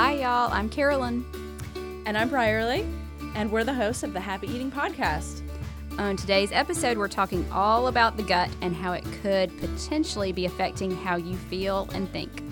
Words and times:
Hi, 0.00 0.12
y'all. 0.12 0.52
I'm 0.52 0.68
Carolyn. 0.68 1.24
And 2.06 2.16
I'm 2.16 2.28
Brierley, 2.28 2.86
and 3.34 3.50
we're 3.50 3.64
the 3.64 3.74
hosts 3.74 4.04
of 4.04 4.12
the 4.12 4.20
Happy 4.20 4.46
Eating 4.46 4.70
Podcast. 4.70 5.42
On 5.98 6.16
today's 6.16 6.52
episode, 6.52 6.96
we're 6.96 7.08
talking 7.08 7.44
all 7.50 7.88
about 7.88 8.16
the 8.16 8.22
gut 8.22 8.48
and 8.62 8.76
how 8.76 8.92
it 8.92 9.02
could 9.22 9.50
potentially 9.58 10.30
be 10.30 10.44
affecting 10.44 10.96
how 10.98 11.16
you 11.16 11.36
feel 11.36 11.88
and 11.94 12.08
think. 12.12 12.44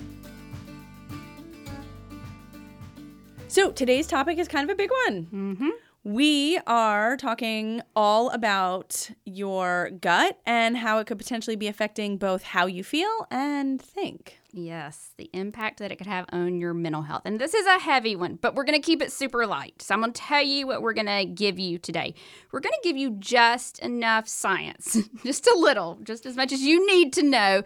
So, 3.47 3.71
today's 3.71 4.09
topic 4.09 4.39
is 4.39 4.49
kind 4.49 4.69
of 4.69 4.75
a 4.75 4.77
big 4.77 4.91
one. 5.07 5.27
Mm-hmm. 5.33 5.69
We 6.03 6.59
are 6.67 7.17
talking 7.17 7.81
all 7.95 8.31
about 8.31 9.09
your 9.25 9.91
gut 10.01 10.41
and 10.47 10.77
how 10.77 10.99
it 10.99 11.07
could 11.07 11.19
potentially 11.19 11.55
be 11.55 11.69
affecting 11.69 12.17
both 12.17 12.43
how 12.43 12.67
you 12.67 12.83
feel 12.83 13.29
and 13.31 13.81
think. 13.81 14.41
Yes, 14.59 15.11
the 15.19 15.29
impact 15.35 15.81
that 15.81 15.93
it 15.93 15.97
could 15.97 16.07
have 16.07 16.25
on 16.33 16.59
your 16.59 16.73
mental 16.73 17.03
health. 17.03 17.23
And 17.27 17.39
this 17.39 17.53
is 17.53 17.67
a 17.67 17.79
heavy 17.79 18.17
one, 18.17 18.39
but 18.41 18.55
we're 18.55 18.65
going 18.65 18.81
to 18.81 18.85
keep 18.85 19.03
it 19.03 19.13
super 19.13 19.47
light. 19.47 19.83
So 19.83 19.95
I'm 19.95 20.01
going 20.01 20.15
to 20.15 20.21
tell 20.21 20.43
you 20.43 20.67
what 20.67 20.81
we're 20.81 20.95
going 20.95 21.07
to 21.07 21.27
give 21.27 21.59
you 21.59 21.77
today. 21.77 22.15
We're 22.53 22.61
going 22.61 22.73
to 22.73 22.89
give 22.89 22.97
you 22.97 23.11
just 23.19 23.79
enough 23.81 24.27
science, 24.27 24.97
just 25.25 25.47
a 25.47 25.55
little, 25.59 25.99
just 26.03 26.25
as 26.25 26.37
much 26.37 26.53
as 26.53 26.63
you 26.63 26.87
need 26.87 27.13
to 27.13 27.23
know 27.23 27.65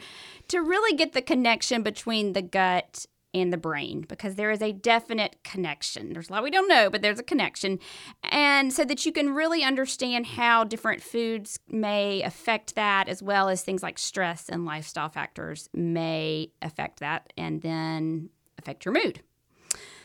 to 0.49 0.59
really 0.59 0.97
get 0.97 1.13
the 1.13 1.23
connection 1.23 1.85
between 1.85 2.33
the 2.33 2.43
gut 2.43 3.07
and 3.33 3.53
the 3.53 3.57
brain 3.57 4.05
because 4.09 4.35
there 4.35 4.51
is 4.51 4.63
a 4.63 4.73
definite 4.73 5.37
connection. 5.45 6.13
There's 6.13 6.29
a 6.29 6.33
lot 6.33 6.43
we 6.43 6.51
don't 6.51 6.69
know, 6.69 6.91
but 6.91 7.03
there's 7.03 7.19
a 7.19 7.25
connection. 7.25 7.79
And 8.25 8.73
so 8.73 8.85
that 8.85 9.05
you 9.07 9.13
can 9.13 9.35
really 9.35 9.63
understand 9.63 10.27
how 10.27 10.65
different 10.65 11.03
foods 11.03 11.59
may 11.69 12.23
affect 12.23 12.75
that, 12.75 13.09
as 13.09 13.23
well 13.23 13.49
as 13.49 13.63
things 13.63 13.83
like 13.83 13.99
stress 13.99 14.49
and 14.49 14.65
lifestyle 14.65 15.09
factors 15.09 15.69
may 15.73 16.51
affect 16.63 17.01
that 17.01 17.33
and 17.37 17.63
then 17.63 18.31
affect 18.59 18.85
your 18.85 18.95
mood. 18.95 19.23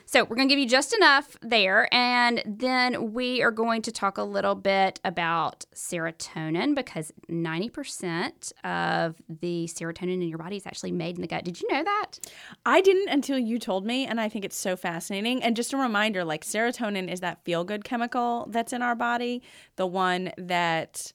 So 0.08 0.24
we're 0.24 0.36
going 0.36 0.48
to 0.48 0.52
give 0.52 0.60
you 0.60 0.70
just 0.70 0.94
enough 0.94 1.36
there. 1.42 1.94
And 1.94 2.44
then 2.46 3.14
we 3.14 3.42
are 3.42 3.52
going 3.52 3.82
to 3.82 3.92
talk 3.92 4.18
a 4.18 4.24
little 4.24 4.56
bit 4.56 5.00
about 5.04 5.66
serotonin 5.74 6.76
because 6.76 7.12
90% 7.30 8.54
of 8.64 9.16
the 9.28 9.66
serotonin 9.66 10.22
in 10.22 10.30
your 10.30 10.38
body 10.38 10.58
is 10.58 10.68
actually 10.68 10.92
made 10.92 11.16
in 11.16 11.22
the 11.22 11.28
gut. 11.28 11.44
Did 11.44 11.60
you 11.60 11.72
know 11.72 11.84
that? 11.84 12.20
I 12.66 12.82
didn't 12.82 13.10
until 13.10 13.40
you 13.40 13.58
told 13.60 13.86
me, 13.86 14.06
and 14.06 14.22
I 14.22 14.30
think 14.30 14.46
it's 14.46 14.58
so 14.58 14.76
fascinating. 14.76 15.42
And 15.44 15.56
just 15.56 15.74
a 15.74 15.78
reminder 15.78 16.24
like, 16.24 16.46
serotonin 16.46 17.12
is 17.12 17.22
that 17.22 17.44
feel 17.44 17.64
good 17.64 17.84
chemical 17.84 18.48
that's 18.50 18.74
in 18.74 18.82
our 18.82 18.96
body, 18.96 19.42
the 19.76 19.88
one 19.88 20.32
that 20.38 21.14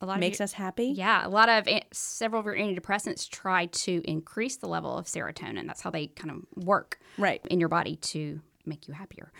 a 0.00 0.06
lot 0.06 0.20
makes 0.20 0.38
your, 0.38 0.44
us 0.44 0.52
happy. 0.52 0.86
Yeah, 0.88 1.26
a 1.26 1.28
lot 1.28 1.48
of 1.48 1.66
several 1.92 2.40
of 2.40 2.46
your 2.46 2.56
antidepressants 2.56 3.28
try 3.28 3.66
to 3.66 4.02
increase 4.04 4.56
the 4.56 4.68
level 4.68 4.96
of 4.96 5.06
serotonin. 5.06 5.66
That's 5.66 5.80
how 5.80 5.90
they 5.90 6.08
kind 6.08 6.30
of 6.30 6.64
work 6.64 6.98
right 7.16 7.40
in 7.50 7.60
your 7.60 7.68
body 7.68 7.96
to 7.96 8.40
make 8.66 8.88
you 8.88 8.94
happier. 8.94 9.32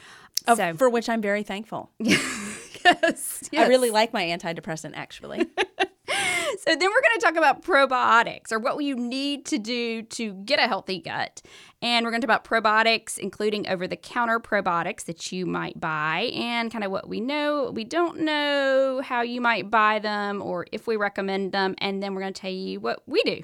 Uh, 0.46 0.56
so, 0.56 0.74
for 0.74 0.88
which 0.88 1.08
I'm 1.08 1.20
very 1.20 1.42
thankful. 1.42 1.90
yes, 1.98 2.70
yes, 2.84 3.48
I 3.54 3.66
really 3.66 3.90
like 3.90 4.12
my 4.12 4.24
antidepressant 4.24 4.92
actually. 4.94 5.46
So 6.68 6.74
then 6.74 6.88
we're 6.90 7.00
going 7.00 7.20
to 7.20 7.24
talk 7.24 7.36
about 7.36 7.62
probiotics 7.62 8.50
or 8.50 8.58
what 8.58 8.82
you 8.82 8.96
need 8.96 9.46
to 9.46 9.58
do 9.58 10.02
to 10.02 10.32
get 10.32 10.58
a 10.58 10.66
healthy 10.66 10.98
gut. 10.98 11.40
And 11.80 12.04
we're 12.04 12.10
going 12.10 12.20
to 12.20 12.26
talk 12.26 12.44
about 12.44 12.64
probiotics, 12.64 13.18
including 13.18 13.68
over 13.68 13.86
the 13.86 13.94
counter 13.94 14.40
probiotics 14.40 15.04
that 15.04 15.30
you 15.30 15.46
might 15.46 15.78
buy 15.78 16.32
and 16.34 16.72
kind 16.72 16.82
of 16.82 16.90
what 16.90 17.08
we 17.08 17.20
know, 17.20 17.64
what 17.64 17.74
we 17.76 17.84
don't 17.84 18.18
know, 18.22 19.00
how 19.04 19.22
you 19.22 19.40
might 19.40 19.70
buy 19.70 20.00
them, 20.00 20.42
or 20.42 20.66
if 20.72 20.88
we 20.88 20.96
recommend 20.96 21.52
them. 21.52 21.76
And 21.78 22.02
then 22.02 22.14
we're 22.14 22.22
going 22.22 22.32
to 22.32 22.40
tell 22.40 22.50
you 22.50 22.80
what 22.80 23.00
we 23.06 23.22
do. 23.22 23.42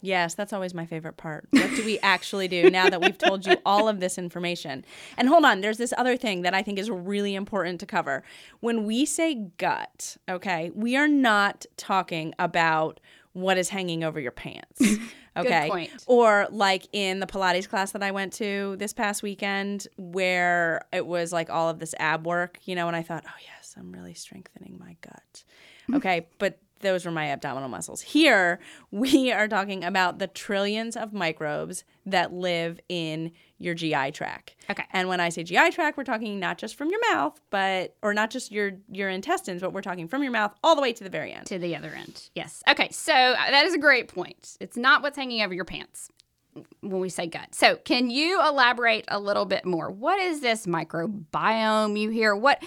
Yes, 0.00 0.34
that's 0.34 0.52
always 0.52 0.74
my 0.74 0.86
favorite 0.86 1.16
part. 1.16 1.46
What 1.50 1.70
do 1.76 1.84
we 1.84 1.98
actually 2.00 2.48
do 2.48 2.70
now 2.70 2.88
that 2.88 3.00
we've 3.00 3.18
told 3.18 3.46
you 3.46 3.56
all 3.66 3.88
of 3.88 4.00
this 4.00 4.18
information? 4.18 4.84
And 5.16 5.28
hold 5.28 5.44
on, 5.44 5.60
there's 5.60 5.78
this 5.78 5.92
other 5.96 6.16
thing 6.16 6.42
that 6.42 6.54
I 6.54 6.62
think 6.62 6.78
is 6.78 6.90
really 6.90 7.34
important 7.34 7.80
to 7.80 7.86
cover. 7.86 8.22
When 8.60 8.84
we 8.84 9.04
say 9.04 9.34
gut, 9.58 10.16
okay, 10.28 10.70
we 10.74 10.96
are 10.96 11.08
not 11.08 11.66
talking 11.76 12.34
about 12.38 13.00
what 13.32 13.58
is 13.58 13.68
hanging 13.68 14.02
over 14.02 14.18
your 14.18 14.32
pants. 14.32 14.82
Okay. 15.36 15.88
Or 16.06 16.48
like 16.50 16.88
in 16.92 17.20
the 17.20 17.26
Pilates 17.26 17.68
class 17.68 17.92
that 17.92 18.02
I 18.02 18.10
went 18.10 18.32
to 18.34 18.76
this 18.78 18.92
past 18.92 19.22
weekend 19.22 19.86
where 19.96 20.84
it 20.92 21.06
was 21.06 21.32
like 21.32 21.50
all 21.50 21.68
of 21.68 21.78
this 21.78 21.94
ab 22.00 22.26
work, 22.26 22.58
you 22.64 22.74
know, 22.74 22.88
and 22.88 22.96
I 22.96 23.02
thought, 23.02 23.24
oh, 23.26 23.38
yes, 23.46 23.74
I'm 23.78 23.92
really 23.92 24.14
strengthening 24.14 24.76
my 24.78 24.96
gut. 25.00 25.44
Okay. 25.92 26.28
but 26.38 26.58
those 26.80 27.04
were 27.04 27.10
my 27.10 27.26
abdominal 27.26 27.68
muscles. 27.68 28.00
Here, 28.00 28.60
we 28.90 29.32
are 29.32 29.48
talking 29.48 29.84
about 29.84 30.18
the 30.18 30.26
trillions 30.26 30.96
of 30.96 31.12
microbes 31.12 31.84
that 32.06 32.32
live 32.32 32.80
in 32.88 33.32
your 33.58 33.74
GI 33.74 34.12
tract. 34.12 34.56
Okay. 34.70 34.84
And 34.92 35.08
when 35.08 35.20
I 35.20 35.28
say 35.28 35.42
GI 35.42 35.70
tract, 35.72 35.96
we're 35.96 36.04
talking 36.04 36.40
not 36.40 36.56
just 36.56 36.76
from 36.76 36.88
your 36.88 37.00
mouth, 37.12 37.38
but 37.50 37.94
or 38.02 38.14
not 38.14 38.30
just 38.30 38.50
your 38.50 38.72
your 38.90 39.10
intestines, 39.10 39.60
but 39.60 39.72
we're 39.72 39.82
talking 39.82 40.08
from 40.08 40.22
your 40.22 40.32
mouth 40.32 40.54
all 40.64 40.74
the 40.74 40.82
way 40.82 40.92
to 40.94 41.04
the 41.04 41.10
very 41.10 41.32
end. 41.32 41.46
To 41.46 41.58
the 41.58 41.76
other 41.76 41.90
end. 41.90 42.30
Yes. 42.34 42.62
Okay. 42.68 42.88
So 42.90 43.12
uh, 43.12 43.50
that 43.50 43.66
is 43.66 43.74
a 43.74 43.78
great 43.78 44.08
point. 44.08 44.56
It's 44.60 44.76
not 44.76 45.02
what's 45.02 45.16
hanging 45.16 45.42
over 45.42 45.52
your 45.52 45.66
pants 45.66 46.10
when 46.80 47.00
we 47.00 47.08
say 47.08 47.26
gut. 47.26 47.54
So, 47.54 47.76
can 47.76 48.10
you 48.10 48.40
elaborate 48.40 49.04
a 49.08 49.20
little 49.20 49.44
bit 49.44 49.64
more? 49.64 49.90
What 49.90 50.18
is 50.18 50.40
this 50.40 50.66
microbiome 50.66 51.98
you 51.98 52.10
hear? 52.10 52.34
What 52.34 52.62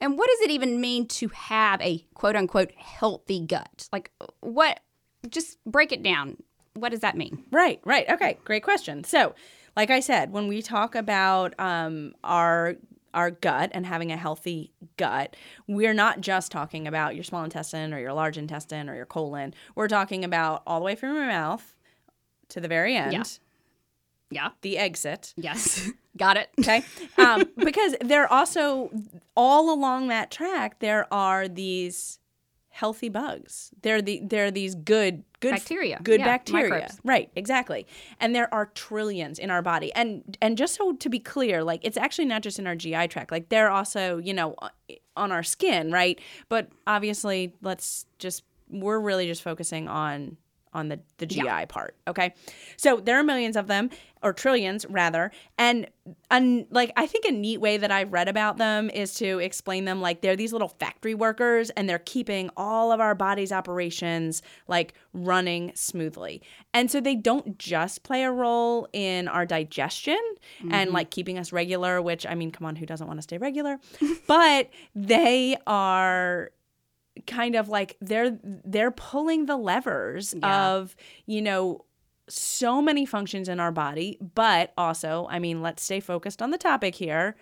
and 0.00 0.18
what 0.18 0.28
does 0.28 0.40
it 0.42 0.50
even 0.50 0.80
mean 0.80 1.06
to 1.08 1.28
have 1.28 1.80
a 1.80 2.04
quote 2.14 2.36
unquote 2.36 2.72
healthy 2.76 3.40
gut? 3.40 3.88
Like, 3.92 4.10
what, 4.40 4.80
just 5.28 5.62
break 5.64 5.92
it 5.92 6.02
down. 6.02 6.36
What 6.74 6.90
does 6.90 7.00
that 7.00 7.16
mean? 7.16 7.44
Right, 7.50 7.80
right. 7.84 8.08
Okay, 8.10 8.38
great 8.44 8.62
question. 8.62 9.04
So, 9.04 9.34
like 9.76 9.90
I 9.90 10.00
said, 10.00 10.32
when 10.32 10.48
we 10.48 10.62
talk 10.62 10.94
about 10.94 11.54
um, 11.58 12.14
our 12.22 12.76
our 13.14 13.30
gut 13.30 13.70
and 13.72 13.86
having 13.86 14.12
a 14.12 14.16
healthy 14.16 14.72
gut, 14.98 15.36
we're 15.66 15.94
not 15.94 16.20
just 16.20 16.52
talking 16.52 16.86
about 16.86 17.14
your 17.14 17.24
small 17.24 17.44
intestine 17.44 17.94
or 17.94 17.98
your 17.98 18.12
large 18.12 18.36
intestine 18.36 18.90
or 18.90 18.94
your 18.94 19.06
colon. 19.06 19.54
We're 19.74 19.88
talking 19.88 20.22
about 20.22 20.62
all 20.66 20.80
the 20.80 20.84
way 20.84 20.96
from 20.96 21.14
your 21.14 21.26
mouth 21.26 21.74
to 22.50 22.60
the 22.60 22.68
very 22.68 22.94
end. 22.94 23.12
Yeah. 23.14 23.24
Yeah. 24.30 24.50
The 24.62 24.78
exit. 24.78 25.34
Yes. 25.36 25.90
Got 26.16 26.36
it. 26.36 26.50
Okay. 26.60 26.82
Um, 27.18 27.44
because 27.56 27.94
there 28.00 28.30
also, 28.32 28.90
all 29.36 29.72
along 29.72 30.08
that 30.08 30.30
track, 30.30 30.80
there 30.80 31.12
are 31.12 31.46
these 31.46 32.18
healthy 32.76 33.08
bugs. 33.08 33.70
They're 33.80 34.02
the 34.02 34.20
they're 34.22 34.50
these 34.50 34.74
good 34.74 35.24
good 35.40 35.52
bacteria. 35.52 35.98
Good 36.02 36.20
yeah, 36.20 36.26
bacteria. 36.26 36.68
Microbes. 36.68 37.00
Right, 37.04 37.30
exactly. 37.34 37.86
And 38.20 38.34
there 38.34 38.52
are 38.52 38.66
trillions 38.66 39.38
in 39.38 39.50
our 39.50 39.62
body. 39.62 39.92
And 39.94 40.36
and 40.42 40.58
just 40.58 40.74
so 40.74 40.92
to 40.92 41.08
be 41.08 41.18
clear, 41.18 41.64
like 41.64 41.80
it's 41.84 41.96
actually 41.96 42.26
not 42.26 42.42
just 42.42 42.58
in 42.58 42.66
our 42.66 42.76
GI 42.76 43.08
tract. 43.08 43.30
Like 43.30 43.48
they're 43.48 43.70
also, 43.70 44.18
you 44.18 44.34
know, 44.34 44.56
on 45.16 45.32
our 45.32 45.42
skin, 45.42 45.90
right? 45.90 46.20
But 46.50 46.68
obviously, 46.86 47.54
let's 47.62 48.04
just 48.18 48.44
we're 48.68 48.98
really 48.98 49.26
just 49.26 49.42
focusing 49.42 49.88
on 49.88 50.36
on 50.76 50.88
the, 50.88 51.00
the 51.16 51.26
GI 51.26 51.42
yeah. 51.44 51.64
part. 51.64 51.96
Okay. 52.06 52.34
So 52.76 53.00
there 53.00 53.18
are 53.18 53.24
millions 53.24 53.56
of 53.56 53.66
them, 53.66 53.90
or 54.22 54.32
trillions 54.32 54.84
rather. 54.88 55.30
And, 55.58 55.88
and 56.30 56.66
like, 56.70 56.92
I 56.96 57.06
think 57.06 57.24
a 57.24 57.32
neat 57.32 57.60
way 57.60 57.76
that 57.78 57.90
I've 57.90 58.12
read 58.12 58.28
about 58.28 58.58
them 58.58 58.90
is 58.90 59.14
to 59.14 59.38
explain 59.38 59.84
them 59.84 60.00
like 60.00 60.20
they're 60.20 60.36
these 60.36 60.52
little 60.52 60.68
factory 60.68 61.14
workers 61.14 61.70
and 61.70 61.88
they're 61.88 61.98
keeping 61.98 62.50
all 62.56 62.92
of 62.92 63.00
our 63.00 63.14
body's 63.14 63.52
operations 63.52 64.42
like 64.68 64.94
running 65.12 65.72
smoothly. 65.74 66.42
And 66.74 66.90
so 66.90 67.00
they 67.00 67.14
don't 67.14 67.58
just 67.58 68.02
play 68.02 68.24
a 68.24 68.30
role 68.30 68.88
in 68.92 69.28
our 69.28 69.46
digestion 69.46 70.20
mm-hmm. 70.60 70.72
and 70.72 70.90
like 70.92 71.10
keeping 71.10 71.38
us 71.38 71.52
regular, 71.52 72.02
which 72.02 72.26
I 72.26 72.34
mean, 72.34 72.50
come 72.50 72.66
on, 72.66 72.76
who 72.76 72.84
doesn't 72.84 73.06
want 73.06 73.18
to 73.18 73.22
stay 73.22 73.38
regular? 73.38 73.78
but 74.26 74.70
they 74.94 75.56
are 75.66 76.50
kind 77.26 77.54
of 77.54 77.68
like 77.68 77.96
they're 78.00 78.38
they're 78.42 78.90
pulling 78.90 79.46
the 79.46 79.56
levers 79.56 80.34
yeah. 80.38 80.68
of 80.68 80.96
you 81.26 81.42
know 81.42 81.84
so 82.28 82.82
many 82.82 83.06
functions 83.06 83.48
in 83.48 83.60
our 83.60 83.70
body 83.70 84.18
but 84.34 84.72
also 84.76 85.26
i 85.30 85.38
mean 85.38 85.62
let's 85.62 85.82
stay 85.82 86.00
focused 86.00 86.42
on 86.42 86.50
the 86.50 86.58
topic 86.58 86.94
here 86.94 87.36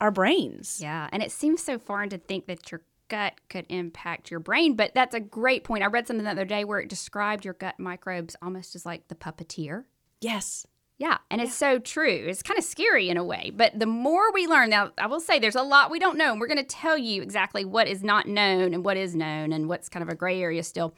our 0.00 0.10
brains. 0.10 0.80
Yeah 0.82 1.08
and 1.12 1.22
it 1.22 1.30
seems 1.30 1.62
so 1.62 1.78
foreign 1.78 2.10
to 2.10 2.18
think 2.18 2.46
that 2.46 2.70
your 2.70 2.82
gut 3.08 3.34
could 3.48 3.66
impact 3.68 4.30
your 4.30 4.40
brain 4.40 4.74
but 4.74 4.92
that's 4.94 5.14
a 5.14 5.20
great 5.20 5.62
point. 5.64 5.84
I 5.84 5.86
read 5.86 6.06
something 6.06 6.24
the 6.24 6.30
other 6.30 6.44
day 6.44 6.64
where 6.64 6.80
it 6.80 6.88
described 6.88 7.44
your 7.44 7.54
gut 7.54 7.78
microbes 7.78 8.34
almost 8.42 8.74
as 8.74 8.84
like 8.84 9.08
the 9.08 9.14
puppeteer. 9.14 9.84
Yes 10.20 10.66
yeah, 10.98 11.18
and 11.30 11.40
it's 11.40 11.54
so 11.54 11.78
true. 11.78 12.24
It's 12.28 12.42
kind 12.42 12.58
of 12.58 12.64
scary 12.64 13.08
in 13.08 13.16
a 13.16 13.24
way, 13.24 13.50
but 13.54 13.78
the 13.78 13.86
more 13.86 14.32
we 14.32 14.46
learn, 14.46 14.70
now 14.70 14.92
I 14.96 15.06
will 15.08 15.20
say 15.20 15.38
there's 15.38 15.56
a 15.56 15.62
lot 15.62 15.90
we 15.90 15.98
don't 15.98 16.16
know, 16.16 16.30
and 16.30 16.40
we're 16.40 16.46
going 16.46 16.58
to 16.58 16.64
tell 16.64 16.96
you 16.96 17.20
exactly 17.20 17.64
what 17.64 17.88
is 17.88 18.04
not 18.04 18.28
known 18.28 18.74
and 18.74 18.84
what 18.84 18.96
is 18.96 19.16
known 19.16 19.52
and 19.52 19.68
what's 19.68 19.88
kind 19.88 20.02
of 20.02 20.08
a 20.08 20.14
gray 20.14 20.40
area 20.40 20.62
still. 20.62 20.94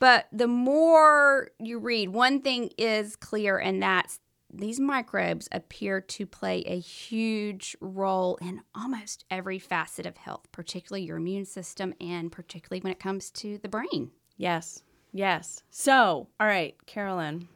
But 0.00 0.26
the 0.32 0.48
more 0.48 1.50
you 1.60 1.78
read, 1.78 2.08
one 2.08 2.40
thing 2.40 2.70
is 2.76 3.14
clear, 3.14 3.58
and 3.58 3.80
that's 3.80 4.18
these 4.52 4.80
microbes 4.80 5.48
appear 5.52 6.00
to 6.00 6.26
play 6.26 6.62
a 6.66 6.78
huge 6.78 7.76
role 7.80 8.36
in 8.42 8.60
almost 8.74 9.24
every 9.30 9.58
facet 9.58 10.04
of 10.04 10.16
health, 10.16 10.50
particularly 10.52 11.06
your 11.06 11.16
immune 11.16 11.46
system 11.46 11.94
and 12.00 12.30
particularly 12.30 12.80
when 12.80 12.92
it 12.92 13.00
comes 13.00 13.30
to 13.30 13.58
the 13.58 13.68
brain. 13.68 14.10
Yes. 14.36 14.82
Yes. 15.12 15.62
So, 15.70 16.28
all 16.38 16.46
right, 16.46 16.74
Carolyn, 16.86 17.48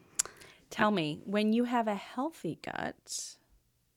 Tell 0.71 0.91
me, 0.91 1.21
when 1.25 1.53
you 1.53 1.65
have 1.65 1.89
a 1.89 1.95
healthy 1.95 2.59
gut, 2.63 3.37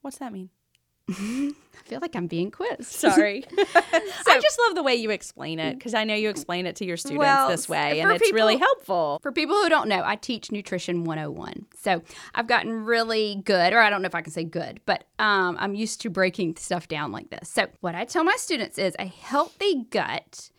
What's 0.01 0.17
that 0.19 0.31
mean? 0.31 0.49
I 1.09 1.53
feel 1.85 1.99
like 2.01 2.15
I'm 2.15 2.27
being 2.27 2.51
quizzed. 2.51 2.91
Sorry. 2.91 3.43
I 3.57 4.39
just 4.41 4.59
love 4.67 4.75
the 4.75 4.83
way 4.83 4.95
you 4.95 5.09
explain 5.09 5.59
it 5.59 5.73
because 5.73 5.95
I 5.95 6.03
know 6.03 6.13
you 6.13 6.29
explain 6.29 6.67
it 6.67 6.75
to 6.77 6.85
your 6.85 6.97
students 6.97 7.19
Well, 7.19 7.49
this 7.49 7.67
way, 7.67 7.99
and 7.99 8.11
it's 8.11 8.31
really 8.31 8.57
helpful. 8.57 9.19
For 9.23 9.31
people 9.31 9.55
who 9.55 9.69
don't 9.69 9.89
know, 9.89 10.03
I 10.05 10.15
teach 10.15 10.51
Nutrition 10.51 11.05
101. 11.05 11.65
So 11.81 12.03
I've 12.35 12.45
gotten 12.45 12.85
really 12.85 13.41
good, 13.43 13.73
or 13.73 13.79
I 13.79 13.89
don't 13.89 14.03
know 14.03 14.07
if 14.07 14.13
I 14.13 14.21
can 14.21 14.31
say 14.31 14.43
good, 14.43 14.81
but 14.85 15.05
um, 15.17 15.57
I'm 15.59 15.73
used 15.73 15.99
to 16.01 16.11
breaking 16.11 16.57
stuff 16.57 16.87
down 16.87 17.11
like 17.11 17.31
this. 17.31 17.49
So 17.49 17.67
what 17.81 17.95
I 17.95 18.05
tell 18.05 18.23
my 18.23 18.35
students 18.37 18.77
is 18.77 18.95
a 18.99 19.07
healthy 19.07 19.85
gut 19.89 20.51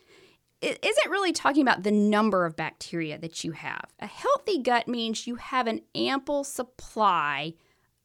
it 0.61 0.79
isn't 0.85 1.11
really 1.11 1.33
talking 1.33 1.63
about 1.63 1.83
the 1.83 1.91
number 1.91 2.45
of 2.45 2.57
bacteria 2.57 3.19
that 3.19 3.45
you 3.45 3.53
have. 3.53 3.87
A 3.99 4.07
healthy 4.07 4.59
gut 4.59 4.89
means 4.89 5.27
you 5.27 5.37
have 5.37 5.67
an 5.67 5.81
ample 5.95 6.45
supply 6.45 7.55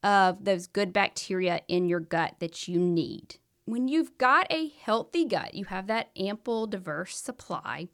of 0.03 0.45
those 0.45 0.67
good 0.67 0.93
bacteria 0.93 1.61
in 1.67 1.87
your 1.87 1.99
gut 1.99 2.35
that 2.39 2.67
you 2.67 2.79
need. 2.79 3.37
When 3.65 3.87
you've 3.87 4.17
got 4.17 4.47
a 4.51 4.71
healthy 4.81 5.25
gut, 5.25 5.55
you 5.55 5.65
have 5.65 5.87
that 5.87 6.11
ample, 6.15 6.67
diverse 6.67 7.17
supply. 7.17 7.87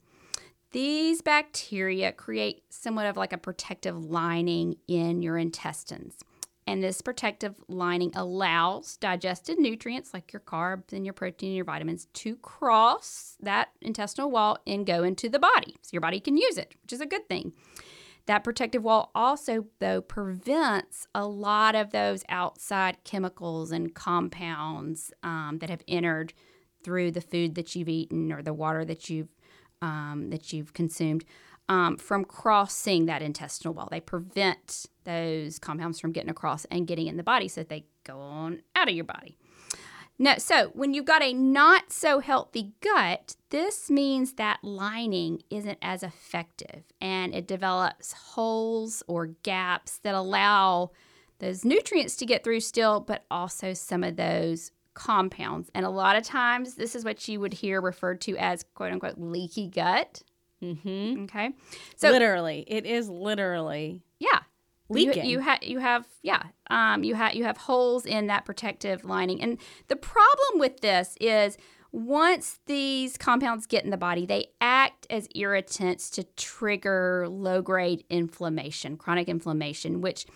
These 0.70 1.22
bacteria 1.22 2.12
create 2.12 2.64
somewhat 2.70 3.06
of 3.06 3.16
like 3.16 3.32
a 3.32 3.38
protective 3.38 4.04
lining 4.04 4.76
in 4.86 5.22
your 5.22 5.38
intestines. 5.38 6.18
And 6.66 6.82
this 6.82 7.00
protective 7.00 7.56
lining 7.68 8.12
allows 8.14 8.96
digested 8.96 9.58
nutrients 9.58 10.14
like 10.14 10.32
your 10.32 10.40
carbs 10.40 10.92
and 10.92 11.04
your 11.04 11.12
protein 11.12 11.50
and 11.50 11.56
your 11.56 11.64
vitamins 11.64 12.06
to 12.14 12.36
cross 12.36 13.36
that 13.40 13.70
intestinal 13.80 14.30
wall 14.30 14.58
and 14.66 14.86
go 14.86 15.02
into 15.02 15.28
the 15.28 15.40
body. 15.40 15.76
So 15.82 15.90
your 15.92 16.00
body 16.00 16.20
can 16.20 16.36
use 16.36 16.56
it, 16.56 16.74
which 16.82 16.92
is 16.92 17.00
a 17.00 17.06
good 17.06 17.28
thing. 17.28 17.52
That 18.26 18.44
protective 18.44 18.84
wall 18.84 19.10
also, 19.14 19.66
though, 19.80 20.00
prevents 20.00 21.08
a 21.14 21.26
lot 21.26 21.74
of 21.74 21.90
those 21.90 22.22
outside 22.28 22.98
chemicals 23.02 23.72
and 23.72 23.92
compounds 23.92 25.12
um, 25.24 25.58
that 25.60 25.70
have 25.70 25.82
entered 25.88 26.32
through 26.84 27.10
the 27.10 27.20
food 27.20 27.56
that 27.56 27.74
you've 27.74 27.88
eaten 27.88 28.32
or 28.32 28.42
the 28.42 28.54
water 28.54 28.84
that 28.84 29.10
you've 29.10 29.28
um, 29.80 30.30
that 30.30 30.52
you've 30.52 30.72
consumed 30.72 31.24
um, 31.68 31.96
from 31.96 32.24
crossing 32.24 33.06
that 33.06 33.22
intestinal 33.22 33.74
wall. 33.74 33.88
They 33.90 34.00
prevent 34.00 34.86
those 35.04 35.58
compounds 35.58 36.00
from 36.00 36.12
getting 36.12 36.30
across 36.30 36.64
and 36.66 36.86
getting 36.86 37.06
in 37.06 37.16
the 37.16 37.22
body, 37.22 37.48
so 37.48 37.60
that 37.62 37.68
they 37.68 37.86
go 38.04 38.18
on 38.18 38.62
out 38.76 38.88
of 38.88 38.94
your 38.94 39.04
body. 39.04 39.36
No, 40.18 40.34
so 40.38 40.70
when 40.74 40.94
you've 40.94 41.04
got 41.06 41.22
a 41.22 41.32
not 41.32 41.90
so 41.90 42.20
healthy 42.20 42.72
gut, 42.80 43.34
this 43.50 43.90
means 43.90 44.34
that 44.34 44.62
lining 44.62 45.42
isn't 45.50 45.78
as 45.82 46.02
effective 46.02 46.84
and 47.00 47.34
it 47.34 47.48
develops 47.48 48.12
holes 48.12 49.02
or 49.08 49.26
gaps 49.42 49.98
that 49.98 50.14
allow 50.14 50.90
those 51.38 51.64
nutrients 51.64 52.14
to 52.16 52.26
get 52.26 52.44
through 52.44 52.60
still, 52.60 53.00
but 53.00 53.24
also 53.30 53.72
some 53.72 54.04
of 54.04 54.16
those 54.16 54.70
compounds. 54.94 55.70
And 55.74 55.84
a 55.84 55.90
lot 55.90 56.16
of 56.16 56.22
times, 56.22 56.74
this 56.74 56.94
is 56.94 57.04
what 57.04 57.26
you 57.26 57.40
would 57.40 57.54
hear 57.54 57.80
referred 57.80 58.20
to 58.22 58.36
as 58.36 58.64
quote 58.74 58.92
unquote 58.92 59.18
leaky 59.18 59.66
gut. 59.66 60.22
Mm-hmm. 60.62 61.24
Okay. 61.24 61.50
So, 61.96 62.10
literally, 62.10 62.64
it 62.66 62.86
is 62.86 63.08
literally 63.08 64.02
yeah. 64.18 64.28
You- 64.88 65.06
leaking. 65.06 65.24
You, 65.26 65.38
have 65.38 65.62
you 65.62 65.78
have 65.78 66.06
yeah 66.22 66.42
um, 66.68 67.02
you 67.02 67.14
have 67.14 67.34
you 67.34 67.44
have 67.44 67.56
holes 67.56 68.04
in 68.04 68.26
that 68.26 68.44
protective 68.44 69.04
lining, 69.04 69.40
and 69.42 69.58
the 69.88 69.96
problem 69.96 70.60
with 70.60 70.80
this 70.80 71.16
is 71.20 71.56
once 71.92 72.58
these 72.66 73.18
compounds 73.18 73.66
get 73.66 73.84
in 73.84 73.90
the 73.90 73.96
body, 73.98 74.24
they 74.24 74.46
act 74.60 75.06
as 75.10 75.28
irritants 75.34 76.08
to 76.10 76.24
trigger 76.36 77.26
low 77.28 77.60
grade 77.60 78.04
inflammation, 78.08 78.96
chronic 78.96 79.28
inflammation, 79.28 80.00
which 80.00 80.26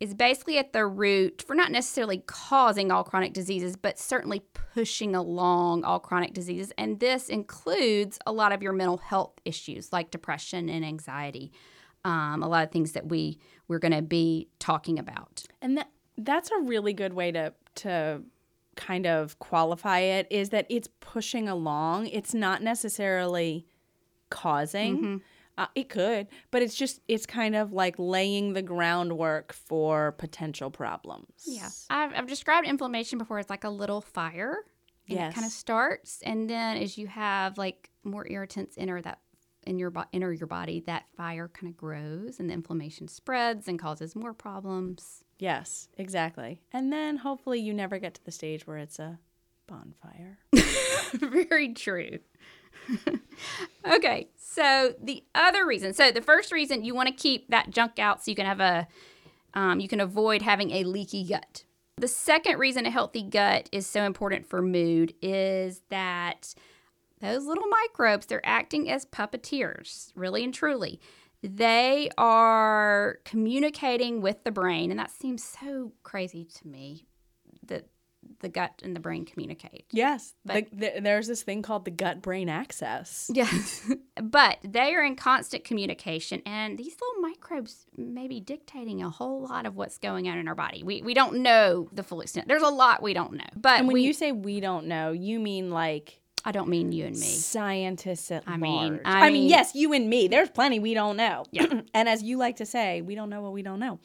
is 0.00 0.14
basically 0.14 0.58
at 0.58 0.72
the 0.72 0.86
root 0.86 1.44
for 1.46 1.54
not 1.54 1.70
necessarily 1.70 2.18
causing 2.26 2.90
all 2.90 3.04
chronic 3.04 3.32
diseases, 3.32 3.76
but 3.76 3.98
certainly 3.98 4.42
pushing 4.74 5.14
along 5.14 5.84
all 5.84 6.00
chronic 6.00 6.34
diseases. 6.34 6.72
And 6.76 6.98
this 7.00 7.28
includes 7.28 8.18
a 8.26 8.32
lot 8.32 8.52
of 8.52 8.62
your 8.62 8.72
mental 8.72 8.98
health 8.98 9.32
issues 9.44 9.92
like 9.92 10.10
depression 10.10 10.68
and 10.68 10.84
anxiety. 10.84 11.52
Um, 12.04 12.42
a 12.42 12.48
lot 12.48 12.64
of 12.64 12.70
things 12.70 12.92
that 12.92 13.08
we 13.08 13.38
we're 13.66 13.78
going 13.78 13.92
to 13.92 14.02
be 14.02 14.48
talking 14.58 14.98
about. 14.98 15.44
And 15.62 15.78
that 15.78 15.88
that's 16.18 16.50
a 16.50 16.60
really 16.60 16.92
good 16.92 17.14
way 17.14 17.32
to 17.32 17.54
to 17.76 18.22
kind 18.76 19.06
of 19.06 19.38
qualify 19.38 20.00
it 20.00 20.26
is 20.30 20.50
that 20.50 20.66
it's 20.68 20.88
pushing 21.00 21.48
along. 21.48 22.08
It's 22.08 22.34
not 22.34 22.62
necessarily 22.62 23.66
causing. 24.30 24.96
Mm-hmm. 24.96 25.16
Uh, 25.56 25.66
it 25.76 25.88
could, 25.88 26.26
but 26.50 26.62
it's 26.62 26.74
just 26.74 27.00
it's 27.06 27.26
kind 27.26 27.54
of 27.54 27.72
like 27.72 27.94
laying 27.98 28.54
the 28.54 28.62
groundwork 28.62 29.52
for 29.52 30.12
potential 30.12 30.70
problems. 30.70 31.28
Yeah, 31.46 31.68
I've, 31.90 32.12
I've 32.14 32.26
described 32.26 32.66
inflammation 32.66 33.18
before. 33.18 33.38
It's 33.38 33.50
like 33.50 33.64
a 33.64 33.70
little 33.70 34.00
fire. 34.00 34.64
And 35.08 35.18
Yes. 35.18 35.32
It 35.32 35.34
kind 35.34 35.46
of 35.46 35.52
starts, 35.52 36.20
and 36.24 36.48
then 36.48 36.78
as 36.78 36.96
you 36.96 37.06
have 37.06 37.58
like 37.58 37.90
more 38.04 38.26
irritants 38.28 38.76
enter 38.78 39.00
that 39.02 39.18
in 39.66 39.78
your 39.78 39.90
bo- 39.90 40.04
enter 40.14 40.32
your 40.32 40.46
body, 40.46 40.80
that 40.86 41.04
fire 41.16 41.48
kind 41.48 41.70
of 41.70 41.76
grows, 41.76 42.40
and 42.40 42.48
the 42.48 42.54
inflammation 42.54 43.06
spreads 43.08 43.68
and 43.68 43.78
causes 43.78 44.16
more 44.16 44.32
problems. 44.32 45.22
Yes, 45.38 45.88
exactly. 45.98 46.60
And 46.72 46.92
then 46.92 47.18
hopefully 47.18 47.60
you 47.60 47.74
never 47.74 47.98
get 47.98 48.14
to 48.14 48.24
the 48.24 48.30
stage 48.32 48.66
where 48.66 48.78
it's 48.78 48.98
a 48.98 49.18
bonfire. 49.66 50.38
Very 51.14 51.74
true. 51.74 52.18
okay, 53.92 54.28
so 54.36 54.94
the 55.02 55.24
other 55.34 55.66
reason, 55.66 55.94
so 55.94 56.10
the 56.10 56.22
first 56.22 56.52
reason 56.52 56.84
you 56.84 56.94
want 56.94 57.08
to 57.08 57.14
keep 57.14 57.48
that 57.48 57.70
junk 57.70 57.98
out 57.98 58.24
so 58.24 58.30
you 58.30 58.34
can 58.34 58.46
have 58.46 58.60
a, 58.60 58.86
um, 59.54 59.80
you 59.80 59.88
can 59.88 60.00
avoid 60.00 60.42
having 60.42 60.70
a 60.70 60.84
leaky 60.84 61.24
gut. 61.24 61.64
The 61.96 62.08
second 62.08 62.58
reason 62.58 62.86
a 62.86 62.90
healthy 62.90 63.22
gut 63.22 63.68
is 63.70 63.86
so 63.86 64.02
important 64.04 64.46
for 64.46 64.60
mood 64.60 65.14
is 65.22 65.82
that 65.90 66.54
those 67.20 67.46
little 67.46 67.68
microbes, 67.68 68.26
they're 68.26 68.44
acting 68.44 68.90
as 68.90 69.06
puppeteers, 69.06 70.12
really 70.14 70.44
and 70.44 70.52
truly. 70.52 71.00
They 71.42 72.10
are 72.18 73.18
communicating 73.24 74.20
with 74.20 74.44
the 74.44 74.50
brain, 74.50 74.90
and 74.90 74.98
that 74.98 75.10
seems 75.10 75.44
so 75.44 75.92
crazy 76.02 76.44
to 76.44 76.66
me 76.66 77.06
that 77.66 77.86
the 78.40 78.48
gut 78.48 78.80
and 78.84 78.94
the 78.94 79.00
brain 79.00 79.24
communicate. 79.24 79.86
Yes, 79.90 80.34
But- 80.44 80.70
the, 80.70 80.90
the, 80.94 81.00
there's 81.00 81.26
this 81.26 81.42
thing 81.42 81.62
called 81.62 81.84
the 81.84 81.90
gut 81.90 82.22
brain 82.22 82.48
axis. 82.48 83.30
Yes. 83.34 83.90
but 84.22 84.58
they 84.64 84.94
are 84.94 85.02
in 85.04 85.16
constant 85.16 85.64
communication, 85.64 86.42
and 86.46 86.78
these 86.78 86.94
little 87.00 87.20
microbes 87.22 87.86
may 87.96 88.28
be 88.28 88.40
dictating 88.40 89.02
a 89.02 89.10
whole 89.10 89.42
lot 89.42 89.66
of 89.66 89.76
what's 89.76 89.98
going 89.98 90.28
on 90.28 90.38
in 90.38 90.48
our 90.48 90.54
body. 90.54 90.82
We, 90.82 91.02
we 91.02 91.14
don't 91.14 91.38
know 91.42 91.88
the 91.92 92.02
full 92.02 92.20
extent. 92.20 92.48
There's 92.48 92.62
a 92.62 92.68
lot 92.68 93.02
we 93.02 93.14
don't 93.14 93.32
know. 93.34 93.44
But 93.56 93.78
And 93.80 93.86
when 93.88 93.94
we, 93.94 94.02
you 94.02 94.12
say 94.12 94.32
we 94.32 94.60
don't 94.60 94.86
know, 94.86 95.12
you 95.12 95.40
mean 95.40 95.70
like 95.70 96.20
I 96.46 96.52
don't 96.52 96.68
mean 96.68 96.92
you 96.92 97.06
and 97.06 97.14
me. 97.16 97.22
scientists 97.26 98.30
at 98.30 98.44
I 98.46 98.56
mean- 98.58 98.92
large. 98.94 99.00
I 99.04 99.20
I 99.20 99.22
mean, 99.24 99.32
mean- 99.32 99.48
yes, 99.50 99.74
you 99.74 99.92
and 99.94 100.08
me. 100.10 100.28
There's 100.28 100.50
plenty 100.50 100.78
we 100.78 100.92
don't 100.94 101.16
know. 101.16 101.44
Yeah. 101.50 101.66
and 101.94 102.08
as 102.08 102.22
you 102.22 102.36
like 102.36 102.56
to 102.56 102.66
say, 102.66 103.00
we 103.00 103.14
don't 103.14 103.30
know 103.30 103.40
what 103.40 103.52
we 103.52 103.62
don't 103.62 103.80
know. 103.80 103.98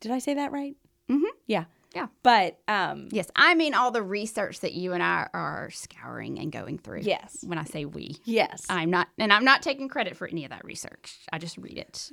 Did 0.00 0.12
I 0.12 0.18
say 0.20 0.34
that 0.34 0.52
right? 0.52 0.76
Mm-hmm. 1.10 1.24
Yeah. 1.46 1.64
Yeah. 1.96 2.06
But 2.22 2.58
um, 2.68 3.08
Yes, 3.10 3.28
I 3.34 3.54
mean 3.54 3.72
all 3.74 3.90
the 3.90 4.02
research 4.02 4.60
that 4.60 4.74
you 4.74 4.92
and 4.92 5.02
I 5.02 5.28
are 5.32 5.70
scouring 5.72 6.38
and 6.38 6.52
going 6.52 6.76
through. 6.78 7.00
yes, 7.02 7.38
When 7.46 7.58
I 7.58 7.64
say 7.64 7.84
we, 7.86 8.16
yes. 8.24 8.66
I'm 8.68 8.90
not, 8.90 9.08
and 9.18 9.32
I'm 9.32 9.44
not 9.44 9.62
taking 9.62 9.88
credit 9.88 10.16
for 10.16 10.28
any 10.28 10.44
of 10.44 10.50
that 10.50 10.64
research. 10.64 11.16
I 11.32 11.38
just 11.38 11.56
read 11.58 11.78
it. 11.78 12.10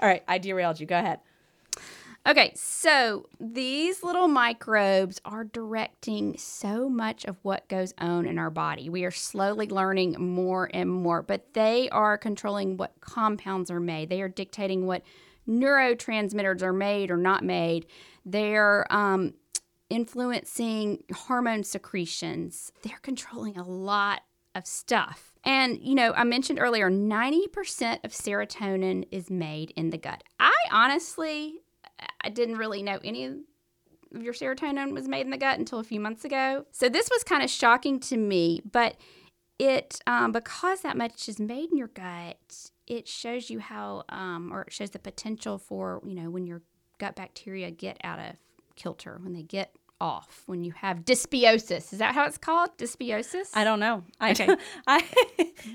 All 0.00 0.08
right, 0.08 0.22
I 0.28 0.38
derailed 0.38 0.80
you. 0.80 0.86
Go 0.86 0.98
ahead. 0.98 1.20
Okay, 2.26 2.52
so 2.56 3.26
these 3.40 4.02
little 4.02 4.26
microbes 4.28 5.20
are 5.24 5.44
directing 5.44 6.36
so 6.36 6.88
much 6.88 7.24
of 7.24 7.36
what 7.42 7.68
goes 7.68 7.94
on 7.98 8.26
in 8.26 8.38
our 8.38 8.50
body. 8.50 8.90
We 8.90 9.04
are 9.04 9.10
slowly 9.12 9.68
learning 9.68 10.16
more 10.18 10.68
and 10.74 10.90
more, 10.90 11.22
but 11.22 11.54
they 11.54 11.88
are 11.90 12.18
controlling 12.18 12.76
what 12.76 12.92
compounds 13.00 13.70
are 13.70 13.80
made. 13.80 14.08
They 14.10 14.20
are 14.20 14.28
dictating 14.28 14.84
what 14.86 15.02
neurotransmitters 15.48 16.62
are 16.62 16.72
made 16.72 17.10
or 17.10 17.16
not 17.16 17.42
made. 17.44 17.86
They're 18.30 18.90
um, 18.92 19.34
influencing 19.90 21.04
hormone 21.14 21.64
secretions. 21.64 22.72
They're 22.82 23.00
controlling 23.02 23.56
a 23.56 23.66
lot 23.66 24.22
of 24.54 24.66
stuff. 24.66 25.32
And, 25.44 25.78
you 25.80 25.94
know, 25.94 26.12
I 26.12 26.24
mentioned 26.24 26.58
earlier 26.60 26.90
90% 26.90 28.04
of 28.04 28.12
serotonin 28.12 29.06
is 29.10 29.30
made 29.30 29.72
in 29.76 29.90
the 29.90 29.98
gut. 29.98 30.24
I 30.40 30.54
honestly 30.70 31.60
I 32.20 32.28
didn't 32.28 32.56
really 32.56 32.82
know 32.82 32.98
any 33.02 33.24
of 33.24 33.36
your 34.12 34.32
serotonin 34.32 34.92
was 34.92 35.08
made 35.08 35.22
in 35.22 35.30
the 35.30 35.36
gut 35.36 35.58
until 35.58 35.78
a 35.78 35.84
few 35.84 36.00
months 36.00 36.24
ago. 36.24 36.64
So 36.72 36.88
this 36.88 37.08
was 37.10 37.24
kind 37.24 37.42
of 37.42 37.50
shocking 37.50 38.00
to 38.00 38.16
me, 38.16 38.62
but 38.70 38.96
it 39.58 40.00
um, 40.06 40.32
because 40.32 40.80
that 40.82 40.96
much 40.96 41.28
is 41.28 41.38
made 41.38 41.70
in 41.70 41.76
your 41.76 41.88
gut, 41.88 42.70
it 42.86 43.06
shows 43.08 43.50
you 43.50 43.58
how 43.58 44.04
um, 44.08 44.52
or 44.52 44.62
it 44.62 44.72
shows 44.72 44.90
the 44.90 44.98
potential 44.98 45.58
for 45.58 46.00
you 46.04 46.14
know 46.14 46.30
when 46.30 46.46
your 46.46 46.62
gut 46.98 47.16
bacteria 47.16 47.70
get 47.70 47.98
out 48.04 48.18
of 48.18 48.36
kilter 48.76 49.18
when 49.22 49.32
they 49.32 49.42
get 49.42 49.74
off 50.00 50.42
when 50.46 50.62
you 50.62 50.72
have 50.72 50.98
dysbiosis. 51.04 51.92
Is 51.92 51.98
that 51.98 52.14
how 52.14 52.24
it's 52.24 52.38
called? 52.38 52.76
Dysbiosis? 52.78 53.50
I 53.54 53.64
don't 53.64 53.80
know. 53.80 54.04
I, 54.20 54.30
Okay. 54.30 54.48
I 54.86 55.04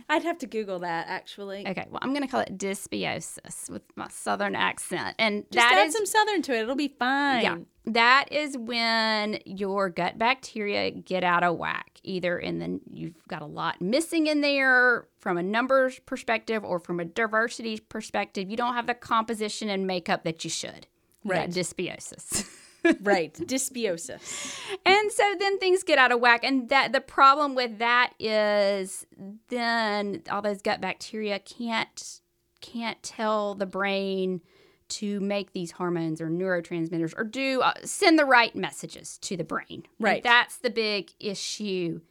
I'd 0.10 0.24
have 0.24 0.38
to 0.40 0.48
Google 0.48 0.80
that 0.80 1.08
actually. 1.08 1.68
Okay, 1.68 1.86
well, 1.90 2.00
I'm 2.02 2.12
going 2.14 2.22
to 2.24 2.28
call 2.28 2.42
it 2.42 2.58
dysbiosis 2.58 3.70
with 3.70 3.82
my 3.96 4.08
southern 4.10 4.56
accent. 4.56 5.16
And 5.20 5.44
Just 5.52 5.56
that 5.56 5.78
add 5.78 5.88
is 5.88 5.94
some 5.94 6.06
southern 6.06 6.42
to 6.44 6.54
it. 6.54 6.62
It'll 6.62 6.76
be 6.76 6.94
fine. 7.00 7.44
Yeah. 7.44 7.58
That 7.86 8.28
is 8.32 8.58
when 8.58 9.40
your 9.46 9.90
gut 9.90 10.18
bacteria 10.18 10.92
get 10.92 11.24
out 11.26 11.44
of 11.44 11.58
whack. 11.58 12.00
Either 12.04 12.38
in 12.38 12.60
the 12.60 12.80
you've 12.90 13.28
got 13.28 13.42
a 13.42 13.46
lot 13.46 13.82
missing 13.82 14.28
in 14.28 14.42
there 14.42 15.08
from 15.20 15.38
a 15.38 15.44
numbers 15.44 16.00
perspective 16.06 16.64
or 16.64 16.80
from 16.80 17.00
a 17.00 17.06
diversity 17.06 17.80
perspective. 17.80 18.50
You 18.50 18.56
don't 18.56 18.74
have 18.76 18.88
the 18.88 18.94
composition 18.94 19.70
and 19.70 19.86
makeup 19.86 20.24
that 20.24 20.44
you 20.44 20.50
should. 20.50 20.88
Right. 21.24 21.50
dysbiosis. 21.50 22.48
Right. 23.02 23.34
Dysbiosis. 23.40 24.60
and 24.86 25.10
so 25.10 25.24
then 25.40 25.58
things 25.58 25.84
get 25.84 25.98
out 25.98 26.12
of 26.12 26.20
whack 26.20 26.44
and 26.44 26.68
that 26.68 26.92
the 26.92 27.00
problem 27.00 27.56
with 27.56 27.78
that 27.80 28.12
is 28.20 29.06
then 29.48 30.22
all 30.30 30.42
those 30.42 30.62
gut 30.62 30.82
bacteria 30.82 31.40
can't 31.40 32.20
can't 32.60 33.02
tell 33.02 33.56
the 33.56 33.66
brain 33.66 34.42
to 34.90 35.22
make 35.22 35.54
these 35.54 35.72
hormones 35.72 36.20
or 36.20 36.28
neurotransmitters 36.30 37.14
or 37.18 37.24
do 37.24 37.62
uh, 37.62 37.72
send 37.86 38.20
the 38.20 38.26
right 38.26 38.54
messages 38.54 39.18
to 39.20 39.38
the 39.38 39.46
brain. 39.46 39.64
And 39.72 39.86
Right. 40.00 40.22
that's 40.24 40.58
the 40.58 40.70
big 40.70 41.12
issue 41.22 42.02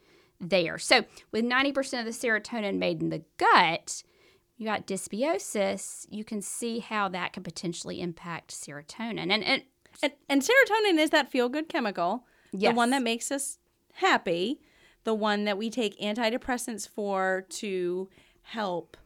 there. 0.40 0.78
So 0.78 1.04
with 1.32 1.44
90% 1.44 2.00
of 2.00 2.06
the 2.06 2.12
serotonin 2.12 2.78
made 2.78 3.02
in 3.02 3.10
the 3.10 3.22
gut, 3.36 4.02
you 4.62 4.68
got 4.68 4.86
dysbiosis, 4.86 6.06
you 6.08 6.22
can 6.24 6.40
see 6.40 6.78
how 6.78 7.08
that 7.08 7.32
could 7.32 7.42
potentially 7.42 8.00
impact 8.00 8.52
serotonin. 8.52 9.30
And, 9.30 9.42
and 9.42 9.62
And, 10.02 10.12
and 10.28 10.42
serotonin 10.42 10.98
is 10.98 11.10
that 11.10 11.30
feel 11.30 11.48
good 11.48 11.68
chemical, 11.68 12.24
the 12.52 12.70
one 12.70 12.90
that 12.90 13.02
makes 13.02 13.32
us 13.32 13.58
happy, 13.94 14.60
the 15.04 15.14
one 15.14 15.44
that 15.44 15.58
we 15.58 15.68
take 15.68 15.98
antidepressants 16.00 16.88
for 16.88 17.44
to 17.48 18.08
help 18.42 18.96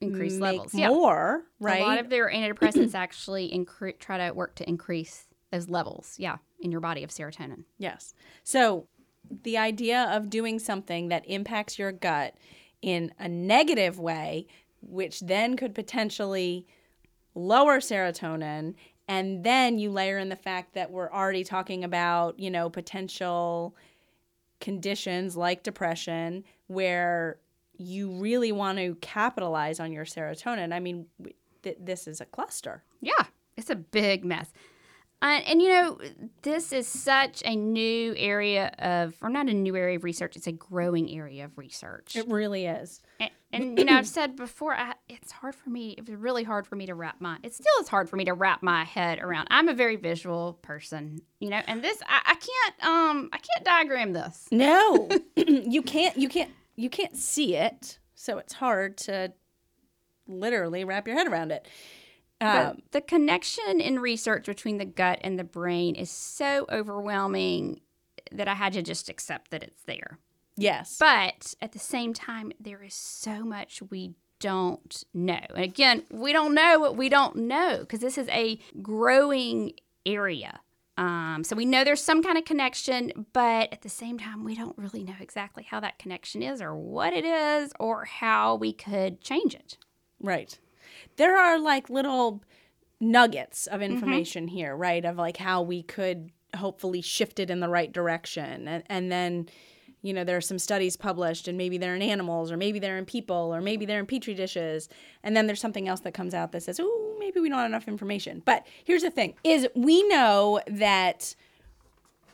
increase 0.00 0.38
levels. 0.38 0.74
Yeah. 0.74 0.88
more, 0.88 1.44
right? 1.60 1.82
A 1.82 1.84
lot 1.84 1.98
of 1.98 2.08
their 2.08 2.30
antidepressants 2.30 2.94
actually 2.94 3.50
incre- 3.50 3.98
try 3.98 4.26
to 4.26 4.34
work 4.34 4.54
to 4.56 4.68
increase 4.68 5.26
those 5.50 5.68
levels, 5.68 6.14
yeah, 6.18 6.38
in 6.60 6.72
your 6.72 6.80
body 6.80 7.04
of 7.04 7.10
serotonin. 7.10 7.64
Yes. 7.78 8.14
So 8.42 8.88
the 9.42 9.58
idea 9.58 10.08
of 10.10 10.30
doing 10.30 10.58
something 10.58 11.08
that 11.08 11.24
impacts 11.26 11.78
your 11.78 11.92
gut 11.92 12.34
in 12.84 13.10
a 13.18 13.26
negative 13.26 13.98
way, 13.98 14.46
which 14.82 15.20
then 15.20 15.56
could 15.56 15.74
potentially 15.74 16.66
lower 17.34 17.80
serotonin, 17.80 18.74
and 19.08 19.42
then 19.42 19.78
you 19.78 19.90
layer 19.90 20.18
in 20.18 20.28
the 20.28 20.36
fact 20.36 20.74
that 20.74 20.90
we're 20.90 21.10
already 21.10 21.44
talking 21.44 21.82
about, 21.82 22.38
you 22.38 22.50
know, 22.50 22.68
potential 22.68 23.74
conditions 24.60 25.34
like 25.34 25.62
depression 25.62 26.44
where 26.66 27.38
you 27.78 28.10
really 28.10 28.52
want 28.52 28.76
to 28.76 28.96
capitalize 29.00 29.80
on 29.80 29.90
your 29.90 30.04
serotonin. 30.04 30.70
I 30.74 30.78
mean, 30.78 31.06
th- 31.62 31.78
this 31.80 32.06
is 32.06 32.20
a 32.20 32.26
cluster. 32.26 32.82
Yeah, 33.00 33.24
it's 33.56 33.70
a 33.70 33.76
big 33.76 34.26
mess. 34.26 34.52
Uh, 35.22 35.40
and 35.46 35.62
you 35.62 35.68
know, 35.68 35.98
this 36.42 36.72
is 36.72 36.86
such 36.86 37.42
a 37.46 37.56
new 37.56 38.14
area 38.16 38.74
of, 38.78 39.16
or 39.22 39.30
not 39.30 39.48
a 39.48 39.54
new 39.54 39.74
area 39.74 39.96
of 39.96 40.04
research, 40.04 40.36
it's 40.36 40.46
a 40.46 40.52
growing 40.52 41.10
area 41.10 41.46
of 41.46 41.56
research. 41.56 42.14
It 42.14 42.28
really 42.28 42.66
is. 42.66 43.00
And, 43.18 43.30
and 43.52 43.78
you 43.78 43.84
know, 43.86 43.96
I've 43.96 44.06
said 44.06 44.36
before, 44.36 44.74
I, 44.74 44.94
it's 45.08 45.32
hard 45.32 45.54
for 45.54 45.70
me. 45.70 45.94
It 45.96 46.08
was 46.08 46.18
really 46.18 46.44
hard 46.44 46.66
for 46.66 46.76
me 46.76 46.84
to 46.86 46.94
wrap 46.94 47.20
my. 47.20 47.38
It 47.42 47.54
still 47.54 47.72
is 47.80 47.88
hard 47.88 48.10
for 48.10 48.16
me 48.16 48.26
to 48.26 48.34
wrap 48.34 48.62
my 48.62 48.84
head 48.84 49.18
around. 49.18 49.46
I'm 49.50 49.68
a 49.68 49.74
very 49.74 49.96
visual 49.96 50.58
person, 50.60 51.20
you 51.40 51.48
know, 51.48 51.60
and 51.66 51.82
this 51.82 51.98
I, 52.06 52.20
I 52.26 52.34
can't 52.34 52.84
um 52.84 53.30
I 53.32 53.38
can't 53.38 53.64
diagram 53.64 54.12
this. 54.12 54.48
No, 54.52 55.08
you 55.36 55.82
can't. 55.82 56.16
You 56.16 56.28
can't. 56.28 56.50
You 56.76 56.90
can't 56.90 57.16
see 57.16 57.56
it, 57.56 57.98
so 58.14 58.38
it's 58.38 58.52
hard 58.52 58.96
to 58.98 59.32
literally 60.26 60.84
wrap 60.84 61.06
your 61.06 61.16
head 61.16 61.26
around 61.28 61.52
it. 61.52 61.68
Um, 62.44 62.82
the 62.90 63.00
connection 63.00 63.80
in 63.80 63.98
research 63.98 64.46
between 64.46 64.78
the 64.78 64.84
gut 64.84 65.18
and 65.22 65.38
the 65.38 65.44
brain 65.44 65.94
is 65.94 66.10
so 66.10 66.66
overwhelming 66.70 67.80
that 68.32 68.48
I 68.48 68.54
had 68.54 68.72
to 68.74 68.82
just 68.82 69.08
accept 69.08 69.50
that 69.50 69.62
it's 69.62 69.82
there. 69.84 70.18
yes, 70.56 70.96
But 70.98 71.54
at 71.60 71.72
the 71.72 71.78
same 71.78 72.12
time, 72.14 72.52
there 72.60 72.82
is 72.82 72.94
so 72.94 73.44
much 73.44 73.82
we 73.90 74.14
don't 74.40 75.04
know. 75.14 75.40
And 75.54 75.64
again, 75.64 76.02
we 76.10 76.32
don't 76.32 76.54
know 76.54 76.78
what 76.78 76.96
we 76.96 77.08
don't 77.08 77.36
know 77.36 77.78
because 77.80 78.00
this 78.00 78.18
is 78.18 78.28
a 78.28 78.58
growing 78.82 79.74
area. 80.04 80.60
Um, 80.96 81.42
so 81.44 81.56
we 81.56 81.64
know 81.64 81.82
there's 81.82 82.02
some 82.02 82.22
kind 82.22 82.38
of 82.38 82.44
connection, 82.44 83.26
but 83.32 83.72
at 83.72 83.82
the 83.82 83.88
same 83.88 84.18
time, 84.18 84.44
we 84.44 84.54
don't 84.54 84.78
really 84.78 85.02
know 85.02 85.14
exactly 85.20 85.64
how 85.64 85.80
that 85.80 85.98
connection 85.98 86.42
is 86.42 86.60
or 86.60 86.74
what 86.76 87.12
it 87.12 87.24
is 87.24 87.72
or 87.80 88.04
how 88.04 88.54
we 88.54 88.72
could 88.72 89.20
change 89.20 89.54
it. 89.54 89.76
right. 90.20 90.58
There 91.16 91.36
are 91.36 91.58
like 91.58 91.90
little 91.90 92.42
nuggets 93.00 93.66
of 93.66 93.80
mm-hmm. 93.80 93.92
information 93.92 94.48
here, 94.48 94.76
right? 94.76 95.04
Of 95.04 95.16
like 95.16 95.36
how 95.36 95.62
we 95.62 95.82
could 95.82 96.30
hopefully 96.56 97.00
shift 97.00 97.40
it 97.40 97.50
in 97.50 97.60
the 97.60 97.68
right 97.68 97.92
direction, 97.92 98.68
and 98.68 98.82
and 98.88 99.10
then. 99.10 99.48
You 100.02 100.12
know, 100.12 100.22
there 100.22 100.36
are 100.36 100.42
some 100.42 100.58
studies 100.58 100.98
published, 100.98 101.48
and 101.48 101.56
maybe 101.56 101.78
they're 101.78 101.94
in 101.94 102.02
animals, 102.02 102.52
or 102.52 102.58
maybe 102.58 102.78
they're 102.78 102.98
in 102.98 103.06
people, 103.06 103.54
or 103.54 103.62
maybe 103.62 103.86
they're 103.86 104.00
in 104.00 104.04
petri 104.04 104.34
dishes. 104.34 104.90
And 105.22 105.34
then 105.34 105.46
there's 105.46 105.62
something 105.62 105.88
else 105.88 106.00
that 106.00 106.12
comes 106.12 106.34
out 106.34 106.52
that 106.52 106.62
says, 106.62 106.78
"Oh, 106.78 107.16
maybe 107.18 107.40
we 107.40 107.48
don't 107.48 107.56
have 107.56 107.70
enough 107.70 107.88
information." 107.88 108.42
But 108.44 108.66
here's 108.84 109.00
the 109.00 109.10
thing: 109.10 109.32
is 109.42 109.66
we 109.74 110.06
know 110.08 110.60
that 110.66 111.34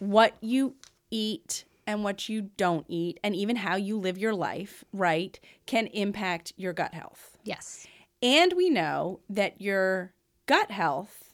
what 0.00 0.34
you 0.40 0.74
eat 1.12 1.64
and 1.86 2.02
what 2.02 2.28
you 2.28 2.50
don't 2.56 2.86
eat, 2.88 3.20
and 3.22 3.36
even 3.36 3.54
how 3.54 3.76
you 3.76 3.96
live 3.98 4.18
your 4.18 4.34
life, 4.34 4.82
right, 4.92 5.38
can 5.66 5.86
impact 5.88 6.52
your 6.56 6.72
gut 6.72 6.92
health. 6.92 7.38
Yes. 7.44 7.86
And 8.22 8.52
we 8.54 8.70
know 8.70 9.20
that 9.28 9.60
your 9.60 10.12
gut 10.46 10.70
health 10.70 11.30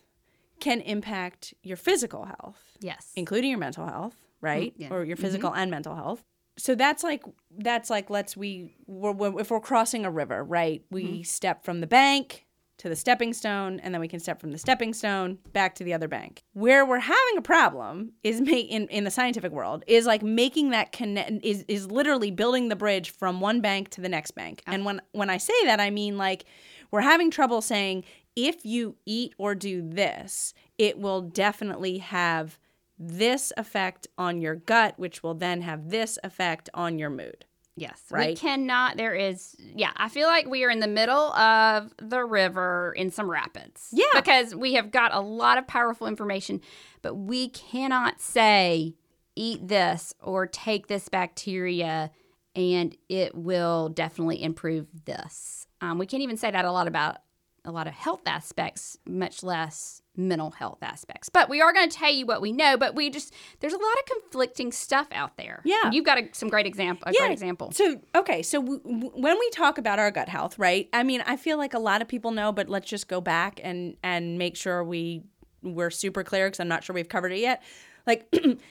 can 0.60 0.80
impact 0.80 1.54
your 1.62 1.76
physical 1.76 2.24
health, 2.24 2.76
Yes. 2.80 3.12
including 3.16 3.50
your 3.50 3.58
mental 3.58 3.86
health, 3.86 4.16
right? 4.40 4.72
Mm-hmm. 4.72 4.82
yeah. 4.82 4.92
Or 4.92 5.04
your 5.04 5.16
physical 5.16 5.50
mm-hmm. 5.50 5.60
and 5.60 5.70
mental 5.70 5.94
health. 5.94 6.22
So 6.58 6.74
that's 6.74 7.04
like 7.04 7.22
that's 7.58 7.90
like 7.90 8.08
let's 8.08 8.36
we 8.36 8.74
we're, 8.86 9.12
we're, 9.12 9.40
if 9.40 9.50
we're 9.50 9.60
crossing 9.60 10.06
a 10.06 10.10
river, 10.10 10.42
right? 10.42 10.82
We 10.90 11.04
mm-hmm. 11.04 11.22
step 11.22 11.64
from 11.64 11.80
the 11.80 11.86
bank 11.86 12.46
to 12.78 12.88
the 12.90 12.96
stepping 12.96 13.32
stone, 13.32 13.80
and 13.80 13.94
then 13.94 14.00
we 14.00 14.08
can 14.08 14.20
step 14.20 14.38
from 14.40 14.52
the 14.52 14.58
stepping 14.58 14.92
stone 14.92 15.38
back 15.52 15.74
to 15.76 15.84
the 15.84 15.94
other 15.94 16.08
bank. 16.08 16.44
Where 16.52 16.84
we're 16.84 16.98
having 16.98 17.38
a 17.38 17.42
problem 17.42 18.12
is 18.22 18.40
make 18.40 18.68
in, 18.68 18.86
in 18.88 19.04
the 19.04 19.10
scientific 19.10 19.52
world 19.52 19.82
is 19.86 20.06
like 20.06 20.22
making 20.22 20.70
that 20.70 20.92
connect 20.92 21.44
is 21.44 21.64
is 21.68 21.90
literally 21.90 22.30
building 22.30 22.68
the 22.68 22.76
bridge 22.76 23.10
from 23.10 23.40
one 23.40 23.60
bank 23.60 23.90
to 23.90 24.00
the 24.00 24.08
next 24.08 24.32
bank. 24.32 24.62
And 24.66 24.84
when 24.84 25.00
when 25.12 25.30
I 25.30 25.38
say 25.38 25.54
that, 25.64 25.80
I 25.80 25.90
mean 25.90 26.16
like 26.18 26.44
we're 26.90 27.00
having 27.00 27.30
trouble 27.30 27.60
saying 27.60 28.04
if 28.34 28.64
you 28.64 28.96
eat 29.06 29.34
or 29.38 29.54
do 29.54 29.82
this, 29.82 30.54
it 30.78 30.98
will 30.98 31.22
definitely 31.22 31.98
have 31.98 32.58
this 32.98 33.52
effect 33.56 34.06
on 34.16 34.40
your 34.40 34.54
gut, 34.54 34.94
which 34.98 35.22
will 35.22 35.34
then 35.34 35.62
have 35.62 35.90
this 35.90 36.18
effect 36.24 36.68
on 36.74 36.98
your 36.98 37.10
mood. 37.10 37.44
Yes. 37.78 38.00
Right? 38.10 38.30
We 38.30 38.36
cannot, 38.36 38.96
there 38.96 39.14
is, 39.14 39.54
yeah, 39.58 39.90
I 39.96 40.08
feel 40.08 40.28
like 40.28 40.46
we 40.46 40.64
are 40.64 40.70
in 40.70 40.80
the 40.80 40.86
middle 40.86 41.32
of 41.34 41.92
the 41.98 42.24
river 42.24 42.94
in 42.96 43.10
some 43.10 43.30
rapids. 43.30 43.88
Yeah. 43.92 44.06
Because 44.14 44.54
we 44.54 44.74
have 44.74 44.90
got 44.90 45.14
a 45.14 45.20
lot 45.20 45.58
of 45.58 45.66
powerful 45.66 46.06
information, 46.06 46.62
but 47.02 47.14
we 47.14 47.48
cannot 47.50 48.20
say, 48.20 48.94
eat 49.34 49.68
this 49.68 50.14
or 50.22 50.46
take 50.46 50.86
this 50.86 51.10
bacteria 51.10 52.10
and 52.56 52.96
it 53.08 53.34
will 53.34 53.90
definitely 53.90 54.42
improve 54.42 54.86
this. 55.04 55.66
Um, 55.80 55.98
we 55.98 56.06
can't 56.06 56.22
even 56.22 56.36
say 56.38 56.50
that 56.50 56.64
a 56.64 56.72
lot 56.72 56.88
about 56.88 57.18
a 57.66 57.72
lot 57.72 57.88
of 57.88 57.92
health 57.94 58.22
aspects, 58.26 58.96
much 59.06 59.42
less 59.42 60.00
mental 60.16 60.52
health 60.52 60.78
aspects. 60.82 61.28
But 61.28 61.48
we 61.50 61.60
are 61.60 61.72
going 61.72 61.90
to 61.90 61.94
tell 61.96 62.12
you 62.12 62.24
what 62.24 62.40
we 62.40 62.52
know. 62.52 62.76
But 62.76 62.94
we 62.94 63.10
just 63.10 63.34
there's 63.60 63.72
a 63.72 63.76
lot 63.76 63.92
of 63.98 64.22
conflicting 64.22 64.70
stuff 64.72 65.08
out 65.12 65.36
there. 65.36 65.62
Yeah. 65.64 65.90
you've 65.90 66.04
got 66.04 66.18
a, 66.18 66.28
some 66.32 66.48
great 66.48 66.64
example. 66.66 67.08
A 67.08 67.12
great 67.12 67.32
example. 67.32 67.72
So, 67.72 68.00
okay, 68.14 68.42
so 68.42 68.60
w- 68.62 68.80
w- 68.80 69.10
when 69.14 69.38
we 69.38 69.50
talk 69.50 69.78
about 69.78 69.98
our 69.98 70.10
gut 70.12 70.28
health, 70.28 70.58
right? 70.58 70.88
I 70.92 71.02
mean, 71.02 71.22
I 71.26 71.36
feel 71.36 71.58
like 71.58 71.74
a 71.74 71.78
lot 71.80 72.00
of 72.02 72.08
people 72.08 72.30
know, 72.30 72.52
but 72.52 72.68
let's 72.68 72.88
just 72.88 73.08
go 73.08 73.20
back 73.20 73.60
and 73.62 73.96
and 74.02 74.38
make 74.38 74.56
sure 74.56 74.82
we 74.84 75.24
we're 75.62 75.90
super 75.90 76.22
clear 76.22 76.46
because 76.46 76.60
I'm 76.60 76.68
not 76.68 76.84
sure 76.84 76.94
we've 76.94 77.08
covered 77.08 77.32
it 77.32 77.40
yet. 77.40 77.62
Like 78.06 78.30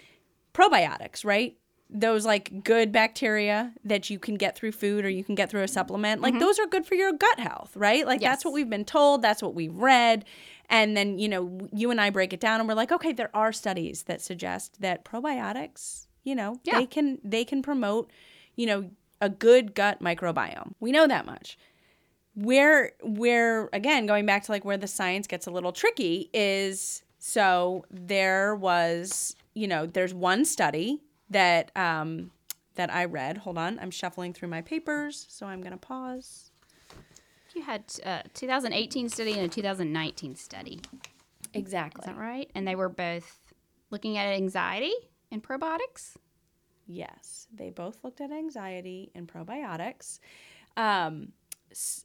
probiotics, 0.53 1.25
right? 1.25 1.57
Those 1.89 2.25
like 2.25 2.63
good 2.63 2.91
bacteria 2.91 3.71
that 3.83 4.09
you 4.09 4.17
can 4.19 4.35
get 4.35 4.55
through 4.57 4.71
food 4.71 5.05
or 5.05 5.09
you 5.09 5.23
can 5.23 5.35
get 5.35 5.49
through 5.49 5.61
a 5.61 5.67
supplement, 5.67 6.19
like 6.21 6.33
mm-hmm. 6.33 6.39
those 6.39 6.57
are 6.59 6.65
good 6.65 6.85
for 6.85 6.95
your 6.95 7.13
gut 7.13 7.39
health, 7.39 7.75
right? 7.77 8.05
Like 8.05 8.21
that's 8.21 8.43
what 8.43 8.53
we've 8.53 8.69
been 8.69 8.85
told, 8.85 9.21
that's 9.21 9.41
what 9.41 9.53
we've 9.53 9.75
read. 9.75 10.25
And 10.67 10.97
then, 10.97 11.19
you 11.19 11.29
know, 11.29 11.69
you 11.71 11.91
and 11.91 12.01
I 12.01 12.09
break 12.09 12.33
it 12.33 12.39
down 12.39 12.59
and 12.59 12.67
we're 12.67 12.73
like, 12.75 12.91
okay, 12.91 13.13
there 13.13 13.29
are 13.35 13.53
studies 13.53 14.03
that 14.03 14.19
suggest 14.19 14.81
that 14.81 15.05
probiotics, 15.05 16.07
you 16.23 16.33
know, 16.33 16.59
Yeah. 16.63 16.79
they 16.79 16.87
can 16.87 17.19
they 17.23 17.45
can 17.45 17.61
promote, 17.61 18.11
you 18.55 18.65
know, 18.65 18.89
a 19.21 19.29
good 19.29 19.75
gut 19.75 20.01
microbiome. 20.01 20.73
We 20.79 20.91
know 20.91 21.05
that 21.07 21.25
much. 21.27 21.55
Where 22.33 22.93
where 23.03 23.69
again, 23.73 24.07
going 24.07 24.25
back 24.25 24.43
to 24.45 24.51
like 24.51 24.65
where 24.65 24.77
the 24.77 24.87
science 24.87 25.27
gets 25.27 25.45
a 25.45 25.51
little 25.51 25.71
tricky 25.71 26.29
is 26.33 27.03
So 27.19 27.85
there 27.89 28.55
was, 28.55 29.35
you 29.53 29.67
know, 29.67 29.85
there's 29.85 30.13
one 30.13 30.45
study 30.45 31.01
that 31.29 31.71
um, 31.75 32.31
that 32.75 32.93
I 32.93 33.05
read. 33.05 33.37
Hold 33.37 33.57
on, 33.57 33.79
I'm 33.79 33.91
shuffling 33.91 34.33
through 34.33 34.49
my 34.49 34.61
papers, 34.61 35.25
so 35.29 35.45
I'm 35.45 35.61
gonna 35.61 35.77
pause. 35.77 36.51
You 37.53 37.61
had 37.61 37.85
a 38.03 38.23
2018 38.33 39.07
study 39.07 39.31
and 39.33 39.43
a 39.43 39.47
2019 39.47 40.35
study. 40.35 40.81
Exactly. 41.53 42.01
Is 42.01 42.05
that 42.05 42.19
right? 42.19 42.51
And 42.53 42.67
they 42.67 42.75
were 42.75 42.89
both 42.89 43.53
looking 43.91 44.17
at 44.17 44.27
anxiety 44.27 44.93
and 45.31 45.41
probiotics. 45.41 46.17
Yes, 46.85 47.47
they 47.53 47.69
both 47.69 48.03
looked 48.03 48.19
at 48.19 48.31
anxiety 48.31 49.09
and 49.15 49.27
probiotics. 49.27 50.19
Um, 50.75 51.31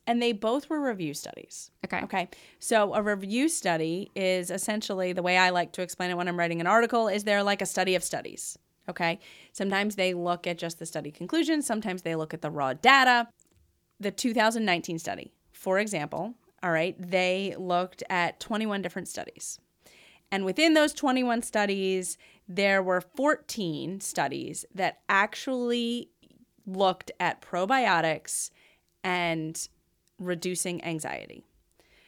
and 0.07 0.21
they 0.23 0.33
both 0.33 0.69
were 0.71 0.81
review 0.81 1.15
studies. 1.15 1.71
Okay. 1.85 2.03
Okay. 2.03 2.29
So 2.59 2.95
a 2.95 3.03
review 3.03 3.49
study 3.49 4.11
is 4.15 4.51
essentially 4.51 5.13
the 5.13 5.23
way 5.23 5.37
I 5.37 5.51
like 5.51 5.73
to 5.73 5.83
explain 5.83 6.11
it 6.11 6.17
when 6.17 6.29
I'm 6.29 6.39
writing 6.39 6.61
an 6.61 6.67
article 6.67 7.09
is 7.09 7.25
they're 7.25 7.43
like 7.43 7.63
a 7.63 7.67
study 7.67 7.95
of 7.95 8.03
studies. 8.03 8.59
Okay. 8.89 9.21
Sometimes 9.53 9.97
they 9.97 10.15
look 10.15 10.47
at 10.47 10.59
just 10.59 10.79
the 10.79 10.87
study 10.87 11.11
conclusions, 11.11 11.67
sometimes 11.67 12.03
they 12.03 12.17
look 12.17 12.35
at 12.35 12.43
the 12.43 12.51
raw 12.51 12.73
data. 12.73 13.29
The 14.01 14.11
2019 14.11 14.99
study, 14.99 15.31
for 15.53 15.79
example, 15.79 16.35
all 16.63 16.71
right, 16.71 16.97
they 16.99 17.55
looked 17.59 18.03
at 18.09 18.41
21 18.41 18.81
different 18.81 19.09
studies. 19.09 19.59
And 20.33 20.45
within 20.45 20.75
those 20.75 20.95
21 20.95 21.43
studies, 21.43 22.17
there 22.49 22.83
were 22.83 23.01
14 23.01 24.01
studies 24.01 24.65
that 24.75 25.01
actually 25.09 26.09
looked 26.67 27.11
at 27.21 27.43
probiotics 27.43 28.51
and 29.03 29.69
reducing 30.19 30.85
anxiety. 30.85 31.45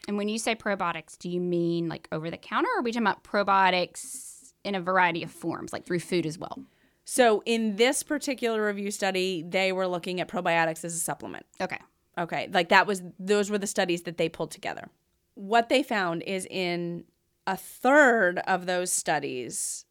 And 0.09 0.17
when 0.17 0.29
you 0.29 0.39
say 0.39 0.55
probiotics, 0.55 1.19
do 1.19 1.29
you 1.29 1.41
mean 1.41 1.89
like 1.89 2.09
over 2.13 2.31
the 2.31 2.37
counter 2.37 2.69
or 2.75 2.81
are 2.81 2.83
we 2.83 2.93
talking 2.93 3.07
about 3.07 3.25
probiotics 3.25 4.32
in 4.65 4.75
a 4.75 4.81
variety 4.81 5.23
of 5.23 5.31
forms, 5.31 5.73
like 5.73 5.85
through 5.85 6.01
food 6.01 6.27
as 6.27 6.39
well? 6.39 6.65
So, 7.05 7.43
in 7.45 7.77
this 7.77 8.03
particular 8.03 8.65
review 8.65 8.91
study, 8.91 9.45
they 9.47 9.73
were 9.73 9.89
looking 9.89 10.21
at 10.21 10.29
probiotics 10.29 10.85
as 10.85 10.95
a 10.95 10.99
supplement. 10.99 11.47
Okay. 11.61 11.79
Okay, 12.19 12.49
like 12.53 12.69
that 12.69 12.87
was 12.87 13.03
those 13.19 13.51
were 13.51 13.59
the 13.59 13.67
studies 13.67 14.03
that 14.03 14.19
they 14.19 14.29
pulled 14.29 14.51
together. 14.51 14.89
What 15.35 15.69
they 15.69 15.83
found 15.83 16.23
is 16.23 16.47
in 16.51 17.05
a 17.47 17.57
third 17.57 18.39
of 18.41 18.67
those 18.67 18.93
studies, 18.93 19.87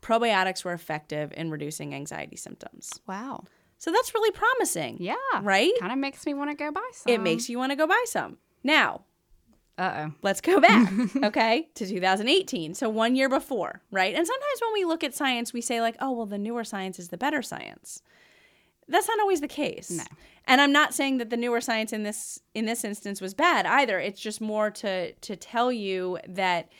probiotics 0.00 0.64
were 0.64 0.72
effective 0.72 1.32
in 1.36 1.50
reducing 1.50 1.94
anxiety 1.94 2.36
symptoms. 2.36 2.90
Wow. 3.06 3.44
So 3.78 3.92
that's 3.92 4.14
really 4.14 4.32
promising. 4.32 4.96
Yeah. 5.00 5.14
Right? 5.42 5.72
Kind 5.78 5.92
of 5.92 5.98
makes 5.98 6.24
me 6.26 6.34
want 6.34 6.50
to 6.50 6.56
go 6.56 6.72
buy 6.72 6.90
some. 6.92 7.12
It 7.12 7.20
makes 7.20 7.48
you 7.48 7.58
want 7.58 7.72
to 7.72 7.76
go 7.76 7.86
buy 7.86 8.04
some. 8.06 8.38
Now, 8.62 9.02
Uh 9.80 10.08
oh. 10.08 10.12
let's 10.20 10.42
go 10.42 10.60
back, 10.60 10.92
okay, 11.24 11.66
to 11.74 11.86
2018. 11.86 12.74
So 12.74 12.90
one 12.90 13.16
year 13.16 13.30
before, 13.30 13.80
right? 13.90 14.14
And 14.14 14.26
sometimes 14.26 14.60
when 14.60 14.74
we 14.74 14.84
look 14.84 15.02
at 15.02 15.14
science, 15.14 15.54
we 15.54 15.62
say, 15.62 15.80
like, 15.80 15.96
oh, 16.00 16.12
well, 16.12 16.26
the 16.26 16.36
newer 16.36 16.64
science 16.64 16.98
is 16.98 17.08
the 17.08 17.16
better 17.16 17.40
science. 17.40 18.02
That's 18.88 19.08
not 19.08 19.20
always 19.20 19.40
the 19.40 19.48
case. 19.48 19.90
No. 19.90 20.04
And 20.44 20.60
I'm 20.60 20.72
not 20.72 20.92
saying 20.92 21.16
that 21.16 21.30
the 21.30 21.36
newer 21.38 21.62
science 21.62 21.94
in 21.94 22.02
this 22.02 22.40
in 22.54 22.66
this 22.66 22.84
instance 22.84 23.22
was 23.22 23.32
bad 23.32 23.64
either. 23.64 23.98
It's 23.98 24.20
just 24.20 24.42
more 24.42 24.70
to 24.72 25.12
to 25.12 25.34
tell 25.34 25.72
you 25.72 26.18
that 26.28 26.70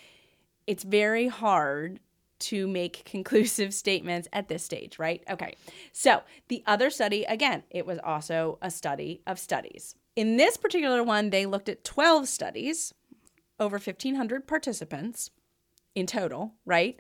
it's 0.66 0.85
very 0.85 1.28
hard 1.28 2.00
to 2.40 2.69
make 2.69 3.04
conclusive 3.07 3.73
statements 3.73 4.28
at 4.35 4.49
this 4.49 4.62
stage, 4.62 4.99
right? 4.99 5.23
Okay. 5.30 5.54
So, 5.92 6.23
the 6.49 6.62
other 6.66 6.90
study 6.90 7.25
again, 7.25 7.62
it 7.71 7.87
was 7.87 7.99
also 8.04 8.59
a 8.61 8.71
study 8.71 9.23
of 9.26 9.38
studies. 9.38 9.95
In 10.17 10.37
this 10.37 10.57
particular 10.57 11.02
one, 11.02 11.31
they 11.31 11.47
looked 11.47 11.69
at 11.69 11.85
12 11.85 12.29
studies, 12.29 12.93
over 13.59 13.76
1500 13.76 14.47
participants 14.47 15.31
in 15.95 16.07
total, 16.07 16.55
right? 16.64 16.99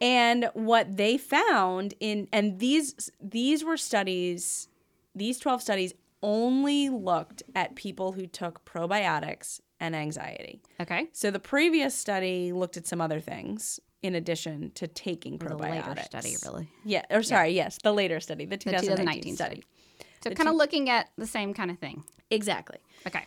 And 0.00 0.50
what 0.54 0.96
they 0.96 1.16
found 1.16 1.94
in 2.00 2.28
and 2.32 2.58
these 2.58 3.10
these 3.20 3.64
were 3.64 3.76
studies 3.76 4.68
these 5.14 5.38
12 5.38 5.62
studies 5.62 5.94
only 6.22 6.88
looked 6.88 7.42
at 7.54 7.74
people 7.76 8.12
who 8.12 8.26
took 8.26 8.64
probiotics 8.64 9.60
and 9.78 9.94
anxiety. 9.94 10.60
Okay. 10.80 11.08
So 11.12 11.30
the 11.30 11.38
previous 11.38 11.94
study 11.94 12.52
looked 12.52 12.76
at 12.76 12.86
some 12.86 13.00
other 13.00 13.20
things 13.20 13.78
in 14.02 14.14
addition 14.14 14.70
to 14.74 14.86
taking 14.88 15.38
The 15.38 15.46
probiotics. 15.46 15.86
later 15.88 16.02
study, 16.04 16.36
really. 16.44 16.68
Yeah, 16.84 17.02
or 17.10 17.22
sorry, 17.22 17.50
yes, 17.52 17.78
the 17.82 17.92
later 17.92 18.20
study, 18.20 18.44
the 18.44 18.56
The 18.56 18.64
2019, 18.64 18.96
2019 18.96 19.34
study. 19.36 19.50
study. 19.62 19.64
So 20.30 20.36
kind 20.36 20.48
of 20.48 20.56
looking 20.56 20.88
at 20.90 21.10
the 21.16 21.26
same 21.26 21.54
kind 21.54 21.70
of 21.70 21.78
thing. 21.78 22.04
Exactly. 22.30 22.78
Okay. 23.06 23.24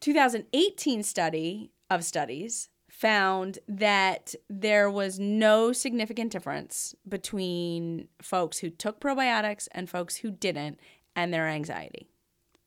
2018 0.00 1.02
study 1.02 1.70
of 1.90 2.04
studies 2.04 2.68
found 2.90 3.58
that 3.68 4.34
there 4.48 4.90
was 4.90 5.18
no 5.18 5.72
significant 5.72 6.32
difference 6.32 6.94
between 7.08 8.08
folks 8.22 8.58
who 8.58 8.70
took 8.70 9.00
probiotics 9.00 9.68
and 9.72 9.90
folks 9.90 10.16
who 10.16 10.30
didn't 10.30 10.78
and 11.14 11.32
their 11.32 11.46
anxiety. 11.48 12.08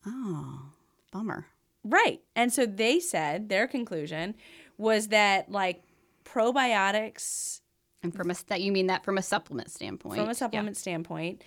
Oh, 0.06 0.70
bummer. 1.12 1.46
Right. 1.82 2.20
And 2.36 2.52
so 2.52 2.66
they 2.66 3.00
said 3.00 3.48
their 3.48 3.66
conclusion 3.66 4.34
was 4.78 5.08
that 5.08 5.50
like 5.50 5.82
probiotics 6.24 7.60
And 8.02 8.14
from 8.14 8.30
a 8.30 8.34
that 8.48 8.60
you 8.60 8.72
mean 8.72 8.86
that 8.86 9.04
from 9.04 9.18
a 9.18 9.22
supplement 9.22 9.70
standpoint. 9.70 10.14
from 10.16 10.24
a 10.26 10.28
Yeah. 10.28 10.32
supplement 10.32 10.76
standpoint 10.76 11.42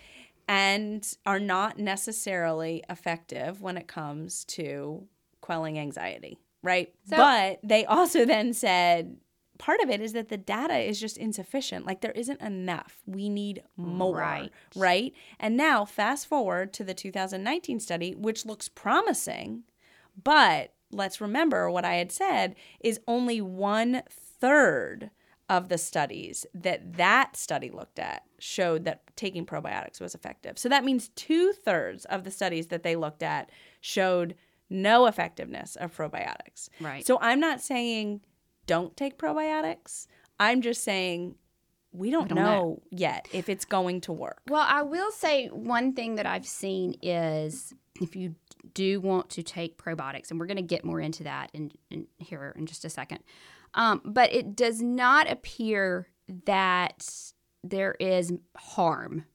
and 0.48 1.08
are 1.26 1.40
not 1.40 1.80
necessarily 1.80 2.84
effective 2.90 3.62
when 3.62 3.78
it 3.78 3.88
comes 3.88 4.44
to 4.46 5.08
quelling 5.42 5.78
anxiety, 5.80 6.38
right? 6.62 6.94
So- 7.06 7.18
but 7.18 7.60
they 7.64 7.86
also 7.86 8.26
then 8.26 8.54
said 8.54 9.18
part 9.60 9.80
of 9.82 9.90
it 9.90 10.02
is 10.02 10.14
that 10.14 10.30
the 10.30 10.38
data 10.38 10.78
is 10.78 11.00
just 11.00 11.18
insufficient. 11.18 11.86
Like 11.86 12.02
there 12.02 12.12
isn't 12.12 12.42
enough. 12.42 13.02
We 13.06 13.30
need 13.30 13.64
more, 13.78 14.18
Right. 14.18 14.52
right? 14.76 15.14
And 15.40 15.56
now 15.56 15.86
fast 15.86 16.28
forward 16.28 16.74
to 16.74 16.84
the 16.84 16.94
2019 16.94 17.80
study 17.80 18.14
which 18.16 18.46
looks 18.46 18.68
promising, 18.68 19.64
but 20.22 20.74
let's 20.92 21.22
remember 21.22 21.70
what 21.72 21.86
I 21.86 21.96
had 21.96 22.12
said 22.12 22.56
is 22.82 23.00
only 23.08 23.42
one 23.42 24.04
third 24.10 25.12
of 25.50 25.70
the 25.70 25.78
studies 25.78 26.46
that 26.54 26.94
that 26.94 27.36
study 27.36 27.70
looked 27.70 28.00
at 28.00 28.24
showed 28.40 28.86
that 28.86 29.02
taking 29.16 29.46
probiotics 29.46 30.00
was 30.00 30.16
effective. 30.16 30.58
So 30.58 30.70
that 30.70 30.84
means 30.84 31.10
two 31.10 31.52
thirds 31.52 32.06
of 32.06 32.24
the 32.24 32.32
studies 32.32 32.68
that 32.68 32.84
they 32.84 32.96
looked 32.96 33.24
at 33.24 33.50
showed 33.82 34.36
no 34.70 35.06
effectiveness 35.06 35.76
of 35.76 35.96
probiotics. 35.96 36.70
Right. 36.80 37.06
So 37.06 37.20
I'm 37.22 37.40
not 37.40 37.62
saying 37.62 38.22
don't 38.66 38.96
take 38.96 39.18
probiotics. 39.18 40.08
I'm 40.40 40.62
just 40.62 40.84
saying 40.84 41.36
we 41.92 42.10
don't, 42.10 42.28
don't 42.28 42.38
know, 42.38 42.44
know. 42.44 42.82
yet 42.90 43.28
if 43.32 43.50
it's 43.50 43.66
going 43.66 44.02
to 44.02 44.14
work. 44.14 44.42
Well, 44.50 44.66
I 44.68 44.82
will 44.82 45.12
say 45.12 45.48
one 45.48 45.94
thing 45.94 46.16
that 46.16 46.26
I've 46.26 46.48
seen 46.48 46.96
is 47.02 47.74
if 48.02 48.16
you 48.16 48.36
do 48.74 49.00
want 49.00 49.30
to 49.32 49.44
take 49.44 49.78
probiotics, 49.78 50.32
and 50.32 50.40
we're 50.40 50.48
going 50.48 50.58
to 50.58 50.64
get 50.64 50.84
more 50.84 51.00
into 51.00 51.24
that 51.24 51.52
in, 51.54 51.72
in 51.92 52.08
here 52.18 52.54
in 52.58 52.66
just 52.66 52.84
a 52.86 52.90
second, 52.90 53.20
um, 53.76 54.02
but 54.06 54.32
it 54.34 54.56
does 54.56 54.82
not 54.82 55.30
appear 55.32 56.08
that 56.46 57.08
there 57.64 57.96
is 58.00 58.34
harm 58.58 59.26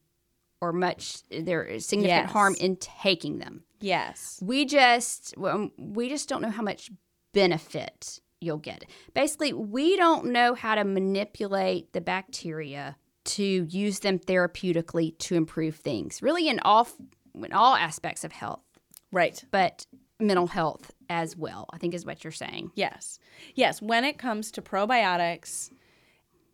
or 0.61 0.73
much 0.73 1.19
there 1.29 1.63
is 1.63 1.85
significant 1.85 2.25
Yes. 2.25 2.31
harm 2.31 2.55
in 2.59 2.75
taking 2.77 3.39
them. 3.39 3.63
Yes. 3.79 4.39
We 4.43 4.65
just 4.65 5.33
well, 5.37 5.69
we 5.77 6.09
just 6.09 6.27
don't 6.29 6.41
know 6.41 6.49
how 6.51 6.63
much 6.63 6.91
benefit 7.33 8.19
you'll 8.41 8.57
get. 8.57 8.85
Basically, 9.13 9.53
we 9.53 9.95
don't 9.97 10.25
know 10.27 10.53
how 10.53 10.75
to 10.75 10.83
manipulate 10.83 11.93
the 11.93 12.01
bacteria 12.01 12.97
to 13.25 13.43
use 13.69 13.99
them 13.99 14.17
therapeutically 14.19 15.17
to 15.19 15.35
improve 15.35 15.75
things. 15.75 16.21
Really 16.21 16.47
in 16.49 16.59
all 16.61 16.87
in 17.35 17.53
all 17.53 17.75
aspects 17.75 18.23
of 18.23 18.31
health, 18.31 18.63
Right. 19.11 19.43
but 19.51 19.85
mental 20.19 20.47
health 20.47 20.91
as 21.09 21.35
well. 21.35 21.67
I 21.73 21.77
think 21.77 21.93
is 21.93 22.05
what 22.05 22.23
you're 22.23 22.31
saying. 22.31 22.71
Yes. 22.75 23.19
Yes. 23.55 23.81
When 23.81 24.05
it 24.05 24.17
comes 24.17 24.51
to 24.51 24.61
probiotics 24.61 25.71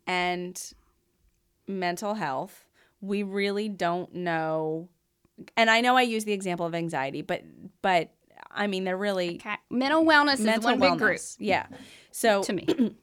and 0.06 0.72
mental 1.66 2.14
health, 2.14 2.64
we 3.00 3.22
really 3.22 3.68
don't 3.68 4.14
know. 4.14 4.88
And 5.56 5.68
I 5.68 5.80
know 5.80 5.96
I 5.96 6.02
use 6.02 6.24
the 6.24 6.32
example 6.32 6.64
of 6.66 6.74
anxiety, 6.74 7.22
but 7.22 7.42
but 7.82 8.10
I 8.50 8.66
mean 8.66 8.84
they're 8.84 8.96
really 8.96 9.36
Okay. 9.36 9.56
Mental 9.70 10.04
wellness 10.04 10.40
mental 10.40 10.70
is 10.70 10.78
one 10.78 10.80
big 10.80 10.98
group. 10.98 11.20
Yeah. 11.38 11.66
So 12.10 12.42
to 12.42 12.52
me. 12.52 12.66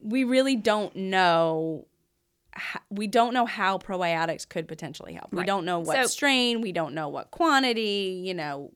we 0.00 0.24
really 0.24 0.56
don't 0.56 0.94
know 0.94 1.86
we 2.88 3.06
don't 3.06 3.34
know 3.34 3.44
how 3.44 3.76
probiotics 3.76 4.48
could 4.48 4.66
potentially 4.66 5.12
help. 5.12 5.30
We 5.32 5.44
don't 5.44 5.66
know 5.66 5.80
what 5.80 5.96
So- 5.96 6.06
strain, 6.06 6.62
we 6.62 6.72
don't 6.72 6.94
know 6.94 7.08
what 7.08 7.30
quantity, 7.30 8.22
you 8.24 8.32
know. 8.32 8.72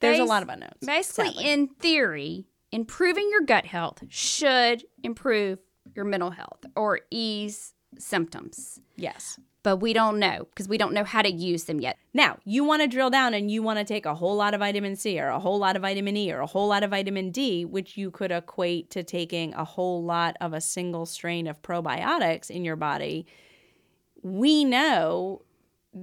There's 0.00 0.18
a 0.18 0.24
lot 0.24 0.42
of 0.42 0.48
unknowns. 0.48 0.74
Basically, 0.84 1.32
sadly. 1.32 1.50
in 1.50 1.68
theory, 1.68 2.46
improving 2.72 3.28
your 3.30 3.42
gut 3.42 3.66
health 3.66 4.02
should 4.08 4.84
improve 5.02 5.58
your 5.94 6.04
mental 6.04 6.30
health 6.30 6.64
or 6.74 7.00
ease 7.10 7.74
symptoms. 7.98 8.80
yes. 8.96 9.38
but 9.62 9.78
we 9.78 9.92
don't 9.92 10.18
know 10.18 10.46
because 10.50 10.68
we 10.68 10.78
don't 10.78 10.92
know 10.92 11.02
how 11.02 11.22
to 11.22 11.32
use 11.32 11.64
them 11.64 11.80
yet. 11.80 11.96
Now, 12.12 12.38
you 12.44 12.62
want 12.62 12.82
to 12.82 12.88
drill 12.88 13.10
down 13.10 13.34
and 13.34 13.50
you 13.50 13.62
want 13.62 13.78
to 13.78 13.84
take 13.84 14.06
a 14.06 14.14
whole 14.14 14.36
lot 14.36 14.54
of 14.54 14.60
vitamin 14.60 14.94
C 14.94 15.18
or 15.18 15.28
a 15.28 15.40
whole 15.40 15.58
lot 15.58 15.74
of 15.74 15.82
vitamin 15.82 16.16
E 16.16 16.32
or 16.32 16.40
a 16.40 16.46
whole 16.46 16.68
lot 16.68 16.84
of 16.84 16.90
vitamin 16.90 17.30
D, 17.30 17.64
which 17.64 17.96
you 17.96 18.10
could 18.10 18.30
equate 18.30 18.90
to 18.90 19.02
taking 19.02 19.54
a 19.54 19.64
whole 19.64 20.04
lot 20.04 20.36
of 20.40 20.52
a 20.52 20.60
single 20.60 21.06
strain 21.06 21.46
of 21.46 21.62
probiotics 21.62 22.50
in 22.50 22.64
your 22.64 22.76
body. 22.76 23.26
We 24.22 24.64
know 24.64 25.42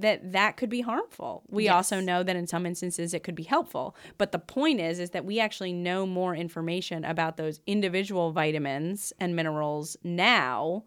that 0.00 0.32
that 0.32 0.56
could 0.56 0.68
be 0.70 0.80
harmful. 0.80 1.44
We 1.48 1.64
Yes. 1.64 1.74
also 1.74 2.00
know 2.00 2.22
that 2.22 2.34
in 2.36 2.46
some 2.46 2.66
instances 2.66 3.14
it 3.14 3.22
could 3.22 3.34
be 3.34 3.44
helpful. 3.44 3.94
But 4.18 4.32
the 4.32 4.38
point 4.38 4.80
is 4.80 4.98
is 4.98 5.10
that 5.10 5.24
we 5.24 5.38
actually 5.40 5.72
know 5.72 6.04
more 6.06 6.34
information 6.34 7.04
about 7.04 7.36
those 7.36 7.60
individual 7.66 8.32
vitamins 8.32 9.12
and 9.20 9.34
minerals 9.36 9.96
now 10.02 10.84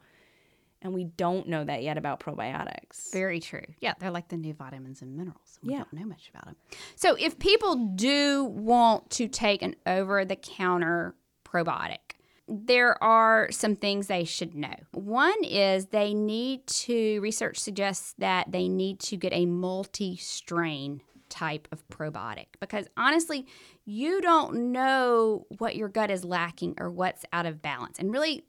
and 0.82 0.94
we 0.94 1.06
don't 1.06 1.48
know 1.48 1.64
that 1.64 1.82
yet 1.82 1.98
about 1.98 2.20
probiotics. 2.20 3.12
Very 3.12 3.40
true. 3.40 3.64
Yeah, 3.80 3.94
they're 4.00 4.12
like 4.12 4.28
the 4.28 4.38
new 4.38 4.54
vitamins 4.54 5.02
and 5.02 5.18
minerals. 5.18 5.58
We 5.64 5.72
Yeah. 5.72 5.78
don't 5.80 5.94
know 5.94 6.06
much 6.06 6.30
about 6.30 6.46
them. 6.46 6.56
So, 6.96 7.16
if 7.16 7.40
people 7.40 7.76
do 7.96 8.44
want 8.44 9.10
to 9.12 9.28
take 9.28 9.64
an 9.64 9.76
over 9.88 10.24
the 10.24 10.36
counter 10.36 11.16
probiotic, 11.44 12.17
there 12.48 13.02
are 13.04 13.50
some 13.52 13.76
things 13.76 14.08
they 14.08 14.24
should 14.24 14.56
know. 14.56 14.74
One 14.94 15.44
is 15.44 15.88
they 15.88 16.14
need 16.14 16.66
to, 16.68 17.20
research 17.22 17.58
suggests 17.60 18.14
that 18.20 18.52
they 18.52 18.68
need 18.70 19.00
to 19.02 19.18
get 19.18 19.34
a 19.34 19.46
multi 19.46 20.16
strain 20.18 21.02
type 21.30 21.68
of 21.74 21.86
probiotic 21.90 22.46
because 22.62 22.88
honestly, 22.96 23.46
you 23.84 24.22
don't 24.22 24.72
know 24.72 25.46
what 25.58 25.76
your 25.76 25.90
gut 25.90 26.10
is 26.10 26.24
lacking 26.24 26.76
or 26.80 26.90
what's 26.90 27.26
out 27.34 27.46
of 27.46 27.62
balance. 27.62 28.00
And 28.00 28.12
really, 28.14 28.44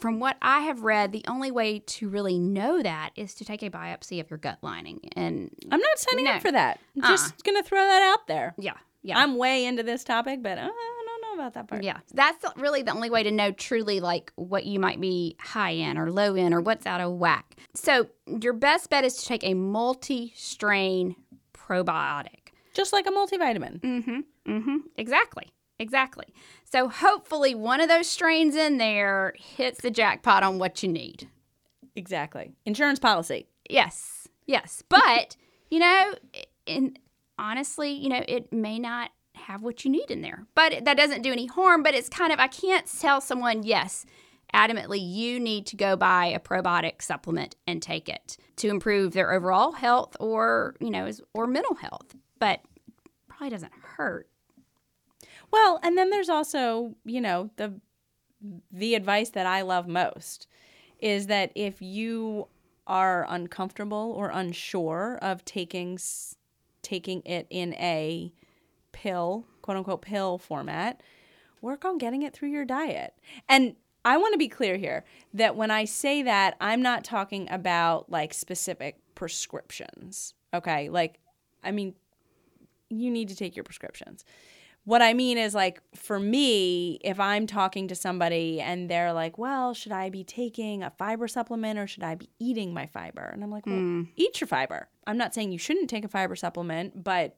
from 0.00 0.18
what 0.20 0.36
I 0.40 0.60
have 0.60 0.82
read, 0.82 1.12
the 1.12 1.24
only 1.28 1.50
way 1.50 1.78
to 1.80 2.08
really 2.08 2.38
know 2.38 2.82
that 2.82 3.10
is 3.16 3.34
to 3.34 3.44
take 3.44 3.62
a 3.62 3.68
biopsy 3.70 4.18
of 4.20 4.30
your 4.30 4.38
gut 4.38 4.58
lining. 4.62 5.00
And 5.14 5.50
I'm 5.70 5.80
not 5.80 5.98
signing 5.98 6.24
No. 6.24 6.32
up 6.32 6.42
for 6.42 6.52
that. 6.52 6.78
I'm 6.96 7.02
just 7.10 7.42
going 7.44 7.56
to 7.56 7.62
throw 7.68 7.80
that 7.80 8.02
out 8.02 8.26
there. 8.26 8.54
yeah, 8.58 8.74
yeah. 9.02 9.18
I'm 9.18 9.36
way 9.36 9.64
into 9.66 9.82
this 9.82 10.02
topic, 10.04 10.42
but 10.42 10.56
uh, 10.58 10.62
I 10.62 10.64
don't 10.64 10.68
know 10.76 10.95
about 11.36 11.54
that 11.54 11.68
part. 11.68 11.82
Yeah, 11.82 11.98
that's 12.12 12.44
really 12.56 12.82
the 12.82 12.92
only 12.92 13.10
way 13.10 13.22
to 13.22 13.30
know 13.30 13.52
truly 13.52 14.00
like 14.00 14.32
what 14.36 14.64
you 14.66 14.80
might 14.80 15.00
be 15.00 15.36
high 15.40 15.70
in 15.70 15.96
or 15.96 16.10
low 16.10 16.34
in 16.34 16.52
or 16.52 16.60
what's 16.60 16.86
out 16.86 17.00
of 17.00 17.12
whack. 17.12 17.56
So, 17.74 18.08
your 18.26 18.52
best 18.52 18.90
bet 18.90 19.04
is 19.04 19.14
to 19.16 19.26
take 19.26 19.44
a 19.44 19.54
multi 19.54 20.32
strain 20.36 21.16
probiotic. 21.52 22.52
Just 22.74 22.92
like 22.92 23.06
a 23.06 23.10
multivitamin. 23.10 23.80
Mm-hmm. 23.80 24.20
Mm-hmm. 24.52 24.76
Exactly. 24.96 25.50
Exactly. 25.78 26.26
So 26.64 26.88
hopefully 26.88 27.54
one 27.54 27.80
of 27.80 27.88
those 27.88 28.08
strains 28.08 28.54
in 28.54 28.78
there 28.78 29.34
hits 29.36 29.80
the 29.80 29.90
jackpot 29.90 30.42
on 30.42 30.58
what 30.58 30.82
you 30.82 30.88
need. 30.88 31.28
Exactly. 31.94 32.52
Insurance 32.64 32.98
policy. 32.98 33.46
Yes. 33.68 34.28
Yes. 34.46 34.82
But, 34.88 35.36
you 35.70 35.78
know, 35.78 36.14
and 36.66 36.98
honestly, 37.38 37.92
you 37.92 38.08
know, 38.08 38.22
it 38.26 38.52
may 38.52 38.78
not 38.78 39.10
have 39.36 39.62
what 39.62 39.84
you 39.84 39.90
need 39.90 40.10
in 40.10 40.22
there. 40.22 40.46
But 40.54 40.84
that 40.84 40.96
doesn't 40.96 41.22
do 41.22 41.32
any 41.32 41.46
harm, 41.46 41.82
but 41.82 41.94
it's 41.94 42.08
kind 42.08 42.32
of 42.32 42.38
I 42.38 42.48
can't 42.48 42.86
tell 42.86 43.20
someone, 43.20 43.62
yes, 43.62 44.06
adamantly 44.54 44.98
you 45.00 45.38
need 45.40 45.66
to 45.66 45.76
go 45.76 45.96
buy 45.96 46.26
a 46.26 46.40
probiotic 46.40 47.02
supplement 47.02 47.56
and 47.66 47.82
take 47.82 48.08
it 48.08 48.36
to 48.56 48.68
improve 48.68 49.12
their 49.12 49.32
overall 49.32 49.72
health 49.72 50.16
or, 50.20 50.74
you 50.80 50.90
know, 50.90 51.10
or 51.34 51.46
mental 51.46 51.76
health. 51.76 52.14
But 52.38 52.60
probably 53.28 53.50
doesn't 53.50 53.72
hurt. 53.82 54.28
Well, 55.50 55.78
and 55.82 55.96
then 55.96 56.10
there's 56.10 56.28
also, 56.28 56.94
you 57.04 57.20
know, 57.20 57.50
the 57.56 57.80
the 58.70 58.94
advice 58.94 59.30
that 59.30 59.46
I 59.46 59.62
love 59.62 59.88
most 59.88 60.46
is 61.00 61.26
that 61.26 61.50
if 61.54 61.80
you 61.80 62.48
are 62.86 63.26
uncomfortable 63.28 64.12
or 64.16 64.30
unsure 64.30 65.18
of 65.20 65.44
taking 65.44 65.98
taking 66.82 67.22
it 67.24 67.46
in 67.50 67.74
a 67.74 68.32
pill, 68.96 69.44
quote 69.60 69.76
unquote 69.76 70.00
pill 70.00 70.38
format, 70.38 71.02
work 71.60 71.84
on 71.84 71.98
getting 71.98 72.22
it 72.22 72.32
through 72.32 72.48
your 72.48 72.64
diet. 72.64 73.12
And 73.46 73.76
I 74.06 74.16
want 74.16 74.32
to 74.32 74.38
be 74.38 74.48
clear 74.48 74.78
here 74.78 75.04
that 75.34 75.54
when 75.54 75.70
I 75.70 75.84
say 75.84 76.22
that, 76.22 76.56
I'm 76.62 76.80
not 76.80 77.04
talking 77.04 77.46
about 77.50 78.10
like 78.10 78.32
specific 78.32 78.96
prescriptions. 79.14 80.32
Okay? 80.54 80.88
Like 80.88 81.18
I 81.62 81.72
mean 81.72 81.94
you 82.88 83.10
need 83.10 83.28
to 83.28 83.36
take 83.36 83.54
your 83.54 83.64
prescriptions. 83.64 84.24
What 84.84 85.02
I 85.02 85.14
mean 85.14 85.36
is, 85.36 85.52
like, 85.52 85.82
for 85.96 86.20
me, 86.20 87.00
if 87.02 87.18
I'm 87.18 87.48
talking 87.48 87.88
to 87.88 87.96
somebody 87.96 88.60
and 88.60 88.88
they're 88.88 89.12
like, 89.12 89.36
well, 89.36 89.74
should 89.74 89.90
I 89.90 90.10
be 90.10 90.22
taking 90.22 90.84
a 90.84 90.90
fiber 90.90 91.26
supplement 91.26 91.76
or 91.76 91.88
should 91.88 92.04
I 92.04 92.14
be 92.14 92.30
eating 92.38 92.72
my 92.72 92.86
fiber? 92.86 93.24
And 93.24 93.42
I'm 93.42 93.50
like, 93.50 93.66
well, 93.66 93.74
hmm. 93.74 94.02
eat 94.14 94.40
your 94.40 94.46
fiber. 94.46 94.88
I'm 95.04 95.18
not 95.18 95.34
saying 95.34 95.50
you 95.50 95.58
shouldn't 95.58 95.90
take 95.90 96.04
a 96.04 96.08
fiber 96.08 96.36
supplement, 96.36 97.02
but, 97.02 97.36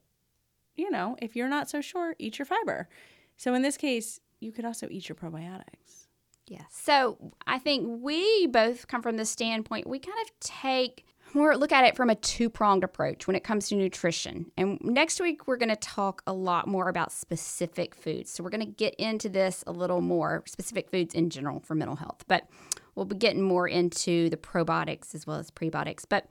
you 0.78 0.90
know, 0.90 1.16
if 1.20 1.36
you're 1.36 1.48
not 1.48 1.68
so 1.68 1.80
sure, 1.80 2.14
eat 2.18 2.38
your 2.38 2.46
fiber. 2.46 2.88
So 3.36 3.54
in 3.54 3.62
this 3.62 3.76
case, 3.76 4.20
you 4.40 4.52
could 4.52 4.64
also 4.64 4.88
eat 4.90 5.08
your 5.08 5.16
probiotics. 5.16 6.06
Yeah. 6.46 6.62
So 6.70 7.32
I 7.46 7.58
think 7.58 7.86
we 8.02 8.46
both 8.46 8.88
come 8.88 9.02
from 9.02 9.16
the 9.18 9.26
standpoint 9.26 9.86
we 9.86 9.98
kind 9.98 10.16
of 10.22 10.40
take 10.40 11.04
more 11.34 11.56
look 11.56 11.72
at 11.72 11.84
it 11.84 11.94
from 11.94 12.08
a 12.08 12.14
two 12.14 12.48
pronged 12.48 12.84
approach 12.84 13.26
when 13.26 13.36
it 13.36 13.44
comes 13.44 13.68
to 13.68 13.76
nutrition. 13.76 14.50
And 14.56 14.78
next 14.82 15.20
week 15.20 15.46
we're 15.46 15.58
going 15.58 15.68
to 15.68 15.76
talk 15.76 16.22
a 16.26 16.32
lot 16.32 16.66
more 16.66 16.88
about 16.88 17.12
specific 17.12 17.94
foods. 17.94 18.30
So 18.30 18.42
we're 18.42 18.50
going 18.50 18.64
to 18.64 18.72
get 18.72 18.94
into 18.94 19.28
this 19.28 19.62
a 19.66 19.72
little 19.72 20.00
more 20.00 20.42
specific 20.46 20.90
foods 20.90 21.14
in 21.14 21.28
general 21.28 21.60
for 21.60 21.74
mental 21.74 21.96
health, 21.96 22.24
but 22.28 22.48
we'll 22.94 23.04
be 23.04 23.16
getting 23.16 23.42
more 23.42 23.68
into 23.68 24.30
the 24.30 24.36
probiotics 24.36 25.14
as 25.14 25.26
well 25.26 25.36
as 25.36 25.50
prebiotics. 25.50 26.04
But 26.08 26.26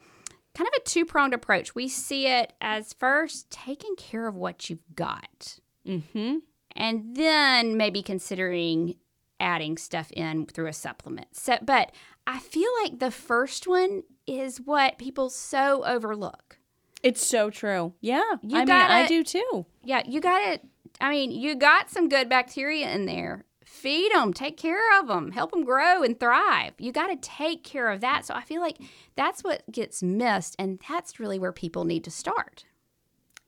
kind 0.58 0.68
of 0.68 0.74
a 0.82 0.86
two 0.86 1.06
pronged 1.06 1.34
approach. 1.34 1.76
We 1.76 1.88
see 1.88 2.28
it 2.28 2.54
as 2.60 2.94
first 2.94 3.50
taking 3.52 3.96
care 3.96 4.28
of 4.28 4.36
what 4.36 4.70
you've 4.70 4.80
got 4.96 5.60
Mm-hmm. 5.88 6.38
and 6.76 7.16
then 7.16 7.78
maybe 7.78 8.02
considering 8.02 8.96
adding 9.40 9.78
stuff 9.78 10.12
in 10.12 10.46
through 10.48 10.68
a 10.68 10.74
supplement. 10.74 11.28
So, 11.32 11.58
but 11.62 11.92
I 12.26 12.40
feel 12.40 12.70
like 12.84 13.00
the 13.00 13.12
first 13.12 13.68
one 13.68 14.04
is 14.26 14.58
what 14.60 14.98
people 14.98 15.30
so 15.30 15.86
overlook. 15.86 16.58
It's 17.04 17.26
so 17.26 17.50
true. 17.50 17.94
Yeah. 18.02 18.22
You 18.42 18.58
I 18.58 18.66
mean, 18.66 18.72
I 18.72 19.08
do 19.08 19.24
too. 19.24 19.66
Yeah, 19.84 20.02
you 20.06 20.20
got 20.20 20.42
it. 20.42 20.66
I 21.00 21.10
mean, 21.12 21.32
you 21.32 21.56
got 21.56 21.90
some 21.90 22.10
good 22.10 22.28
bacteria 22.28 22.92
in 22.92 23.06
there. 23.06 23.46
Feed 23.78 24.12
them, 24.12 24.34
take 24.34 24.58
care 24.58 25.00
of 25.00 25.08
them, 25.08 25.32
help 25.34 25.52
them 25.52 25.64
grow 25.64 26.02
and 26.02 26.20
thrive. 26.20 26.74
You 26.80 26.92
got 26.92 27.08
to 27.08 27.16
take 27.16 27.64
care 27.64 27.90
of 27.92 28.02
that. 28.02 28.26
So 28.26 28.34
I 28.34 28.42
feel 28.42 28.60
like 28.60 28.78
that's 29.16 29.44
what 29.44 29.64
gets 29.72 30.02
missed, 30.02 30.56
and 30.58 30.80
that's 30.90 31.20
really 31.20 31.38
where 31.38 31.52
people 31.52 31.86
need 31.86 32.04
to 32.06 32.12
start. 32.12 32.66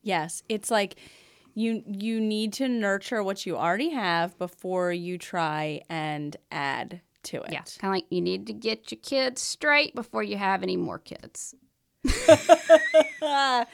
Yes, 0.03 0.43
it's 0.47 0.69
like 0.69 0.97
you 1.55 1.83
you 1.87 2.21
need 2.21 2.53
to 2.53 2.67
nurture 2.67 3.23
what 3.23 3.47
you 3.47 3.57
already 3.57 3.89
have 3.89 4.37
before 4.37 4.91
you 4.93 5.17
try 5.17 5.81
and 5.89 6.37
add 6.51 7.01
to 7.23 7.37
it. 7.41 7.51
Yeah, 7.51 7.63
kind 7.79 7.91
of 7.91 7.97
like 7.97 8.05
you 8.11 8.21
need 8.21 8.45
to 8.47 8.53
get 8.53 8.91
your 8.91 8.99
kids 9.01 9.41
straight 9.41 9.95
before 9.95 10.21
you 10.21 10.37
have 10.37 10.61
any 10.61 10.77
more 10.77 10.99
kids. 10.99 11.55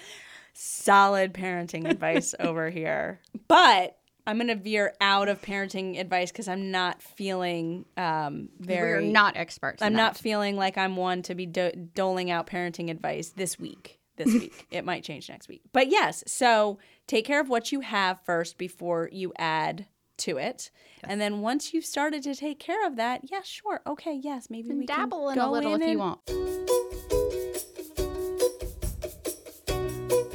Solid 0.54 1.34
parenting 1.34 1.90
advice 1.90 2.34
over 2.40 2.70
here. 2.70 3.20
But 3.48 3.98
I'm 4.28 4.38
going 4.38 4.48
to 4.48 4.56
veer 4.56 4.94
out 5.02 5.28
of 5.30 5.42
parenting 5.42 6.00
advice 6.00 6.32
cuz 6.32 6.48
I'm 6.48 6.72
not 6.72 7.02
feeling 7.02 7.86
um 7.98 8.50
very 8.60 9.06
We're 9.06 9.12
not 9.12 9.38
experts. 9.38 9.82
I'm 9.82 9.94
not 9.94 10.18
feeling 10.18 10.56
like 10.56 10.78
I'm 10.78 10.96
one 10.96 11.22
to 11.24 11.36
be 11.36 11.46
do- 11.46 11.90
doling 11.94 12.32
out 12.32 12.48
parenting 12.48 12.90
advice 12.90 13.30
this 13.30 13.60
week. 13.60 14.00
This 14.18 14.34
week. 14.42 14.68
it 14.72 14.86
might 14.86 15.04
change 15.04 15.30
next 15.30 15.48
week. 15.48 15.62
But 15.74 15.90
yes, 15.90 16.24
so 16.26 16.80
take 17.08 17.26
care 17.26 17.40
of 17.42 17.50
what 17.50 17.72
you 17.72 17.82
have 17.82 18.20
first 18.22 18.58
before 18.58 19.10
you 19.12 19.34
add 19.38 19.88
to 20.18 20.38
it. 20.38 20.72
And 21.04 21.20
then 21.22 21.42
once 21.42 21.74
you've 21.74 21.86
started 21.86 22.24
to 22.24 22.34
take 22.34 22.58
care 22.58 22.88
of 22.88 22.96
that, 22.96 23.22
yeah, 23.30 23.42
sure. 23.44 23.82
Okay, 23.86 24.16
yes, 24.16 24.50
maybe 24.50 24.70
And 24.70 24.80
we 24.80 24.86
dabble 24.86 25.28
can 25.30 25.38
in 25.38 25.44
a 25.44 25.52
little 25.52 25.76
in 25.76 25.82
if 25.84 25.90
you 25.90 26.00
want. 26.00 26.20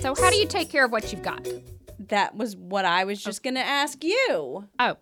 So, 0.00 0.14
how 0.14 0.30
do 0.30 0.36
you 0.36 0.46
take 0.46 0.70
care 0.70 0.84
of 0.84 0.92
what 0.92 1.12
you've 1.12 1.22
got? 1.22 1.46
That 2.10 2.36
was 2.36 2.56
what 2.56 2.84
I 2.84 3.04
was 3.04 3.22
just 3.22 3.42
going 3.42 3.54
to 3.54 3.60
ask 3.60 4.04
you. 4.04 4.68
Oh, 4.78 4.96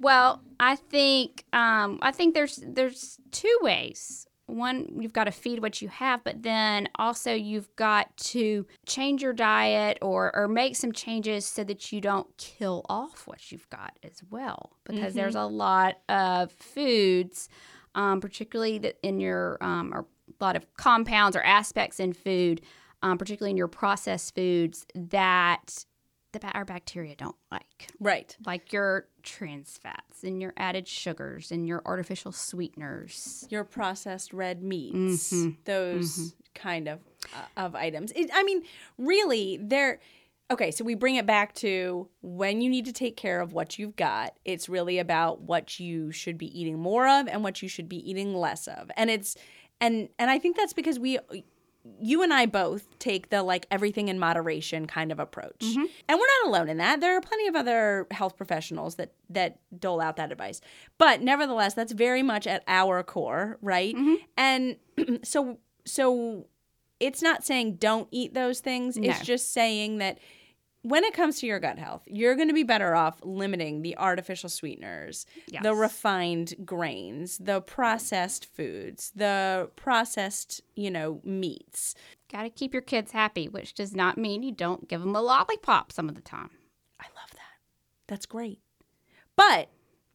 well, 0.00 0.42
I 0.60 0.76
think 0.76 1.44
um, 1.52 1.98
I 2.02 2.12
think 2.12 2.34
there's 2.34 2.62
there's 2.64 3.18
two 3.30 3.58
ways. 3.62 4.26
One, 4.46 4.88
you've 4.98 5.12
got 5.12 5.24
to 5.24 5.30
feed 5.30 5.60
what 5.60 5.82
you 5.82 5.88
have, 5.88 6.24
but 6.24 6.42
then 6.42 6.88
also 6.94 7.34
you've 7.34 7.74
got 7.76 8.16
to 8.16 8.66
change 8.86 9.22
your 9.22 9.34
diet 9.34 9.98
or 10.00 10.34
or 10.34 10.48
make 10.48 10.76
some 10.76 10.92
changes 10.92 11.44
so 11.44 11.64
that 11.64 11.92
you 11.92 12.00
don't 12.00 12.34
kill 12.38 12.86
off 12.88 13.26
what 13.26 13.52
you've 13.52 13.68
got 13.68 13.98
as 14.02 14.22
well. 14.30 14.72
Because 14.84 15.14
there's 15.14 15.34
a 15.34 15.44
lot 15.44 15.98
of 16.08 16.52
foods, 16.52 17.48
um, 17.94 18.20
particularly 18.20 18.78
that 18.78 18.98
in 19.02 19.20
your 19.20 19.58
um, 19.60 19.92
or 19.92 20.06
a 20.40 20.44
lot 20.44 20.56
of 20.56 20.72
compounds 20.76 21.36
or 21.36 21.42
aspects 21.42 22.00
in 22.00 22.12
food, 22.12 22.62
um, 23.02 23.18
particularly 23.18 23.50
in 23.52 23.56
your 23.56 23.68
processed 23.68 24.34
foods 24.34 24.86
that 24.94 25.84
the 26.32 26.46
our 26.52 26.64
bacteria 26.64 27.14
don't 27.16 27.36
like, 27.50 27.88
Right. 27.98 28.36
like 28.44 28.70
your 28.72 29.08
trans 29.22 29.78
fats 29.82 30.22
and 30.22 30.42
your 30.42 30.52
added 30.58 30.86
sugars 30.86 31.50
and 31.50 31.66
your 31.66 31.80
artificial 31.86 32.32
sweeteners. 32.32 33.46
Your 33.48 33.64
processed 33.64 34.32
red 34.34 34.62
meats, 34.62 35.32
Mm-hmm. 35.32 35.50
those 35.64 36.34
kind 36.54 36.86
of 36.88 37.00
uh, 37.34 37.46
of 37.56 37.74
items. 37.74 38.12
It, 38.14 38.30
I 38.34 38.42
mean, 38.42 38.62
really, 38.98 39.58
they're 39.62 40.00
okay. 40.50 40.70
So 40.70 40.84
we 40.84 40.94
bring 40.94 41.16
it 41.16 41.24
back 41.26 41.54
to 41.56 42.08
when 42.20 42.60
you 42.60 42.68
need 42.68 42.84
to 42.84 42.92
take 42.92 43.16
care 43.16 43.40
of 43.40 43.52
what 43.54 43.78
you've 43.78 43.96
got. 43.96 44.34
It's 44.44 44.68
really 44.68 44.98
about 44.98 45.40
what 45.40 45.80
you 45.80 46.12
should 46.12 46.36
be 46.36 46.58
eating 46.60 46.78
more 46.78 47.08
of 47.08 47.26
and 47.26 47.42
what 47.42 47.62
you 47.62 47.68
should 47.68 47.88
be 47.88 48.08
eating 48.08 48.34
less 48.34 48.68
of. 48.68 48.90
And 48.98 49.08
it's 49.10 49.34
and 49.80 50.08
and 50.18 50.30
I 50.30 50.38
think 50.38 50.56
that's 50.58 50.72
because 50.74 50.98
we 50.98 51.18
you 52.00 52.22
and 52.22 52.32
I 52.32 52.46
both 52.46 52.98
take 52.98 53.30
the 53.30 53.42
like 53.42 53.66
everything 53.70 54.08
in 54.08 54.18
moderation 54.18 54.86
kind 54.86 55.12
of 55.12 55.18
approach. 55.18 55.60
Mm-hmm. 55.60 55.84
And 56.08 56.18
we're 56.18 56.26
not 56.42 56.48
alone 56.48 56.68
in 56.68 56.78
that. 56.78 57.00
There 57.00 57.16
are 57.16 57.20
plenty 57.20 57.46
of 57.46 57.56
other 57.56 58.06
health 58.10 58.36
professionals 58.36 58.96
that 58.96 59.12
that 59.30 59.58
dole 59.78 60.00
out 60.00 60.16
that 60.16 60.32
advice. 60.32 60.60
But 60.98 61.22
nevertheless, 61.22 61.74
that's 61.74 61.92
very 61.92 62.22
much 62.22 62.46
at 62.46 62.62
our 62.68 63.02
core, 63.02 63.58
right? 63.62 63.94
Mm-hmm. 63.94 64.14
And 64.36 64.76
so 65.24 65.58
so 65.84 66.46
it's 67.00 67.22
not 67.22 67.44
saying 67.44 67.76
don't 67.76 68.08
eat 68.10 68.34
those 68.34 68.60
things. 68.60 68.96
It's 68.96 69.20
just 69.20 69.52
saying 69.52 69.98
that 69.98 70.18
when 70.88 71.04
it 71.04 71.14
comes 71.14 71.40
to 71.40 71.46
your 71.46 71.60
gut 71.60 71.78
health, 71.78 72.02
you're 72.06 72.34
going 72.34 72.48
to 72.48 72.54
be 72.54 72.62
better 72.62 72.94
off 72.94 73.20
limiting 73.22 73.82
the 73.82 73.96
artificial 73.96 74.48
sweeteners, 74.48 75.26
the 75.62 75.74
refined 75.74 76.54
grains, 76.64 77.38
the 77.38 77.60
processed 77.60 78.46
foods, 78.46 79.12
the 79.14 79.70
processed, 79.76 80.62
you 80.74 80.90
know, 80.90 81.20
meats. 81.24 81.94
Got 82.30 82.42
to 82.42 82.50
keep 82.50 82.72
your 82.72 82.82
kids 82.82 83.12
happy, 83.12 83.48
which 83.48 83.74
does 83.74 83.94
not 83.94 84.18
mean 84.18 84.42
you 84.42 84.52
don't 84.52 84.88
give 84.88 85.00
them 85.00 85.14
a 85.14 85.22
lollipop 85.22 85.92
some 85.92 86.08
of 86.08 86.14
the 86.14 86.20
time. 86.20 86.50
I 87.00 87.04
love 87.14 87.30
that. 87.32 87.58
That's 88.06 88.26
great. 88.26 88.60
But 89.36 89.68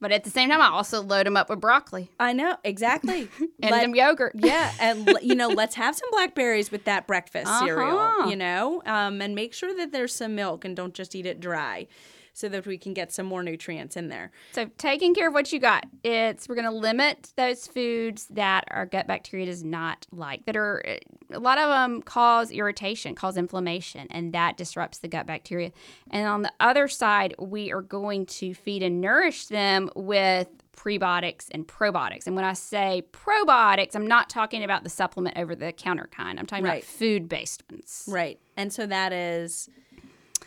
But 0.04 0.12
at 0.12 0.22
the 0.22 0.28
same 0.28 0.50
time, 0.50 0.60
I 0.60 0.66
also 0.68 1.00
load 1.02 1.24
them 1.24 1.34
up 1.34 1.48
with 1.48 1.60
broccoli 1.62 2.10
I 2.20 2.34
know 2.34 2.58
exactly. 2.62 3.26
and 3.62 3.70
Let- 3.70 3.80
some 3.84 3.94
yogurt. 3.94 4.32
yeah, 4.34 4.70
and 4.78 5.08
l- 5.08 5.22
you 5.22 5.34
know, 5.34 5.48
let's 5.48 5.76
have 5.76 5.96
some 5.96 6.10
blackberries 6.12 6.70
with 6.70 6.84
that 6.84 7.06
breakfast 7.06 7.50
cereal, 7.60 7.98
Uh-huh. 7.98 8.28
you 8.28 8.36
know, 8.36 8.82
um, 8.84 9.22
and 9.22 9.34
make 9.34 9.54
sure 9.54 9.74
that 9.74 9.92
there's 9.92 10.14
some 10.14 10.34
milk 10.34 10.66
and 10.66 10.76
don't 10.76 10.92
just 10.92 11.14
eat 11.14 11.24
it 11.24 11.40
dry, 11.40 11.86
so 12.34 12.48
that 12.48 12.66
we 12.66 12.76
can 12.76 12.92
get 12.92 13.12
some 13.12 13.24
more 13.26 13.42
nutrients 13.42 13.96
in 13.96 14.08
there. 14.08 14.30
So 14.52 14.66
taking 14.76 15.14
care 15.14 15.28
of 15.28 15.34
what 15.34 15.52
you 15.52 15.60
got, 15.60 15.86
it's 16.02 16.48
we're 16.48 16.56
going 16.56 16.66
to 16.66 16.70
limit 16.76 17.32
those 17.36 17.66
foods 17.66 18.26
that 18.30 18.64
our 18.70 18.84
gut 18.86 19.06
bacteria 19.06 19.46
does 19.46 19.64
not 19.64 20.06
like. 20.10 20.44
That 20.44 20.56
are 20.56 20.82
a 21.30 21.38
lot 21.38 21.58
of 21.58 21.68
them 21.70 22.02
cause 22.02 22.50
irritation, 22.50 23.14
cause 23.14 23.36
inflammation, 23.36 24.08
and 24.10 24.32
that 24.34 24.56
disrupts 24.56 24.98
the 24.98 25.08
gut 25.08 25.26
bacteria. 25.26 25.70
And 26.10 26.26
on 26.28 26.42
the 26.42 26.52
other 26.60 26.88
side, 26.88 27.34
we 27.38 27.72
are 27.72 27.82
going 27.82 28.26
to 28.26 28.52
feed 28.52 28.82
and 28.82 29.00
nourish 29.00 29.46
them 29.46 29.88
with 29.94 30.48
prebiotics 30.76 31.46
and 31.52 31.68
probiotics. 31.68 32.26
And 32.26 32.34
when 32.34 32.44
I 32.44 32.52
say 32.52 33.04
probiotics, 33.12 33.94
I'm 33.94 34.08
not 34.08 34.28
talking 34.28 34.64
about 34.64 34.82
the 34.82 34.90
supplement 34.90 35.38
over 35.38 35.54
the 35.54 35.70
counter 35.72 36.08
kind. 36.10 36.38
I'm 36.38 36.46
talking 36.46 36.64
Right. 36.64 36.82
about 36.82 36.84
food 36.84 37.28
based 37.28 37.62
ones. 37.70 38.04
Right, 38.08 38.40
and 38.56 38.72
so 38.72 38.84
that 38.86 39.12
is 39.12 39.68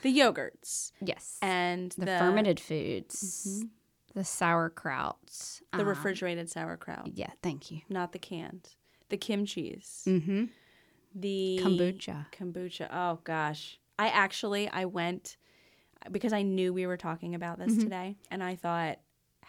the 0.02 0.18
yogurts 0.18 0.92
Yes. 1.02 1.38
and 1.42 1.92
the, 1.94 2.06
the 2.06 2.18
fermented 2.18 2.60
foods, 2.60 3.66
the 4.14 4.22
sauerkrauts, 4.22 5.62
the 5.74 5.80
um, 5.82 5.88
refrigerated 5.88 6.50
sauerkraut, 6.50 7.10
Yeah, 7.14 7.32
thank 7.42 7.72
you. 7.72 7.82
not 7.90 8.12
the 8.12 8.20
canned, 8.20 8.70
the 9.10 9.18
kimchi's, 9.18 10.04
Mm-hmm. 10.08 10.46
the 11.16 11.60
Kombucha. 11.64 12.26
kombucha. 12.32 12.88
Oh 12.92 13.20
gosh, 13.24 13.80
I 13.98 14.10
actually 14.10 14.70
I 14.70 14.86
went 14.86 15.38
because 16.12 16.32
I 16.34 16.44
knew 16.44 16.74
we 16.74 16.86
were 16.88 16.98
talking 16.98 17.34
about 17.36 17.60
Mm-hmm. 17.60 17.76
this 17.76 17.84
today, 17.84 18.18
and 18.32 18.44
I 18.44 18.56
thought. 18.56 19.00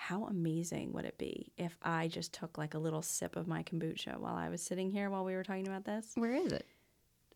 How 0.01 0.27
amazing 0.27 0.93
would 0.93 1.07
it 1.07 1.19
be 1.19 1.51
if 1.59 1.77
I 1.83 2.07
just 2.07 2.33
took 2.33 2.57
like 2.57 2.75
a 2.75 2.79
little 2.79 3.03
sip 3.03 3.35
of 3.35 3.49
my 3.49 3.65
kombucha 3.65 4.17
while 4.21 4.37
I 4.37 4.49
was 4.49 4.63
sitting 4.63 4.93
here 4.93 5.11
while 5.11 5.25
we 5.25 5.35
were 5.35 5.43
talking 5.43 5.67
about 5.67 5.85
this? 5.85 6.13
Where 6.15 6.35
is 6.37 6.53
it? 6.53 6.65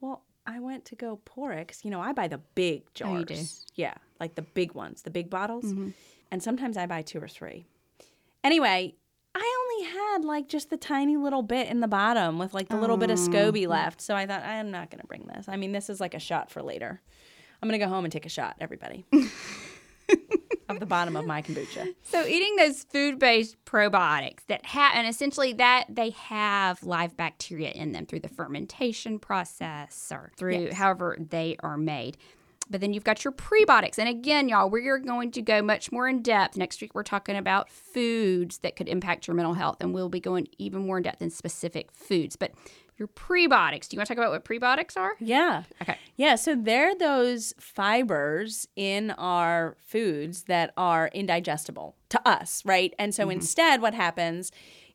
Well, 0.01 0.23
I 0.47 0.59
went 0.59 0.85
to 0.87 0.97
go 0.97 1.21
pour 1.25 1.53
it 1.53 1.69
'cause, 1.69 1.85
you 1.85 1.91
know, 1.91 2.01
I 2.01 2.13
buy 2.13 2.29
the 2.29 2.39
big 2.55 2.93
jars. 2.95 3.11
Oh, 3.13 3.19
you 3.19 3.25
do? 3.25 3.37
Yeah, 3.77 3.95
like 4.21 4.35
the 4.35 4.43
big 4.43 4.73
ones, 4.75 5.03
the 5.03 5.11
big 5.11 5.31
bottles. 5.31 5.65
Mm-hmm. 5.65 5.91
And 6.31 6.43
sometimes 6.43 6.77
I 6.77 6.87
buy 6.87 7.03
two 7.03 7.23
or 7.23 7.29
three. 7.29 7.67
Anyway, 8.43 8.95
I 9.35 9.57
only 9.61 9.91
had 9.93 10.25
like 10.25 10.49
just 10.49 10.69
the 10.71 10.77
tiny 10.77 11.17
little 11.17 11.43
bit 11.43 11.69
in 11.69 11.81
the 11.81 11.89
bottom 11.89 12.39
with 12.39 12.55
like 12.55 12.69
the 12.69 12.77
little 12.77 12.97
bit 12.97 13.11
of 13.11 13.19
Oh. 13.19 13.23
SCOBY 13.29 13.67
left. 13.69 14.01
So 14.01 14.15
I 14.17 14.27
thought, 14.27 14.43
I'm 14.43 14.71
not 14.71 14.91
going 14.91 15.01
to 15.01 15.07
bring 15.07 15.27
this. 15.27 15.49
I 15.49 15.57
mean, 15.57 15.73
this 15.73 15.89
is 15.89 16.01
like 16.01 16.15
a 16.15 16.19
shot 16.19 16.51
for 16.51 16.61
later. 16.63 17.01
I'm 17.63 17.69
going 17.69 17.79
to 17.79 17.85
go 17.87 17.91
home 17.91 18.05
and 18.05 18.13
take 18.13 18.27
a 18.27 18.31
shot, 18.31 18.57
everybody. 18.61 19.05
of 20.73 20.81
the 20.81 20.87
bottom 20.87 21.17
of 21.17 21.27
my 21.27 21.43
kombucha. 21.43 21.95
So 22.05 22.27
eating 22.27 22.57
those 22.57 22.85
food-based 22.85 23.57
probiotics 23.65 24.41
that 24.49 24.67
have, 24.67 24.93
and 24.95 25.07
essentially 25.07 25.53
that 25.55 25.87
they 25.89 26.11
have 26.11 26.83
live 26.83 27.17
bacteria 27.17 27.71
in 27.71 27.93
them 27.93 28.07
through 28.07 28.21
the 28.21 28.29
fermentation 28.29 29.19
process 29.19 30.11
or 30.11 30.31
through 30.37 30.65
Yes. 30.65 30.75
however 30.75 31.17
they 31.19 31.57
are 31.61 31.77
made. 31.79 32.17
But 32.71 32.81
then 32.81 32.93
you've 32.95 33.05
got 33.05 33.25
your 33.25 33.33
prebiotics. 33.33 33.99
And 33.99 34.09
again, 34.09 34.49
y'all, 34.49 34.71
we're 34.71 34.99
going 34.99 35.31
to 35.33 35.43
go 35.43 35.61
much 35.63 35.91
more 35.93 36.09
in 36.09 36.23
depth. 36.23 36.57
Next 36.57 36.81
week, 36.81 36.95
we're 36.95 37.03
talking 37.03 37.37
about 37.37 37.69
foods 37.69 38.59
that 38.59 38.77
could 38.77 38.89
impact 38.89 39.27
your 39.27 39.35
mental 39.35 39.55
health, 39.55 39.79
and 39.81 39.93
we'll 39.93 40.09
be 40.09 40.21
going 40.21 40.47
even 40.59 40.87
more 40.87 40.97
in 40.99 41.03
depth 41.03 41.21
in 41.21 41.29
specific 41.31 41.91
foods. 41.93 42.37
But 42.37 42.53
your 43.03 43.09
prebiotics, 43.09 43.89
do 43.89 43.97
you 43.97 43.99
want 43.99 44.07
to 44.07 44.15
talk 44.15 44.19
about 44.19 44.31
what 44.31 44.45
prebiotics 44.45 44.97
are? 44.97 45.15
Yeah. 45.19 45.65
Okay. 45.83 45.99
Yeah, 46.17 46.37
so 46.37 46.55
they're 46.55 46.95
those 46.95 47.53
fibers 47.59 48.69
in 48.77 49.11
our 49.13 49.77
foods 49.85 50.45
that 50.45 50.73
are 50.77 51.11
indigestible 51.13 51.97
to 52.11 52.29
us, 52.29 52.63
right? 52.65 52.95
And 53.01 53.13
so 53.13 53.25
mm-hmm. 53.25 53.33
instead, 53.33 53.83
what 53.83 53.93
happens 53.93 54.53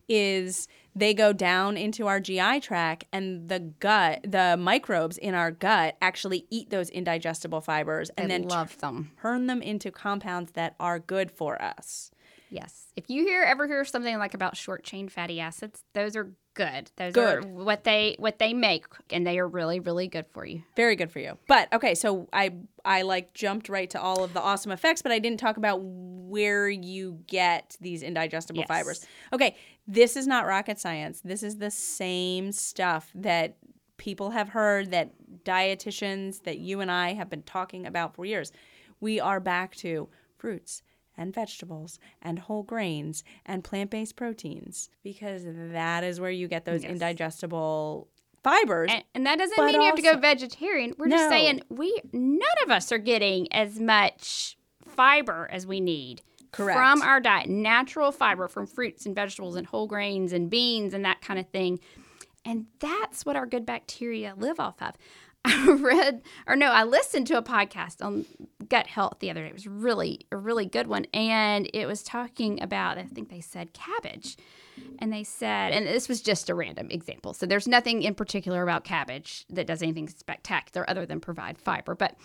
is 0.08 0.68
they 0.96 1.12
go 1.12 1.34
down 1.34 1.76
into 1.76 2.06
our 2.06 2.18
GI 2.18 2.60
tract, 2.60 3.04
and 3.12 3.50
the 3.50 3.60
gut, 3.60 4.20
the 4.26 4.56
microbes 4.58 5.18
in 5.18 5.34
our 5.34 5.50
gut 5.50 5.96
actually 6.00 6.46
eat 6.48 6.70
those 6.70 6.88
indigestible 6.88 7.60
fibers 7.60 8.10
and 8.16 8.32
I 8.32 8.38
then 8.38 8.48
love 8.48 8.78
them. 8.78 9.10
turn 9.20 9.48
them 9.48 9.60
into 9.60 9.90
compounds 9.90 10.52
that 10.52 10.76
are 10.80 10.98
good 10.98 11.30
for 11.30 11.60
us. 11.60 12.10
Yes. 12.50 12.86
If 12.96 13.10
you 13.10 13.24
hear 13.24 13.42
ever 13.42 13.66
hear 13.66 13.84
something 13.84 14.16
like 14.16 14.32
about 14.32 14.56
short 14.56 14.82
chain 14.82 15.10
fatty 15.10 15.40
acids, 15.40 15.84
those 15.92 16.16
are 16.16 16.32
good. 16.58 16.90
Those 16.96 17.12
Good. 17.12 17.44
are 17.44 17.48
what 17.48 17.84
they 17.84 18.16
what 18.18 18.40
they 18.40 18.52
make 18.52 18.84
and 19.10 19.24
they 19.24 19.38
are 19.38 19.46
really 19.46 19.78
really 19.78 20.08
good 20.08 20.26
for 20.32 20.44
you. 20.44 20.64
Very 20.74 20.96
good 20.96 21.10
for 21.10 21.20
you. 21.20 21.38
But 21.46 21.72
okay, 21.72 21.94
so 21.94 22.28
I 22.32 22.52
I 22.84 23.02
like 23.02 23.32
jumped 23.32 23.68
right 23.68 23.88
to 23.90 24.00
all 24.00 24.24
of 24.24 24.34
the 24.34 24.40
awesome 24.40 24.72
effects, 24.72 25.00
but 25.00 25.12
I 25.12 25.20
didn't 25.20 25.38
talk 25.38 25.56
about 25.56 25.80
where 25.80 26.68
you 26.68 27.20
get 27.28 27.76
these 27.80 28.02
indigestible 28.02 28.58
Yes. 28.60 28.68
fibers. 28.68 29.06
Okay, 29.32 29.56
this 29.86 30.16
is 30.16 30.26
not 30.26 30.46
rocket 30.46 30.80
science. 30.80 31.20
This 31.20 31.44
is 31.44 31.58
the 31.58 31.70
same 31.70 32.50
stuff 32.50 33.12
that 33.14 33.56
people 33.96 34.30
have 34.30 34.48
heard 34.48 34.90
that 34.90 35.12
dietitians 35.44 36.42
that 36.42 36.58
you 36.58 36.80
and 36.80 36.90
I 36.90 37.14
have 37.14 37.30
been 37.30 37.42
talking 37.42 37.86
about 37.86 38.16
for 38.16 38.24
years. 38.24 38.50
We 39.00 39.20
are 39.20 39.38
back 39.38 39.76
to 39.76 40.08
fruits 40.36 40.82
and 41.18 41.34
vegetables 41.34 41.98
and 42.22 42.38
whole 42.38 42.62
grains 42.62 43.24
and 43.44 43.62
plant-based 43.64 44.16
proteins 44.16 44.88
because 45.02 45.42
that 45.44 46.04
is 46.04 46.20
where 46.20 46.30
you 46.30 46.48
get 46.48 46.64
those 46.64 46.82
Yes. 46.84 46.92
indigestible 46.92 48.08
fibers. 48.42 48.90
And, 48.92 49.04
and 49.14 49.26
that 49.26 49.38
doesn't 49.38 49.64
mean 49.66 49.74
you 49.74 49.82
have 49.82 49.96
to 49.96 50.02
go 50.02 50.16
vegetarian. 50.16 50.94
We're 50.96 51.08
No. 51.08 51.16
just 51.16 51.28
saying 51.28 51.62
we 51.68 52.00
none 52.12 52.40
of 52.64 52.70
us 52.70 52.90
are 52.92 52.98
getting 52.98 53.52
as 53.52 53.78
much 53.80 54.56
fiber 54.86 55.48
as 55.50 55.66
we 55.66 55.80
need 55.80 56.22
Correct. 56.52 56.78
from 56.78 57.02
our 57.02 57.20
diet. 57.20 57.48
Natural 57.48 58.12
fiber 58.12 58.48
from 58.48 58.66
fruits 58.66 59.04
and 59.06 59.14
vegetables 59.14 59.56
and 59.56 59.66
whole 59.66 59.86
grains 59.86 60.32
and 60.32 60.48
beans 60.48 60.94
and 60.94 61.04
that 61.04 61.20
kind 61.20 61.38
of 61.38 61.48
thing. 61.48 61.80
And 62.44 62.66
that's 62.78 63.26
what 63.26 63.36
our 63.36 63.44
good 63.44 63.66
bacteria 63.66 64.34
live 64.36 64.58
off 64.60 64.80
of. 64.80 64.94
I 65.44 65.70
read, 65.80 66.22
or 66.46 66.56
no, 66.56 66.66
I 66.66 66.84
listened 66.84 67.26
to 67.28 67.38
a 67.38 67.42
podcast 67.42 68.04
on 68.04 68.26
gut 68.68 68.86
health 68.86 69.18
the 69.20 69.30
other 69.30 69.42
day. 69.42 69.48
It 69.48 69.54
was 69.54 69.66
really 69.66 70.26
a 70.32 70.36
really 70.36 70.66
good 70.66 70.86
one, 70.86 71.06
and 71.14 71.70
it 71.72 71.86
was 71.86 72.02
talking 72.02 72.60
about 72.62 72.98
I 72.98 73.04
think 73.04 73.30
they 73.30 73.40
said 73.40 73.72
cabbage, 73.72 74.36
and 74.98 75.12
they 75.12 75.24
said, 75.24 75.72
and 75.72 75.86
this 75.86 76.08
was 76.08 76.20
just 76.20 76.50
a 76.50 76.54
random 76.54 76.90
example. 76.90 77.34
So 77.34 77.46
there's 77.46 77.68
nothing 77.68 78.02
in 78.02 78.14
particular 78.14 78.62
about 78.62 78.84
cabbage 78.84 79.46
that 79.50 79.66
does 79.66 79.82
anything 79.82 80.08
spectacular 80.08 80.88
other 80.88 81.06
than 81.06 81.20
provide 81.20 81.58
fiber, 81.58 81.94
but. 81.94 82.16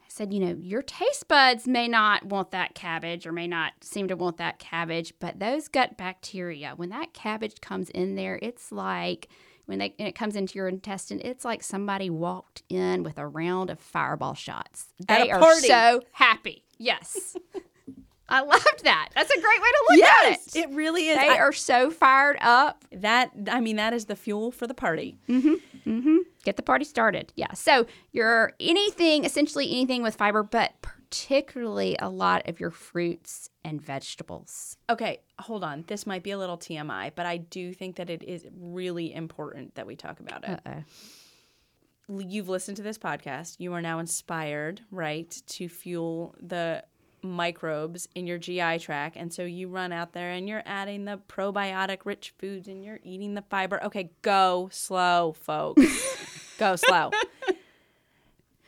I 0.00 0.10
said, 0.10 0.32
you 0.32 0.40
know, 0.40 0.56
your 0.58 0.80
taste 0.80 1.28
buds 1.28 1.68
may 1.68 1.86
not 1.86 2.24
want 2.24 2.50
that 2.52 2.74
cabbage 2.74 3.26
or 3.26 3.30
may 3.30 3.46
not 3.46 3.74
seem 3.82 4.08
to 4.08 4.16
want 4.16 4.38
that 4.38 4.58
cabbage, 4.58 5.12
but 5.20 5.38
those 5.38 5.68
gut 5.68 5.98
bacteria, 5.98 6.72
when 6.74 6.88
that 6.88 7.12
cabbage 7.12 7.60
comes 7.60 7.90
in 7.90 8.14
there, 8.14 8.38
it's 8.40 8.72
like 8.72 9.28
when 9.68 9.78
they 9.78 9.94
when 9.98 10.08
it 10.08 10.14
comes 10.14 10.34
into 10.34 10.54
your 10.58 10.66
intestine, 10.68 11.20
it's 11.22 11.44
like 11.44 11.62
somebody 11.62 12.08
walked 12.08 12.62
in 12.70 13.02
with 13.02 13.18
a 13.18 13.26
round 13.26 13.68
of 13.68 13.78
fireball 13.78 14.32
shots. 14.34 14.86
At 15.08 15.18
They 15.24 15.30
a 15.30 15.34
are 15.36 15.40
party. 15.40 15.66
so 15.68 16.02
happy. 16.12 16.64
Yes. 16.78 17.36
I 18.30 18.40
loved 18.42 18.84
that. 18.84 19.08
That's 19.14 19.30
a 19.30 19.40
great 19.40 19.60
way 19.60 19.68
to 19.68 19.84
look 19.90 19.98
yes, 20.00 20.48
at 20.48 20.56
it. 20.56 20.58
it 20.68 20.74
really 20.74 21.08
is. 21.08 21.16
They 21.18 21.28
I- 21.28 21.38
are 21.38 21.52
so 21.52 21.90
fired 21.90 22.36
up. 22.40 22.84
that 22.92 23.30
I 23.50 23.60
mean, 23.60 23.76
that 23.76 23.92
is 23.92 24.06
the 24.06 24.16
fuel 24.16 24.50
for 24.50 24.66
the 24.66 24.74
party. 24.74 25.18
Mm-hmm. 25.28 25.54
Mm-hmm. 25.90 26.16
Get 26.44 26.56
the 26.56 26.62
party 26.62 26.84
started. 26.84 27.32
Yeah. 27.36 27.52
So 27.54 27.86
you're 28.12 28.52
anything, 28.60 29.24
essentially 29.24 29.70
anything 29.70 30.02
with 30.02 30.14
fiber, 30.16 30.42
but 30.42 30.72
particularly 31.10 31.96
a 31.98 32.08
lot 32.08 32.48
of 32.48 32.60
your 32.60 32.70
fruits 32.70 33.48
and 33.64 33.80
vegetables. 33.80 34.76
Okay, 34.90 35.20
hold 35.38 35.64
on. 35.64 35.84
This 35.86 36.06
might 36.06 36.22
be 36.22 36.32
a 36.32 36.38
little 36.38 36.58
TMI, 36.58 37.12
but 37.14 37.26
I 37.26 37.38
do 37.38 37.72
think 37.72 37.96
that 37.96 38.10
it 38.10 38.22
is 38.22 38.46
really 38.58 39.14
important 39.14 39.74
that 39.76 39.86
we 39.86 39.96
talk 39.96 40.20
about 40.20 40.44
it. 40.44 40.60
Uh-oh. 40.66 42.20
You've 42.20 42.48
listened 42.48 42.76
to 42.78 42.82
this 42.82 42.98
podcast. 42.98 43.56
You 43.58 43.72
are 43.74 43.82
now 43.82 43.98
inspired, 43.98 44.80
right, 44.90 45.30
to 45.46 45.68
fuel 45.68 46.34
the 46.40 46.84
microbes 47.22 48.08
in 48.14 48.26
your 48.26 48.38
GI 48.38 48.78
tract. 48.78 49.16
And 49.16 49.32
so 49.32 49.44
you 49.44 49.68
run 49.68 49.92
out 49.92 50.12
there 50.12 50.30
and 50.30 50.48
you're 50.48 50.62
adding 50.64 51.04
the 51.04 51.20
probiotic 51.28 51.98
rich 52.04 52.34
foods 52.38 52.68
and 52.68 52.84
you're 52.84 53.00
eating 53.02 53.34
the 53.34 53.42
fiber. 53.42 53.82
Okay, 53.84 54.10
go 54.22 54.68
slow, 54.72 55.34
folks. 55.38 56.54
go 56.58 56.76
slow. 56.76 57.10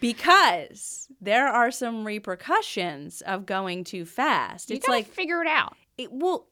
Because 0.00 1.08
there 1.20 1.48
are 1.48 1.70
some 1.70 2.04
repercussions 2.06 3.20
of 3.22 3.46
going 3.46 3.84
too 3.84 4.04
fast. 4.04 4.70
You 4.70 4.76
it's 4.76 4.88
like 4.88 5.06
figure 5.06 5.42
it 5.42 5.48
out. 5.48 5.76
it 5.98 6.12
will 6.12 6.46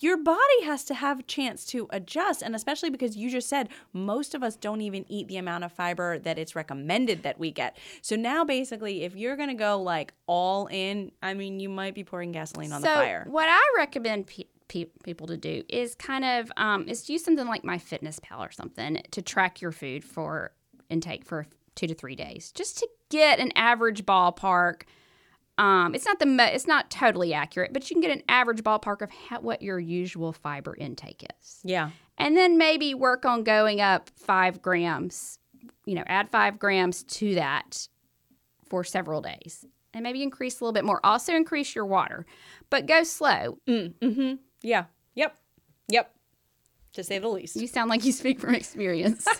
your 0.00 0.16
body 0.16 0.62
has 0.64 0.84
to 0.84 0.92
have 0.94 1.20
a 1.20 1.22
chance 1.22 1.64
to 1.64 1.86
adjust 1.90 2.42
and 2.42 2.56
especially 2.56 2.90
because 2.90 3.16
you 3.16 3.30
just 3.30 3.48
said 3.48 3.68
most 3.92 4.34
of 4.34 4.42
us 4.42 4.56
don't 4.56 4.80
even 4.80 5.04
eat 5.08 5.28
the 5.28 5.36
amount 5.36 5.62
of 5.62 5.70
fiber 5.70 6.18
that 6.18 6.36
it's 6.36 6.56
recommended 6.56 7.22
that 7.22 7.38
we 7.38 7.52
get 7.52 7.76
so 8.02 8.16
now 8.16 8.44
basically 8.44 9.04
if 9.04 9.14
you're 9.14 9.36
gonna 9.36 9.54
go 9.54 9.80
like 9.80 10.12
all 10.26 10.66
in 10.66 11.12
i 11.22 11.32
mean 11.32 11.60
you 11.60 11.68
might 11.68 11.94
be 11.94 12.02
pouring 12.02 12.32
gasoline 12.32 12.72
on 12.72 12.82
so 12.82 12.88
the 12.88 12.94
fire 12.94 13.24
what 13.30 13.48
I 13.48 13.62
recommend 13.76 14.26
pe- 14.26 14.44
pe- 14.66 14.90
people 15.04 15.28
to 15.28 15.36
do 15.36 15.62
is 15.68 15.94
kind 15.94 16.24
of 16.24 16.50
um, 16.56 16.88
is 16.88 17.08
use 17.08 17.24
something 17.24 17.46
like 17.46 17.62
MyFitnessPal 17.62 18.40
or 18.40 18.50
something 18.50 19.00
to 19.12 19.22
track 19.22 19.60
your 19.60 19.72
food 19.72 20.04
for 20.04 20.52
intake 20.90 21.24
for 21.24 21.46
two 21.74 21.86
to 21.86 21.94
three 21.94 22.16
days, 22.16 22.52
just 22.52 22.78
to 22.78 22.88
get 23.10 23.38
an 23.38 23.52
average 23.56 24.04
ballpark. 24.04 24.82
Um, 25.56 25.94
it's 25.94 26.04
not 26.04 26.18
the 26.18 26.26
mo- 26.26 26.44
it's 26.52 26.66
not 26.66 26.90
totally 26.90 27.32
accurate, 27.32 27.72
but 27.72 27.88
you 27.88 27.94
can 27.94 28.00
get 28.00 28.10
an 28.10 28.22
average 28.28 28.62
ballpark 28.62 29.02
of 29.02 29.10
how, 29.10 29.40
what 29.40 29.62
your 29.62 29.78
usual 29.78 30.32
fiber 30.32 30.74
intake 30.76 31.24
is, 31.40 31.60
yeah 31.62 31.90
and 32.18 32.36
then 32.36 32.58
maybe 32.58 32.94
work 32.94 33.24
on 33.24 33.42
going 33.44 33.80
up 33.80 34.10
five 34.16 34.62
grams. 34.62 35.38
You 35.86 35.94
know, 35.94 36.04
add 36.06 36.30
five 36.30 36.58
grams 36.58 37.02
to 37.04 37.34
that 37.36 37.88
for 38.68 38.84
several 38.84 39.20
days, 39.20 39.64
and 39.92 40.02
maybe 40.02 40.22
increase 40.22 40.60
a 40.60 40.64
little 40.64 40.72
bit 40.72 40.84
more. 40.84 41.00
Also, 41.04 41.34
increase 41.34 41.74
your 41.74 41.86
water, 41.86 42.26
but 42.70 42.86
go 42.86 43.02
slow. 43.04 43.58
mm, 43.68 43.92
mm-hmm 44.00 44.34
yeah 44.62 44.84
yep 45.14 45.36
yep 45.88 46.10
to 46.94 47.04
say 47.04 47.18
the 47.18 47.28
least 47.28 47.54
You 47.54 47.66
sound 47.66 47.90
like 47.90 48.02
you 48.04 48.12
speak 48.12 48.40
from 48.40 48.54
experience. 48.54 49.26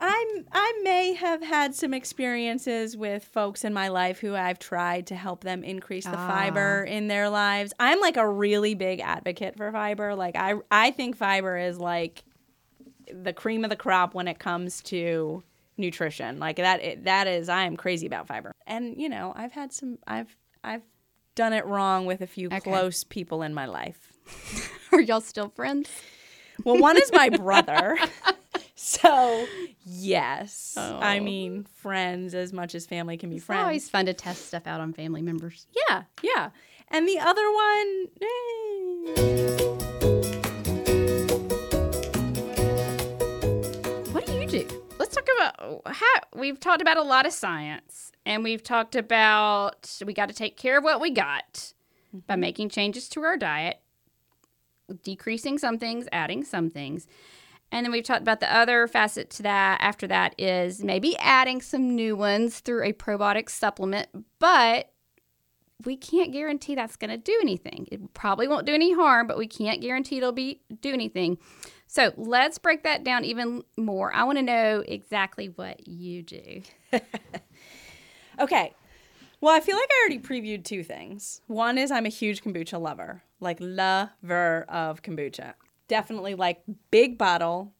I 0.00 0.27
I 0.52 0.80
may 0.82 1.14
have 1.14 1.42
had 1.42 1.74
some 1.74 1.92
experiences 1.94 2.96
with 2.96 3.24
folks 3.24 3.64
in 3.64 3.72
my 3.72 3.88
life 3.88 4.18
who 4.20 4.34
I've 4.34 4.58
tried 4.58 5.06
to 5.08 5.14
help 5.14 5.42
them 5.44 5.64
increase 5.64 6.04
the 6.04 6.16
Ah. 6.18 6.26
fiber 6.28 6.84
in 6.84 7.08
their 7.08 7.28
lives. 7.30 7.72
I'm 7.80 8.00
like 8.00 8.16
a 8.16 8.28
really 8.28 8.74
big 8.74 9.00
advocate 9.00 9.56
for 9.56 9.70
fiber. 9.72 10.14
Like 10.14 10.36
I 10.36 10.54
I 10.70 10.90
think 10.90 11.16
fiber 11.16 11.56
is 11.56 11.78
like 11.78 12.24
the 13.12 13.32
cream 13.32 13.64
of 13.64 13.70
the 13.70 13.76
crop 13.76 14.14
when 14.14 14.28
it 14.28 14.38
comes 14.38 14.82
to 14.82 15.42
nutrition. 15.76 16.38
Like 16.38 16.56
that 16.56 17.04
that 17.04 17.26
is 17.26 17.48
I 17.48 17.64
am 17.64 17.76
crazy 17.76 18.06
about 18.06 18.26
fiber. 18.26 18.52
And 18.66 19.00
you 19.00 19.08
know, 19.08 19.32
I've 19.36 19.52
had 19.52 19.72
some 19.72 19.98
I've 20.06 20.36
I've 20.64 20.82
done 21.34 21.52
it 21.52 21.64
wrong 21.66 22.04
with 22.06 22.20
a 22.20 22.26
few 22.26 22.48
Okay. 22.48 22.60
close 22.60 23.04
people 23.04 23.42
in 23.42 23.54
my 23.54 23.66
life. 23.66 24.12
Are 24.92 25.00
y'all 25.00 25.20
still 25.20 25.48
friends? 25.50 25.88
Well, 26.64 26.78
one 26.78 26.96
is 26.96 27.10
my 27.12 27.28
brother. 27.28 27.96
So, 28.80 29.44
yes. 29.84 30.74
I 30.76 31.18
Oh. 31.18 31.22
mean, 31.22 31.64
friends 31.64 32.32
as 32.32 32.52
much 32.52 32.76
as 32.76 32.86
family 32.86 33.16
can 33.16 33.28
be 33.28 33.40
friends. 33.40 33.42
It's 33.42 33.46
friends. 33.46 33.64
always 33.64 33.90
fun 33.90 34.06
to 34.06 34.14
test 34.14 34.46
stuff 34.46 34.68
out 34.68 34.80
on 34.80 34.92
family 34.92 35.20
members. 35.20 35.66
Yeah, 35.88 36.04
yeah. 36.22 36.50
And 36.86 37.08
the 37.08 37.18
other 37.18 37.42
one, 37.52 38.06
eh. 38.22 39.68
What 44.12 44.26
do 44.26 44.32
you 44.34 44.46
do? 44.46 44.66
Let's 44.98 45.14
talk 45.14 45.26
about 45.36 45.82
how 45.94 46.06
we've 46.36 46.58
talked 46.60 46.80
about 46.80 46.96
a 46.96 47.02
lot 47.02 47.26
of 47.26 47.32
science 47.32 48.12
and 48.24 48.42
we've 48.44 48.62
talked 48.62 48.94
about 48.96 50.00
we 50.06 50.12
got 50.14 50.28
to 50.28 50.34
take 50.34 50.56
care 50.56 50.78
of 50.78 50.84
what 50.84 51.00
we 51.00 51.10
got 51.10 51.72
by 52.26 52.36
making 52.36 52.70
changes 52.70 53.08
to 53.10 53.22
our 53.22 53.36
diet, 53.36 53.80
decreasing 55.02 55.58
some 55.58 55.78
things, 55.78 56.08
adding 56.12 56.44
some 56.44 56.70
things. 56.70 57.06
And 57.70 57.84
then 57.84 57.92
we've 57.92 58.04
talked 58.04 58.22
about 58.22 58.40
the 58.40 58.54
other 58.54 58.86
facet 58.86 59.30
to 59.30 59.42
that 59.42 59.78
after 59.80 60.06
that 60.06 60.34
is 60.38 60.82
maybe 60.82 61.16
adding 61.18 61.60
some 61.60 61.94
new 61.94 62.16
ones 62.16 62.60
through 62.60 62.84
a 62.84 62.92
probiotic 62.92 63.50
supplement, 63.50 64.08
but 64.38 64.90
we 65.84 65.96
can't 65.96 66.32
guarantee 66.32 66.74
that's 66.74 66.96
going 66.96 67.10
to 67.10 67.18
do 67.18 67.38
anything. 67.42 67.86
It 67.92 68.14
probably 68.14 68.48
won't 68.48 68.66
do 68.66 68.74
any 68.74 68.94
harm, 68.94 69.26
but 69.26 69.38
we 69.38 69.46
can't 69.46 69.80
guarantee 69.80 70.16
it'll 70.16 70.32
be 70.32 70.62
do 70.80 70.92
anything. 70.92 71.38
So 71.86 72.12
let's 72.16 72.58
break 72.58 72.82
that 72.84 73.04
down 73.04 73.24
even 73.24 73.62
more. 73.76 74.12
I 74.12 74.24
want 74.24 74.38
to 74.38 74.42
know 74.42 74.82
exactly 74.86 75.46
what 75.46 75.86
you 75.86 76.22
do. 76.22 76.62
Okay. 78.40 78.72
Well, 79.40 79.54
I 79.54 79.60
feel 79.60 79.76
like 79.76 79.88
I 79.90 80.00
already 80.02 80.18
previewed 80.18 80.64
two 80.64 80.82
things. 80.82 81.42
One 81.46 81.78
is 81.78 81.90
I'm 81.90 82.06
a 82.06 82.10
huge 82.10 82.42
kombucha 82.42 82.80
lover, 82.80 83.22
like 83.40 83.58
lover 83.60 84.64
of 84.68 85.02
kombucha. 85.02 85.54
Definitely 85.88 86.34
like 86.34 86.62
big 86.90 87.18
bottle 87.18 87.72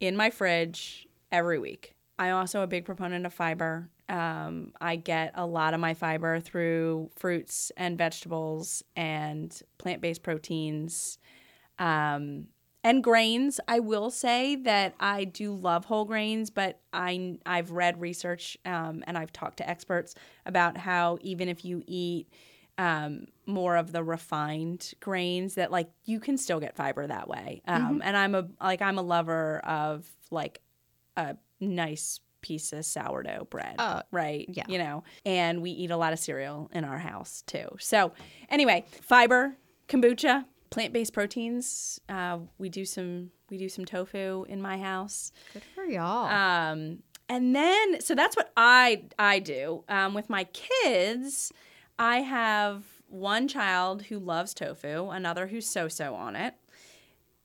in 0.00 0.16
my 0.16 0.30
fridge 0.30 1.08
every 1.32 1.58
week. 1.58 1.94
I'm 2.18 2.34
also 2.34 2.62
a 2.62 2.66
big 2.66 2.84
proponent 2.84 3.26
of 3.26 3.34
fiber. 3.34 3.90
Um, 4.08 4.72
I 4.80 4.96
get 4.96 5.32
a 5.34 5.46
lot 5.46 5.74
of 5.74 5.80
my 5.80 5.94
fiber 5.94 6.40
through 6.40 7.10
fruits 7.16 7.72
and 7.76 7.96
vegetables 7.98 8.84
and 8.94 9.58
plant 9.78 10.00
based 10.00 10.22
proteins. 10.22 11.18
Um, 11.78 12.48
and 12.84 13.02
grains, 13.02 13.60
I 13.66 13.80
will 13.80 14.10
say 14.10 14.56
that 14.56 14.94
I 15.00 15.24
do 15.24 15.54
love 15.54 15.86
whole 15.86 16.04
grains, 16.04 16.50
but 16.50 16.80
I 16.92 17.38
I've 17.46 17.70
read 17.70 17.98
research 17.98 18.58
um, 18.66 19.02
and 19.06 19.16
I've 19.16 19.32
talked 19.32 19.56
to 19.56 19.68
experts 19.68 20.14
about 20.44 20.76
how 20.76 21.16
even 21.22 21.48
if 21.48 21.64
you 21.64 21.82
eat 21.86 22.28
um, 22.78 23.26
more 23.46 23.76
of 23.76 23.92
the 23.92 24.02
refined 24.02 24.92
grains, 25.00 25.54
that 25.54 25.70
like 25.70 25.90
you 26.04 26.18
can 26.20 26.36
still 26.36 26.60
get 26.60 26.74
fiber 26.76 27.06
that 27.06 27.28
way. 27.28 27.62
Um, 27.66 28.00
And 28.04 28.16
I'm 28.16 28.34
a 28.34 28.48
like 28.60 28.82
I'm 28.82 28.98
a 28.98 29.02
lover 29.02 29.58
of 29.60 30.08
like 30.30 30.60
a 31.16 31.36
nice 31.60 32.20
piece 32.40 32.72
of 32.72 32.84
sourdough 32.84 33.46
bread, 33.48 33.76
Oh, 33.78 34.02
right? 34.10 34.44
yeah. 34.48 34.64
you 34.68 34.78
know, 34.78 35.02
and 35.24 35.62
we 35.62 35.70
eat 35.70 35.90
a 35.90 35.96
lot 35.96 36.12
of 36.12 36.18
cereal 36.18 36.68
in 36.74 36.84
our 36.84 36.98
house 36.98 37.42
too. 37.46 37.68
So 37.78 38.12
anyway, 38.50 38.84
fiber, 39.02 39.56
kombucha, 39.88 40.44
plant-based 40.70 41.12
proteins. 41.12 42.00
Uh, 42.08 42.40
we 42.58 42.68
do 42.68 42.84
some 42.84 43.30
we 43.50 43.56
do 43.58 43.68
some 43.68 43.84
tofu 43.84 44.44
in 44.48 44.60
my 44.60 44.78
house. 44.78 45.30
Good 45.52 45.62
for 45.74 45.84
y'all. 45.84 46.26
Um, 46.26 46.98
and 47.28 47.54
then 47.54 48.00
so 48.00 48.14
that's 48.14 48.36
what 48.36 48.50
I 48.56 49.04
I 49.18 49.38
do 49.38 49.84
um, 49.88 50.12
with 50.12 50.28
my 50.28 50.44
kids. 50.44 51.52
I 51.98 52.18
have 52.18 52.84
one 53.08 53.46
child 53.46 54.02
who 54.02 54.18
loves 54.18 54.54
tofu, 54.54 55.10
another 55.10 55.46
who's 55.46 55.66
so-so 55.66 56.14
on 56.14 56.34
it. 56.36 56.54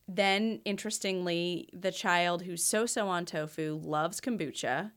Then, 0.08 0.62
interestingly, 0.66 1.70
the 1.72 1.92
child 1.92 2.42
who's 2.42 2.64
so-so 2.64 3.08
on 3.08 3.26
tofu 3.26 3.80
loves 3.84 4.20
kombucha, 4.20 4.92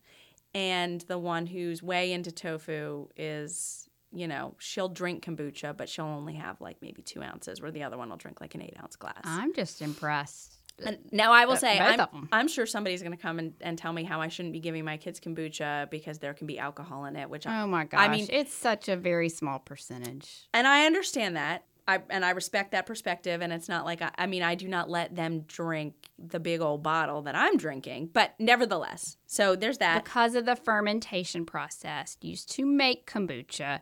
and 0.54 1.02
the 1.02 1.18
one 1.18 1.46
who's 1.46 1.82
way 1.82 2.12
into 2.12 2.32
tofu 2.32 3.08
is, 3.16 3.90
you 4.10 4.26
know, 4.26 4.54
she'll 4.58 4.88
drink 4.88 5.22
kombucha, 5.22 5.76
but 5.76 5.88
she'll 5.90 6.06
only 6.06 6.34
have 6.34 6.60
like 6.62 6.78
maybe 6.80 7.02
two 7.02 7.22
ounces, 7.22 7.60
where 7.60 7.70
the 7.70 7.82
other 7.82 7.98
one 7.98 8.08
will 8.08 8.16
drink 8.16 8.40
like 8.40 8.54
an 8.54 8.62
eight-ounce 8.62 8.96
glass. 8.96 9.20
I'm 9.24 9.52
just 9.52 9.82
impressed. 9.82 10.61
And 10.84 10.98
now 11.12 11.32
I 11.32 11.44
will 11.46 11.52
Uh, 11.54 11.56
say, 11.56 11.78
both 11.78 12.08
I'm. 12.12 12.28
I'm 12.32 12.48
sure 12.48 12.66
somebody's 12.66 13.02
going 13.02 13.16
to 13.16 13.22
come 13.22 13.38
and, 13.38 13.54
and 13.60 13.78
tell 13.78 13.92
me 13.92 14.04
how 14.04 14.20
I 14.20 14.28
shouldn't 14.28 14.52
be 14.52 14.60
giving 14.60 14.84
my 14.84 14.96
kids 14.96 15.20
kombucha 15.20 15.90
because 15.90 16.18
there 16.18 16.34
can 16.34 16.46
be 16.46 16.58
alcohol 16.58 17.04
in 17.04 17.16
it, 17.16 17.28
which 17.30 17.46
I, 17.46 17.62
Oh 17.62 17.66
my 17.66 17.84
gosh. 17.84 18.00
I 18.00 18.08
mean, 18.08 18.26
it's 18.30 18.52
such 18.54 18.88
a 18.88 18.96
very 18.96 19.28
small 19.28 19.58
percentage. 19.58 20.48
and 20.54 20.66
I 20.66 20.86
understand 20.86 21.36
that. 21.36 21.64
I, 21.88 22.00
and 22.10 22.24
I 22.24 22.30
respect 22.30 22.70
that 22.72 22.86
perspective. 22.86 23.40
And 23.42 23.52
it's 23.52 23.68
not 23.68 23.84
like, 23.84 24.00
I, 24.02 24.10
I 24.16 24.26
mean, 24.26 24.42
I 24.44 24.54
do 24.54 24.68
not 24.68 24.88
let 24.88 25.16
them 25.16 25.40
drink 25.40 25.94
the 26.16 26.38
big 26.38 26.60
old 26.60 26.82
bottle 26.84 27.22
that 27.22 27.34
I'm 27.34 27.56
drinking, 27.56 28.10
but 28.12 28.34
nevertheless. 28.38 29.16
So 29.26 29.56
there's 29.56 29.78
that. 29.78 30.04
Because 30.04 30.36
of 30.36 30.46
the 30.46 30.54
fermentation 30.54 31.44
process 31.44 32.16
used 32.20 32.52
to 32.52 32.64
make 32.64 33.10
kombucha, 33.10 33.80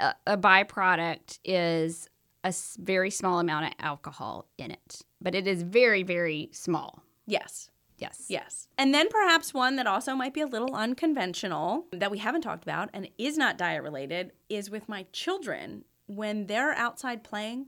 a, 0.00 0.14
a 0.26 0.36
byproduct 0.36 1.38
is 1.44 2.08
a 2.44 2.52
very 2.78 3.10
small 3.10 3.38
amount 3.38 3.66
of 3.66 3.72
alcohol 3.78 4.48
in 4.58 4.72
it, 4.72 5.02
but 5.22 5.34
it 5.34 5.46
is 5.46 5.62
very, 5.62 6.02
very 6.02 6.48
small. 6.52 7.02
Yes. 7.26 7.70
Yes. 7.98 8.26
Yes. 8.28 8.68
And 8.76 8.92
then 8.92 9.08
perhaps 9.08 9.54
one 9.54 9.76
that 9.76 9.86
also 9.86 10.14
might 10.14 10.34
be 10.34 10.40
a 10.40 10.46
little 10.46 10.74
unconventional 10.74 11.86
that 11.92 12.10
we 12.10 12.18
haven't 12.18 12.42
talked 12.42 12.64
about 12.64 12.90
and 12.92 13.08
is 13.16 13.38
not 13.38 13.56
diet 13.56 13.82
related 13.82 14.32
is 14.48 14.70
with 14.70 14.88
my 14.88 15.06
children 15.12 15.84
when 16.06 16.46
they're 16.46 16.72
outside 16.72 17.22
playing 17.22 17.66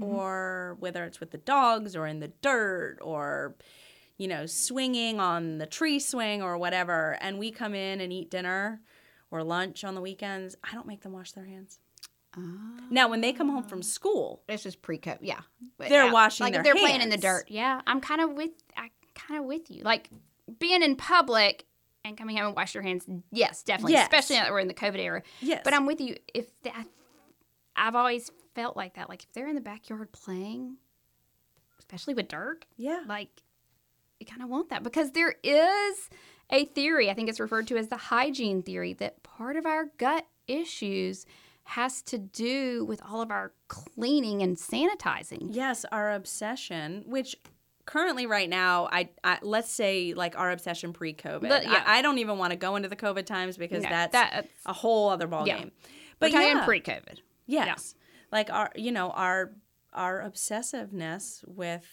mm-hmm. 0.00 0.04
or 0.04 0.76
whether 0.78 1.04
it's 1.04 1.18
with 1.18 1.32
the 1.32 1.38
dogs 1.38 1.96
or 1.96 2.06
in 2.06 2.20
the 2.20 2.32
dirt 2.40 2.98
or 3.02 3.56
you 4.16 4.28
know 4.28 4.46
swinging 4.46 5.18
on 5.18 5.58
the 5.58 5.66
tree 5.66 5.98
swing 5.98 6.40
or 6.40 6.56
whatever 6.56 7.18
and 7.20 7.38
we 7.38 7.50
come 7.50 7.74
in 7.74 8.00
and 8.00 8.12
eat 8.12 8.30
dinner 8.30 8.80
or 9.34 9.42
lunch 9.42 9.82
on 9.82 9.96
the 9.96 10.00
weekends, 10.00 10.54
I 10.62 10.72
don't 10.72 10.86
make 10.86 11.02
them 11.02 11.12
wash 11.12 11.32
their 11.32 11.44
hands. 11.44 11.80
Oh. 12.36 12.58
Now, 12.90 13.08
when 13.08 13.20
they 13.20 13.32
come 13.32 13.48
home 13.48 13.62
from 13.64 13.82
school, 13.82 14.42
This 14.46 14.66
is 14.66 14.76
pre-COVID. 14.76 15.18
Yeah, 15.22 15.40
But, 15.78 15.88
They're 15.88 16.06
yeah, 16.06 16.12
washing 16.12 16.44
like 16.44 16.52
their 16.52 16.60
if 16.60 16.64
they're 16.64 16.74
playing 16.74 17.00
in 17.00 17.10
the 17.10 17.16
dirt. 17.16 17.44
Yeah, 17.48 17.80
I'm 17.86 18.00
kind 18.00 18.20
of 18.20 18.32
with. 18.32 18.50
I 18.76 18.90
kind 19.14 19.40
of 19.40 19.46
with 19.46 19.70
you. 19.70 19.82
Like 19.82 20.10
being 20.58 20.82
in 20.82 20.96
public 20.96 21.64
and 22.04 22.16
coming 22.16 22.36
home 22.36 22.48
and 22.48 22.56
wash 22.56 22.74
your 22.74 22.82
hands. 22.82 23.06
Yes, 23.32 23.62
definitely. 23.62 23.92
Yes. 23.92 24.04
Especially 24.04 24.36
now 24.36 24.42
that 24.44 24.52
we're 24.52 24.58
in 24.60 24.68
the 24.68 24.74
COVID 24.74 24.98
era. 24.98 25.22
yes, 25.40 25.62
But 25.64 25.72
I'm 25.74 25.86
with 25.86 26.00
you. 26.00 26.16
If 26.34 26.46
that, 26.62 26.86
I've 27.76 27.94
always 27.94 28.30
felt 28.54 28.76
like 28.76 28.94
that. 28.94 29.08
Like 29.08 29.22
if 29.22 29.32
they're 29.32 29.48
in 29.48 29.54
the 29.54 29.60
backyard 29.60 30.12
playing, 30.12 30.76
especially 31.78 32.14
with 32.14 32.28
dirt, 32.28 32.66
yeah, 32.76 33.02
like 33.06 33.30
you 34.20 34.26
kind 34.26 34.42
of 34.42 34.48
want 34.48 34.68
that 34.70 34.82
because 34.82 35.12
there 35.12 35.34
is 35.42 36.10
a 36.50 36.66
theory. 36.66 37.10
I 37.10 37.14
think 37.14 37.28
it's 37.28 37.40
referred 37.40 37.66
to 37.68 37.76
as 37.76 37.88
the 37.88 37.96
hygiene 37.96 38.62
theory 38.62 38.92
that 38.94 39.22
part 39.22 39.56
of 39.56 39.64
our 39.66 39.86
gut 39.98 40.26
issues 40.46 41.24
has 41.64 42.02
to 42.02 42.18
do 42.18 42.84
with 42.84 43.00
all 43.08 43.20
of 43.22 43.30
our 43.30 43.52
cleaning 43.68 44.42
and 44.42 44.56
sanitizing. 44.56 45.48
yes, 45.50 45.84
our 45.90 46.12
obsession, 46.12 47.02
which 47.06 47.36
currently 47.86 48.26
right 48.26 48.48
now, 48.48 48.88
I, 48.92 49.08
I 49.22 49.38
let's 49.42 49.70
say 49.70 50.14
like 50.14 50.38
our 50.38 50.50
obsession 50.50 50.92
pre-COVID. 50.92 51.48
But, 51.48 51.64
yeah. 51.64 51.82
I, 51.86 51.98
I 51.98 52.02
don't 52.02 52.18
even 52.18 52.38
want 52.38 52.50
to 52.52 52.56
go 52.56 52.76
into 52.76 52.88
the 52.88 52.96
COVID 52.96 53.26
times 53.26 53.56
because 53.56 53.82
No, 53.82 53.88
that's 53.90 54.12
that's 54.12 54.48
a 54.66 54.72
whole 54.72 55.08
other 55.10 55.26
ballgame. 55.28 55.46
Yeah. 55.46 55.64
But 56.18 56.32
we're 56.32 56.40
yeah, 56.40 56.64
pre-COVID. 56.64 57.18
yes, 57.46 57.94
like 58.30 58.50
our 58.50 58.70
you 58.76 58.92
know 58.92 59.10
our 59.10 59.52
our 59.92 60.22
obsessiveness 60.22 61.42
with 61.46 61.86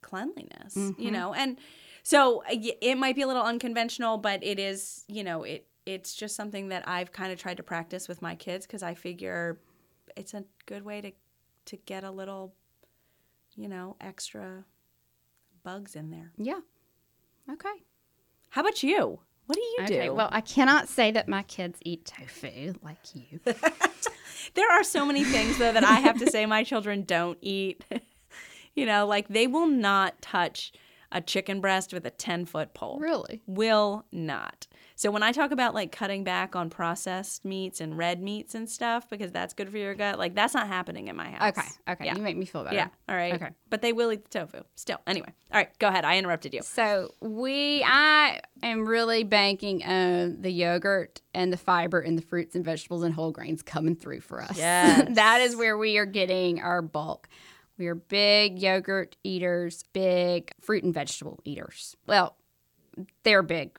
cleanliness, 0.00 0.74
you 0.76 0.92
Mhm. 1.10 1.12
know, 1.12 1.34
and 1.34 1.58
so 2.02 2.42
it 2.48 2.96
might 2.96 3.14
be 3.14 3.22
a 3.22 3.26
little 3.26 3.42
unconventional, 3.42 4.18
but 4.18 4.42
it 4.42 4.58
is 4.58 5.04
you 5.08 5.22
know 5.24 5.42
it 5.44 5.66
it's 5.88 6.14
just 6.14 6.36
something 6.36 6.68
that 6.68 6.86
I've 6.86 7.12
kind 7.12 7.32
of 7.32 7.38
tried 7.38 7.56
to 7.56 7.62
practice 7.62 8.08
with 8.08 8.20
my 8.20 8.34
kids 8.34 8.66
because 8.66 8.82
I 8.82 8.92
figure 8.92 9.58
it's 10.16 10.34
a 10.34 10.44
good 10.66 10.84
way 10.84 11.00
to 11.00 11.12
to 11.64 11.76
get 11.76 12.04
a 12.04 12.10
little 12.10 12.54
you 13.56 13.68
know 13.68 13.96
extra 14.00 14.64
bugs 15.62 15.96
in 15.96 16.10
there. 16.10 16.32
Yeah. 16.36 16.60
Okay. 17.50 17.84
How 18.50 18.60
about 18.60 18.82
you? 18.82 19.20
What 19.46 19.56
do 19.56 19.62
you 19.62 19.78
Okay. 19.84 20.06
do? 20.08 20.14
Well, 20.14 20.28
I 20.30 20.42
cannot 20.42 20.88
say 20.88 21.10
that 21.10 21.26
my 21.26 21.42
kids 21.44 21.78
eat 21.82 22.04
tofu 22.04 22.74
like 22.82 22.98
you. 23.14 23.40
there 24.54 24.70
are 24.70 24.84
so 24.84 25.06
many 25.06 25.24
things 25.24 25.56
though 25.56 25.72
that 25.72 25.84
I 25.84 26.00
have 26.00 26.18
to 26.18 26.30
say 26.30 26.44
my 26.44 26.64
children 26.64 27.02
don't 27.02 27.38
eat. 27.40 27.82
you 28.76 28.84
know, 28.84 29.06
like 29.06 29.28
they 29.28 29.46
will 29.46 29.66
not 29.68 30.20
touch 30.20 30.70
a 31.10 31.20
chicken 31.20 31.60
breast 31.60 31.92
with 31.92 32.04
a 32.06 32.10
10 32.10 32.44
foot 32.44 32.74
pole. 32.74 32.98
really? 33.00 33.42
Will 33.46 34.04
not. 34.12 34.66
So 34.94 35.12
when 35.12 35.22
I 35.22 35.30
talk 35.30 35.52
about 35.52 35.74
like 35.74 35.92
cutting 35.92 36.24
back 36.24 36.56
on 36.56 36.70
processed 36.70 37.44
meats 37.44 37.80
and 37.80 37.96
red 37.96 38.20
meats 38.20 38.56
and 38.56 38.68
stuff 38.68 39.08
because 39.08 39.30
that's 39.30 39.54
good 39.54 39.70
for 39.70 39.78
your 39.78 39.94
gut, 39.94 40.18
like 40.18 40.34
that's 40.34 40.54
not 40.54 40.66
happening 40.66 41.06
in 41.06 41.14
my 41.14 41.30
house. 41.30 41.56
Okay. 41.56 41.68
Okay. 41.92 42.04
Yeah. 42.06 42.16
You 42.16 42.22
make 42.22 42.36
me 42.36 42.44
feel 42.44 42.64
better. 42.64 42.74
Yeah. 42.74 42.88
All 43.08 43.14
right. 43.14 43.34
Okay. 43.34 43.50
But 43.70 43.80
they 43.80 43.92
will 43.92 44.12
eat 44.12 44.28
the 44.28 44.40
tofu 44.40 44.64
still. 44.74 44.98
Anyway. 45.06 45.32
All 45.52 45.58
right. 45.58 45.70
Go 45.78 45.86
ahead. 45.86 46.04
I 46.04 46.18
interrupted 46.18 46.52
you. 46.52 46.62
So 46.62 47.14
we, 47.20 47.84
I 47.86 48.40
am 48.64 48.88
really 48.88 49.22
banking 49.22 49.84
on 49.84 50.42
the 50.42 50.50
yogurt 50.50 51.20
and 51.32 51.52
the 51.52 51.56
fiber 51.56 52.00
and 52.00 52.18
the 52.18 52.22
fruits 52.22 52.56
and 52.56 52.64
vegetables 52.64 53.04
and 53.04 53.14
whole 53.14 53.30
grains 53.30 53.62
coming 53.62 53.94
through 53.94 54.22
for 54.22 54.42
us. 54.42 54.58
Yes. 54.58 55.10
that 55.14 55.40
is 55.42 55.54
where 55.54 55.78
we 55.78 55.96
are 55.98 56.06
getting 56.06 56.60
our 56.60 56.82
bulk. 56.82 57.28
We 57.78 57.86
are 57.86 57.94
big 57.94 58.58
yogurt 58.58 59.16
eaters, 59.22 59.84
big 59.92 60.50
fruit 60.60 60.84
and 60.84 60.92
vegetable 60.92 61.40
eaters. 61.44 61.96
Well, 62.06 62.36
they're 63.22 63.42
big 63.42 63.78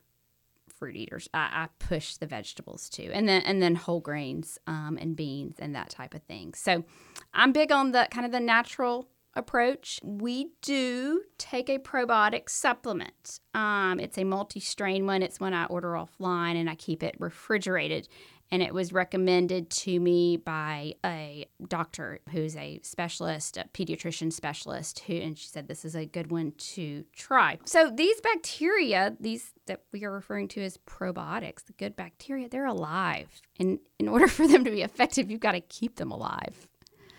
fruit 0.80 0.95
eaters. 0.95 1.30
I, 1.34 1.39
I 1.39 1.68
push 1.80 2.16
the 2.16 2.26
vegetables 2.26 2.89
too, 2.89 3.12
and 3.14 3.28
then 3.28 3.41
and 3.41 3.62
then 3.62 3.76
whole 3.76 4.00
grains 4.00 4.58
um, 4.66 4.97
and 5.00 5.16
beans 5.16 5.58
and 5.60 5.76
that 5.76 5.89
type 5.89 6.14
of 6.14 6.24
thing. 6.24 6.54
So 6.54 6.86
I'm 7.34 7.52
big 7.52 7.72
on 7.72 7.91
the 7.91 8.08
kind 8.10 8.26
of 8.26 8.32
the 8.32 8.39
natural 8.39 9.10
approach. 9.36 10.00
We 10.04 10.52
do 10.62 11.24
take 11.38 11.70
a 11.70 11.78
probiotic 11.78 12.50
supplement. 12.50 13.39
Um, 13.54 14.00
it's 14.00 14.18
a 14.18 14.24
multi-strain 14.24 15.06
one. 15.06 15.22
It's 15.22 15.39
one 15.39 15.54
I 15.54 15.66
order 15.66 15.89
offline 15.89 16.56
and 16.56 16.70
I 16.70 16.76
keep 16.76 17.04
it 17.04 17.16
refrigerated. 17.20 18.08
And 18.52 18.64
it 18.64 18.74
was 18.74 18.91
recommended 18.91 19.70
to 19.70 20.00
me 20.00 20.38
by 20.38 20.95
a 21.06 21.47
doctor 21.68 22.20
who's 22.32 22.56
a 22.56 22.80
specialist, 22.82 23.58
a 23.58 23.66
pediatrician 23.74 24.34
specialist, 24.34 25.00
who 25.00 25.14
and 25.14 25.38
she 25.38 25.47
said 25.47 25.68
this 25.68 25.86
is 25.86 25.95
a 25.95 26.06
good 26.06 26.32
one 26.32 26.54
to 26.58 27.04
try. 27.16 27.60
So 27.66 27.91
these 27.91 28.20
bacteria, 28.22 29.16
these 29.20 29.52
that 29.68 29.84
we 29.91 30.04
are 30.04 30.12
referring 30.12 30.47
to 30.50 30.64
as 30.64 30.78
probiotics, 30.80 31.66
the 31.66 31.74
good 31.74 31.95
bacteria, 31.95 32.50
they're 32.50 32.66
alive. 32.66 33.30
And 33.60 33.80
in 34.00 34.08
order 34.08 34.28
for 34.36 34.47
them 34.47 34.64
to 34.64 34.72
be 34.72 34.82
effective, 34.82 35.30
you've 35.30 35.39
got 35.39 35.52
to 35.52 35.62
keep 35.62 35.97
them 35.97 36.12
alive. 36.12 36.68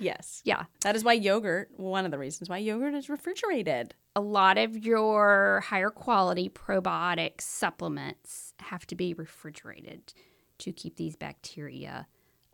Yes. 0.01 0.41
Yeah. 0.45 0.64
That 0.81 0.97
is 0.97 1.05
why 1.05 1.12
yogurt, 1.12 1.70
one 1.76 2.07
of 2.07 2.11
the 2.11 2.18
reasons 2.18 2.49
why 2.49 2.57
yogurt 2.59 2.95
is 2.95 3.09
refrigerated. 3.11 3.95
a 4.16 4.20
lot 4.20 4.59
of 4.59 4.76
your 4.85 5.62
higher 5.66 5.91
quality 5.91 6.49
probiotic 6.49 7.41
supplements 7.41 8.55
have 8.59 8.87
to 8.87 8.97
be 8.97 9.14
refrigerated 9.14 10.12
to 10.61 10.72
keep 10.72 10.96
these 10.96 11.16
bacteria 11.16 12.06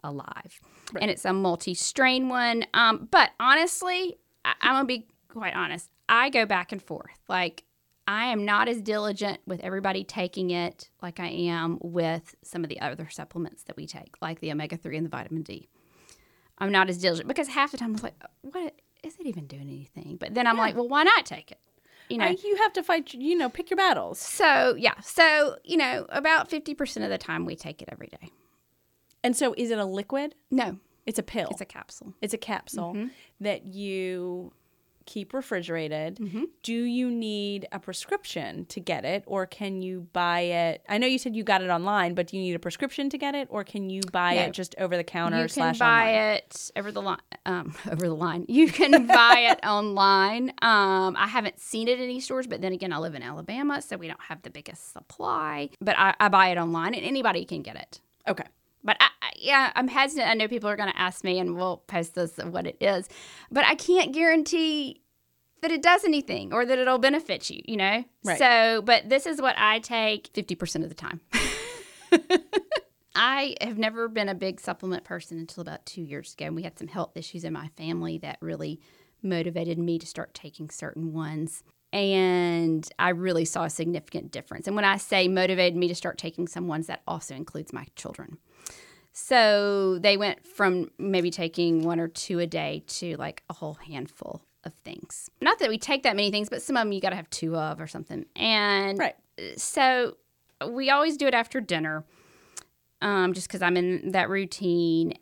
alive. 0.02 0.60
Right. 0.92 1.02
And 1.02 1.10
it's 1.10 1.24
a 1.24 1.32
multi 1.32 1.74
strain 1.74 2.28
one. 2.28 2.64
Um, 2.74 3.08
but 3.10 3.30
honestly, 3.40 4.16
I- 4.44 4.54
I'm 4.60 4.74
going 4.74 4.84
to 4.84 4.86
be 4.86 5.06
quite 5.28 5.54
honest. 5.54 5.90
I 6.08 6.30
go 6.30 6.46
back 6.46 6.72
and 6.72 6.82
forth. 6.82 7.18
Like, 7.28 7.64
I 8.08 8.26
am 8.26 8.44
not 8.44 8.68
as 8.68 8.80
diligent 8.80 9.40
with 9.46 9.58
everybody 9.60 10.04
taking 10.04 10.50
it 10.50 10.90
like 11.02 11.18
I 11.18 11.26
am 11.26 11.78
with 11.82 12.36
some 12.44 12.62
of 12.62 12.68
the 12.70 12.80
other 12.80 13.08
supplements 13.10 13.64
that 13.64 13.76
we 13.76 13.86
take, 13.86 14.14
like 14.22 14.38
the 14.38 14.52
omega 14.52 14.76
3 14.76 14.96
and 14.96 15.04
the 15.06 15.10
vitamin 15.10 15.42
D. 15.42 15.68
I'm 16.58 16.70
not 16.70 16.88
as 16.88 16.98
diligent 16.98 17.26
because 17.26 17.48
half 17.48 17.72
the 17.72 17.76
time 17.78 17.90
I 17.90 17.92
was 17.92 18.02
like, 18.04 18.14
what 18.42 18.80
is 19.02 19.16
it 19.18 19.26
even 19.26 19.46
doing 19.48 19.62
anything? 19.68 20.16
But 20.20 20.34
then 20.34 20.46
I'm 20.46 20.54
Yeah. 20.56 20.62
like, 20.62 20.76
well, 20.76 20.88
why 20.88 21.02
not 21.02 21.26
take 21.26 21.50
it? 21.50 21.58
You 22.08 22.18
know, 22.18 22.26
you 22.28 22.56
have 22.56 22.72
to 22.74 22.82
fight, 22.82 23.12
you 23.14 23.36
know, 23.36 23.48
pick 23.48 23.70
your 23.70 23.76
battles. 23.76 24.18
so 24.18 24.74
yeah, 24.78 24.98
so 25.00 25.56
you 25.64 25.76
know, 25.76 26.06
about 26.10 26.48
fifty 26.50 26.74
percent 26.74 27.04
of 27.04 27.10
the 27.10 27.18
time 27.18 27.44
we 27.44 27.56
take 27.56 27.82
it 27.82 27.88
every 27.92 28.08
day. 28.08 28.30
And 29.24 29.36
so 29.36 29.54
is 29.56 29.70
it 29.70 29.78
a 29.78 29.84
liquid? 29.84 30.34
No, 30.50 30.78
It's 31.04 31.18
a 31.18 31.22
pill. 31.22 31.48
it's 31.50 31.60
a 31.60 31.64
capsule. 31.64 32.14
It's 32.22 32.34
a 32.34 32.38
capsule 32.38 32.94
Mhm. 32.94 33.10
that 33.40 33.66
you 33.66 34.52
keep 35.06 35.32
refrigerated. 35.32 36.16
Mhm. 36.16 36.44
Do 36.62 36.74
you 36.74 37.10
need 37.10 37.66
a 37.72 37.78
prescription 37.78 38.66
to 38.66 38.80
get 38.80 39.04
it 39.04 39.24
or 39.26 39.46
can 39.46 39.80
you 39.82 40.08
buy 40.12 40.40
it? 40.40 40.82
I 40.88 40.98
know 40.98 41.06
you 41.06 41.18
said 41.18 41.34
you 41.34 41.44
got 41.44 41.62
it 41.62 41.70
online, 41.70 42.14
but 42.14 42.26
do 42.26 42.36
you 42.36 42.42
need 42.42 42.54
a 42.54 42.58
prescription 42.58 43.08
to 43.10 43.18
get 43.18 43.34
it 43.34 43.48
or 43.50 43.64
can 43.64 43.88
you 43.88 44.02
buy 44.12 44.34
No. 44.34 44.42
it 44.42 44.52
just 44.52 44.74
over 44.78 44.96
the 44.96 45.04
counter 45.04 45.42
You 45.42 45.48
can 45.48 45.76
buy 45.78 46.12
online? 46.12 46.34
it 46.34 46.70
over 46.76 46.92
the 46.92 47.02
line. 47.02 47.18
Um, 47.46 47.74
over 47.90 48.06
the 48.08 48.14
line. 48.14 48.44
You 48.48 48.68
can 48.70 49.06
buy 49.06 49.46
it 49.50 49.60
online. 49.66 50.50
Um, 50.62 51.16
I 51.16 51.26
haven't 51.28 51.60
seen 51.60 51.88
it 51.88 51.98
in 51.98 52.04
any 52.04 52.20
stores, 52.20 52.46
but 52.46 52.60
then 52.60 52.72
again, 52.72 52.92
I 52.92 52.98
live 52.98 53.14
in 53.14 53.22
Alabama, 53.22 53.80
so 53.80 53.96
we 53.96 54.08
don't 54.08 54.20
have 54.22 54.42
the 54.42 54.50
biggest 54.50 54.92
supply. 54.92 55.70
But 55.80 55.96
I, 55.98 56.14
I 56.18 56.28
buy 56.28 56.48
it 56.48 56.58
online, 56.58 56.94
and 56.94 57.04
anybody 57.04 57.44
can 57.44 57.62
get 57.62 57.76
it. 57.76 58.00
Okay. 58.28 58.44
But 58.86 58.96
I, 59.00 59.08
I- 59.20 59.32
yeah, 59.38 59.70
I'm 59.76 59.88
hesitant. 59.88 60.28
I 60.28 60.34
know 60.34 60.48
people 60.48 60.70
are 60.70 60.76
going 60.76 60.90
to 60.90 60.98
ask 60.98 61.22
me, 61.22 61.38
and 61.38 61.54
we'll 61.54 61.76
post 61.88 62.14
this 62.14 62.38
of 62.38 62.52
what 62.54 62.66
it 62.66 62.78
is. 62.80 63.06
But 63.50 63.66
I 63.66 63.74
can't 63.74 64.14
guarantee 64.14 65.02
that 65.60 65.70
it 65.70 65.82
does 65.82 66.04
anything 66.04 66.52
or 66.54 66.64
that 66.64 66.78
it'll 66.78 66.98
benefit 66.98 67.50
you. 67.50 67.60
You 67.66 67.76
know. 67.76 68.04
Right. 68.24 68.38
So, 68.38 68.80
but 68.82 69.10
this 69.10 69.26
is 69.26 69.42
what 69.42 69.56
I 69.58 69.80
take 69.80 70.30
fifty 70.32 70.54
percent 70.54 70.84
of 70.84 70.88
the 70.88 70.94
time. 70.94 71.20
I 73.18 73.56
have 73.62 73.78
never 73.78 74.08
been 74.08 74.28
a 74.28 74.34
big 74.34 74.60
supplement 74.60 75.04
person 75.04 75.38
until 75.38 75.62
about 75.62 75.86
two 75.86 76.02
years 76.02 76.34
ago. 76.34 76.46
And 76.46 76.56
we 76.56 76.62
had 76.62 76.78
some 76.78 76.88
health 76.88 77.16
issues 77.16 77.44
in 77.44 77.52
my 77.52 77.68
family 77.76 78.18
that 78.18 78.36
really 78.42 78.78
motivated 79.22 79.78
me 79.78 79.98
to 79.98 80.06
start 80.06 80.34
taking 80.34 80.68
certain 80.68 81.14
ones. 81.14 81.62
And 81.94 82.86
I 82.98 83.10
really 83.10 83.46
saw 83.46 83.64
a 83.64 83.70
significant 83.70 84.32
difference. 84.32 84.66
And 84.66 84.76
when 84.76 84.84
I 84.84 84.98
say 84.98 85.28
motivated 85.28 85.78
me 85.78 85.88
to 85.88 85.94
start 85.94 86.18
taking 86.18 86.46
some 86.46 86.68
ones, 86.68 86.88
that 86.88 87.02
also 87.06 87.34
includes 87.34 87.72
my 87.72 87.86
children. 87.96 88.36
So 89.18 89.98
they 89.98 90.18
went 90.18 90.46
from 90.46 90.90
maybe 90.98 91.30
taking 91.30 91.84
one 91.84 92.00
or 92.00 92.06
two 92.06 92.38
a 92.38 92.46
day 92.46 92.82
to 92.88 93.16
like 93.16 93.42
a 93.48 93.54
whole 93.54 93.72
handful 93.72 94.42
of 94.62 94.74
things. 94.74 95.30
Not 95.40 95.58
that 95.60 95.70
we 95.70 95.78
take 95.78 96.02
that 96.02 96.16
many 96.16 96.30
things, 96.30 96.50
but 96.50 96.60
some 96.60 96.76
of 96.76 96.82
them 96.82 96.92
you 96.92 97.00
got 97.00 97.10
to 97.10 97.16
have 97.16 97.30
two 97.30 97.56
of 97.56 97.80
or 97.80 97.86
something. 97.86 98.26
And 98.36 98.98
Right. 98.98 99.14
so 99.56 100.18
we 100.70 100.90
always 100.90 101.16
do 101.16 101.26
it 101.26 101.32
after 101.32 101.62
dinner 101.62 102.04
um, 103.00 103.32
just 103.32 103.48
because 103.48 103.62
I'm 103.62 103.78
in 103.78 104.12
that 104.12 104.28
routine. 104.28 105.14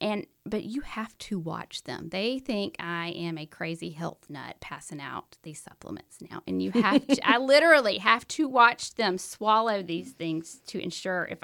And 0.00 0.26
but 0.46 0.64
you 0.64 0.80
have 0.80 1.16
to 1.18 1.38
watch 1.38 1.84
them. 1.84 2.08
They 2.08 2.38
think 2.38 2.76
I 2.78 3.08
am 3.08 3.36
a 3.36 3.44
crazy 3.44 3.90
health 3.90 4.30
nut 4.30 4.56
passing 4.60 5.00
out 5.00 5.36
these 5.42 5.60
supplements 5.60 6.16
now, 6.30 6.42
and 6.48 6.62
you 6.62 6.70
have 6.70 7.06
to. 7.06 7.28
I 7.28 7.36
literally 7.52 7.98
have 7.98 8.26
to 8.28 8.48
watch 8.48 8.94
them 8.94 9.18
swallow 9.18 9.82
these 9.82 10.12
things 10.12 10.62
to 10.68 10.82
ensure 10.82 11.28
if. 11.30 11.38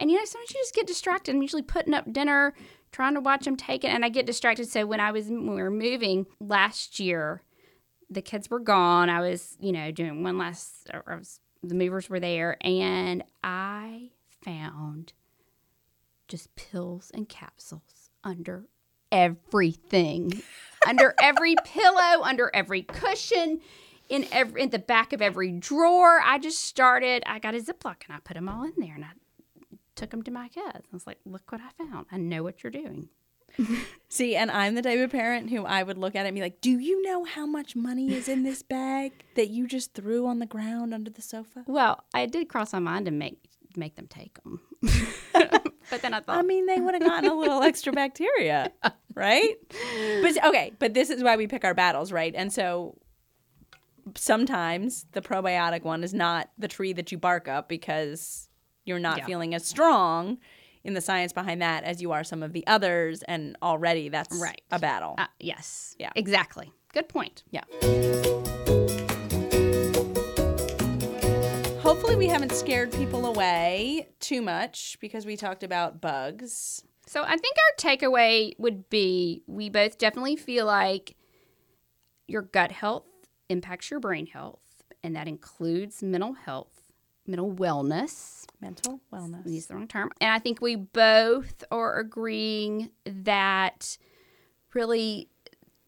And 0.00 0.10
you 0.10 0.16
know, 0.16 0.24
sometimes 0.24 0.54
you 0.54 0.60
just 0.62 0.74
get 0.74 0.86
distracted. 0.86 1.34
I'm 1.34 1.42
usually 1.42 1.62
putting 1.62 1.92
up 1.92 2.10
dinner, 2.10 2.54
trying 2.90 3.14
to 3.14 3.20
watch 3.20 3.44
them 3.44 3.56
take 3.56 3.84
it, 3.84 3.88
and 3.88 4.04
I 4.04 4.08
get 4.08 4.26
distracted. 4.26 4.68
So 4.68 4.86
when 4.86 4.98
I 4.98 5.12
was 5.12 5.26
when 5.26 5.54
we 5.54 5.62
were 5.62 5.70
moving 5.70 6.26
last 6.40 6.98
year, 6.98 7.42
the 8.08 8.22
kids 8.22 8.50
were 8.50 8.60
gone. 8.60 9.10
I 9.10 9.20
was, 9.20 9.56
you 9.60 9.72
know, 9.72 9.90
doing 9.90 10.22
one 10.22 10.38
last. 10.38 10.90
I 10.92 11.14
was, 11.14 11.40
the 11.62 11.74
movers 11.74 12.08
were 12.08 12.18
there, 12.18 12.56
and 12.62 13.22
I 13.44 14.10
found 14.42 15.12
just 16.28 16.54
pills 16.54 17.10
and 17.12 17.28
capsules 17.28 18.10
under 18.24 18.64
everything. 19.12 20.42
under 20.86 21.14
every 21.22 21.56
pillow, 21.64 22.22
under 22.22 22.50
every 22.54 22.82
cushion, 22.82 23.60
in 24.08 24.26
every 24.32 24.62
in 24.62 24.70
the 24.70 24.78
back 24.78 25.12
of 25.12 25.20
every 25.20 25.52
drawer. 25.52 26.20
I 26.24 26.38
just 26.38 26.60
started. 26.60 27.22
I 27.26 27.38
got 27.38 27.54
a 27.54 27.58
Ziploc 27.58 27.96
and 28.06 28.16
I 28.16 28.18
put 28.24 28.34
them 28.34 28.48
all 28.48 28.64
in 28.64 28.72
there, 28.78 28.94
and 28.94 29.04
I 29.04 29.10
took 30.00 30.10
them 30.10 30.22
to 30.22 30.30
my 30.30 30.48
kids. 30.48 30.66
I 30.74 30.92
was 30.92 31.06
like, 31.06 31.18
"Look 31.24 31.52
what 31.52 31.60
I 31.60 31.84
found. 31.84 32.06
I 32.10 32.16
know 32.16 32.42
what 32.42 32.64
you're 32.64 32.70
doing." 32.70 33.10
See, 34.08 34.34
and 34.34 34.50
I'm 34.50 34.74
the 34.74 34.82
type 34.82 34.98
of 34.98 35.10
parent 35.10 35.50
who 35.50 35.64
I 35.64 35.82
would 35.82 35.98
look 35.98 36.16
at 36.16 36.24
it 36.24 36.28
and 36.28 36.34
be 36.34 36.40
like, 36.40 36.60
"Do 36.60 36.78
you 36.78 37.02
know 37.02 37.24
how 37.24 37.46
much 37.46 37.76
money 37.76 38.14
is 38.14 38.28
in 38.28 38.42
this 38.42 38.62
bag 38.62 39.12
that 39.34 39.50
you 39.50 39.66
just 39.66 39.94
threw 39.94 40.26
on 40.26 40.38
the 40.38 40.46
ground 40.46 40.94
under 40.94 41.10
the 41.10 41.22
sofa?" 41.22 41.64
Well, 41.66 42.02
I 42.14 42.26
did 42.26 42.48
cross 42.48 42.72
my 42.72 42.78
mind 42.78 43.04
to 43.06 43.12
make 43.12 43.38
make 43.76 43.94
them 43.94 44.08
take 44.08 44.42
them, 44.42 44.60
but 45.32 46.02
then 46.02 46.12
I 46.14 46.20
thought, 46.20 46.38
I 46.38 46.42
mean, 46.42 46.66
they 46.66 46.80
would 46.80 46.94
have 46.94 47.04
gotten 47.04 47.30
a 47.30 47.34
little 47.34 47.62
extra 47.62 47.92
bacteria, 47.92 48.72
right? 49.14 49.54
But 50.22 50.44
okay, 50.44 50.72
but 50.78 50.94
this 50.94 51.10
is 51.10 51.22
why 51.22 51.36
we 51.36 51.46
pick 51.46 51.64
our 51.64 51.74
battles, 51.74 52.10
right? 52.10 52.34
And 52.34 52.52
so 52.52 52.98
sometimes 54.16 55.06
the 55.12 55.20
probiotic 55.20 55.82
one 55.82 56.02
is 56.02 56.14
not 56.14 56.50
the 56.58 56.68
tree 56.68 56.92
that 56.94 57.12
you 57.12 57.18
bark 57.18 57.46
up 57.48 57.68
because 57.68 58.48
you're 58.90 58.98
not 58.98 59.18
Yeah. 59.18 59.26
feeling 59.26 59.54
as 59.54 59.64
strong 59.64 60.36
in 60.84 60.94
the 60.94 61.00
science 61.00 61.32
behind 61.32 61.62
that 61.62 61.84
as 61.84 62.02
you 62.02 62.10
are 62.12 62.24
some 62.24 62.42
of 62.42 62.52
the 62.52 62.66
others 62.66 63.22
and 63.22 63.56
already 63.62 64.08
that's 64.08 64.36
Right. 64.36 64.60
a 64.72 64.78
battle. 64.80 65.14
uh, 65.16 65.26
yes, 65.38 65.94
Yeah. 65.98 66.10
exactly. 66.16 66.72
Good 66.92 67.08
point. 67.08 67.44
Yeah. 67.50 67.62
Hopefully 71.82 72.14
we 72.16 72.26
haven't 72.26 72.52
scared 72.52 72.92
people 72.92 73.26
away 73.26 74.08
too 74.20 74.42
much 74.42 74.98
because 75.00 75.24
we 75.24 75.36
talked 75.36 75.62
about 75.62 76.00
bugs. 76.00 76.82
So 77.06 77.22
I 77.22 77.36
think 77.36 77.56
our 77.56 77.76
takeaway 77.90 78.52
would 78.58 78.88
be 78.90 79.42
we 79.46 79.70
both 79.70 79.98
definitely 79.98 80.36
feel 80.36 80.66
like 80.66 81.16
your 82.28 82.42
gut 82.42 82.70
health 82.72 83.06
impacts 83.48 83.90
your 83.90 83.98
brain 83.98 84.26
health, 84.26 84.60
and 85.02 85.16
that 85.16 85.26
includes 85.26 86.02
mental 86.02 86.34
health, 86.34 86.79
mental 87.26 87.52
wellness. 87.52 88.44
Mental 88.60 89.00
wellness. 89.12 89.50
Use 89.50 89.66
the 89.66 89.74
wrong 89.74 89.88
term. 89.88 90.10
And 90.20 90.30
I 90.32 90.38
think 90.38 90.60
we 90.60 90.76
both 90.76 91.64
are 91.70 91.98
agreeing 91.98 92.90
that 93.04 93.96
really 94.74 95.28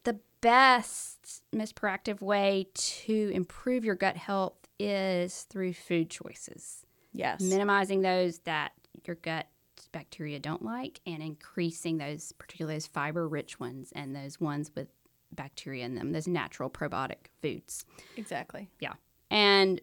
the 0.04 0.18
best, 0.40 1.42
most 1.52 1.74
proactive 1.74 2.20
way 2.20 2.66
to 2.74 3.30
improve 3.34 3.84
your 3.84 3.94
gut 3.94 4.16
health 4.16 4.54
is 4.78 5.42
through 5.44 5.72
food 5.74 6.10
choices 6.10 6.84
Yes. 7.12 7.40
minimizing 7.42 8.00
those 8.02 8.38
that 8.40 8.72
your 9.06 9.16
gut 9.16 9.46
bacteria 9.92 10.38
don't 10.40 10.62
like 10.64 11.00
and 11.06 11.22
increasing 11.22 11.98
those 11.98 12.32
particularly 12.32 12.74
those 12.76 12.86
fiber 12.86 13.28
rich 13.28 13.60
ones 13.60 13.92
and 13.94 14.16
those 14.16 14.40
ones 14.40 14.70
with 14.74 14.88
bacteria 15.32 15.84
in 15.84 15.94
them 15.94 16.12
those 16.12 16.26
natural 16.26 16.70
probiotic 16.70 17.26
foods 17.42 17.84
exactly. 18.16 18.68
yeah 18.80 18.94
and 19.30 19.80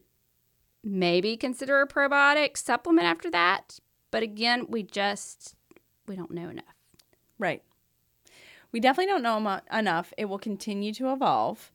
maybe 0.83 1.35
consider 1.37 1.81
a 1.81 1.87
probiotic 1.87 2.57
supplement 2.57 3.05
after 3.07 3.29
that 3.29 3.79
but 4.11 4.23
again 4.23 4.65
we 4.69 4.81
just 4.83 5.55
we 6.07 6.15
don't 6.15 6.31
know 6.31 6.49
enough 6.49 6.65
Right. 7.39 7.63
We 8.73 8.81
definitely 8.81 9.13
don't 9.13 9.23
know 9.23 9.37
emo- 9.37 9.61
enough. 9.71 10.13
It 10.17 10.25
will 10.25 10.37
continue 10.37 10.93
to 10.95 11.13
evolve, 11.13 11.71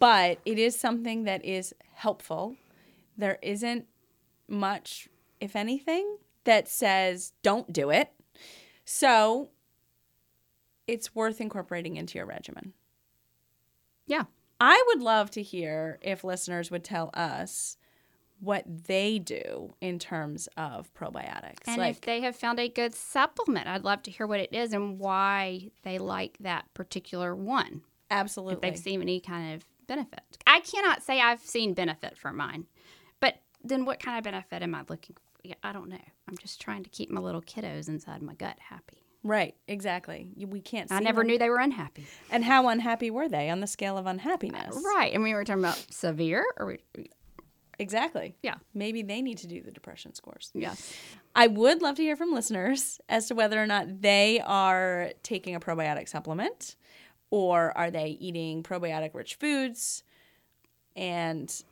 but 0.00 0.40
it 0.44 0.58
is 0.58 0.76
something 0.76 1.22
that 1.24 1.44
is 1.44 1.72
helpful. 1.94 2.56
There 3.16 3.38
isn't 3.40 3.86
much, 4.48 5.08
if 5.40 5.54
anything, 5.54 6.16
that 6.42 6.68
says 6.68 7.32
don't 7.44 7.72
do 7.72 7.90
it. 7.90 8.10
So 8.84 9.50
it's 10.88 11.14
worth 11.14 11.40
incorporating 11.40 11.96
into 11.96 12.18
your 12.18 12.26
regimen. 12.26 12.72
yeah 14.06 14.24
I 14.60 14.82
would 14.88 15.00
love 15.00 15.30
to 15.32 15.42
hear 15.42 16.00
if 16.02 16.24
listeners 16.24 16.70
would 16.72 16.82
tell 16.82 17.10
us 17.14 17.76
what 18.40 18.64
they 18.66 19.18
do 19.18 19.74
in 19.80 19.98
terms 19.98 20.48
of 20.56 20.92
probiotics. 20.94 21.58
and 21.66 21.78
like, 21.78 21.90
if 21.90 22.00
they 22.00 22.20
have 22.20 22.34
found 22.34 22.58
a 22.58 22.68
good 22.68 22.94
supplement 22.94 23.66
i'd 23.68 23.84
love 23.84 24.02
to 24.02 24.10
hear 24.10 24.26
what 24.26 24.40
it 24.40 24.52
is 24.52 24.72
and 24.72 24.98
why 24.98 25.68
they 25.82 25.98
like 25.98 26.36
that 26.40 26.64
particular 26.74 27.34
one 27.34 27.82
Absolutely. 28.10 28.54
if 28.54 28.60
they've 28.60 28.78
seen 28.78 29.02
any 29.02 29.20
kind 29.20 29.54
of 29.54 29.64
benefit. 29.86 30.22
I 30.46 30.60
cannot 30.60 31.02
say 31.02 31.20
I've 31.20 31.40
seen 31.40 31.74
benefit 31.74 32.16
from 32.16 32.36
mine, 32.36 32.66
but 33.20 33.36
then 33.62 33.84
what 33.84 34.00
kind 34.00 34.18
of 34.18 34.24
benefit 34.24 34.62
am 34.62 34.74
I 34.74 34.82
looking 34.88 35.16
for? 35.16 35.22
Yeah, 35.42 35.54
I 35.62 35.72
don't 35.72 35.88
know. 35.88 35.98
I'm 36.28 36.36
just 36.38 36.60
trying 36.60 36.84
to 36.84 36.90
keep 36.90 37.10
my 37.10 37.20
little 37.20 37.42
kiddos 37.42 37.88
inside 37.88 38.22
my 38.22 38.34
gut 38.34 38.58
happy. 38.58 39.02
Right, 39.22 39.54
exactly. 39.68 40.28
We 40.36 40.60
can't. 40.60 40.90
I 40.90 41.00
never 41.00 41.20
them. 41.20 41.28
knew 41.28 41.38
they 41.38 41.50
were 41.50 41.58
unhappy. 41.58 42.06
And 42.30 42.42
how 42.44 42.68
unhappy 42.68 43.10
were 43.10 43.28
they 43.28 43.50
on 43.50 43.60
the 43.60 43.66
scale 43.66 43.98
of 43.98 44.06
unhappiness? 44.06 44.82
Right. 44.96 45.12
And 45.12 45.22
we 45.22 45.34
were 45.34 45.44
talking 45.44 45.62
about 45.62 45.84
severe 45.90 46.44
or 46.56 46.66
we, 46.66 47.10
Exactly. 47.80 48.36
Yeah. 48.42 48.56
Maybe 48.74 49.02
they 49.02 49.22
need 49.22 49.38
to 49.38 49.46
do 49.46 49.62
the 49.62 49.70
depression 49.70 50.14
scores. 50.14 50.50
yes. 50.54 50.94
I 51.34 51.46
would 51.46 51.80
love 51.80 51.96
to 51.96 52.02
hear 52.02 52.16
from 52.16 52.34
listeners 52.34 53.00
as 53.08 53.28
to 53.28 53.34
whether 53.34 53.60
or 53.62 53.66
not 53.66 54.02
they 54.02 54.40
are 54.44 55.12
taking 55.22 55.54
a 55.54 55.60
probiotic 55.60 56.08
supplement 56.08 56.76
or 57.30 57.76
are 57.78 57.90
they 57.90 58.18
eating 58.20 58.62
probiotic 58.62 59.14
rich 59.14 59.36
foods 59.36 60.02
and 60.96 61.64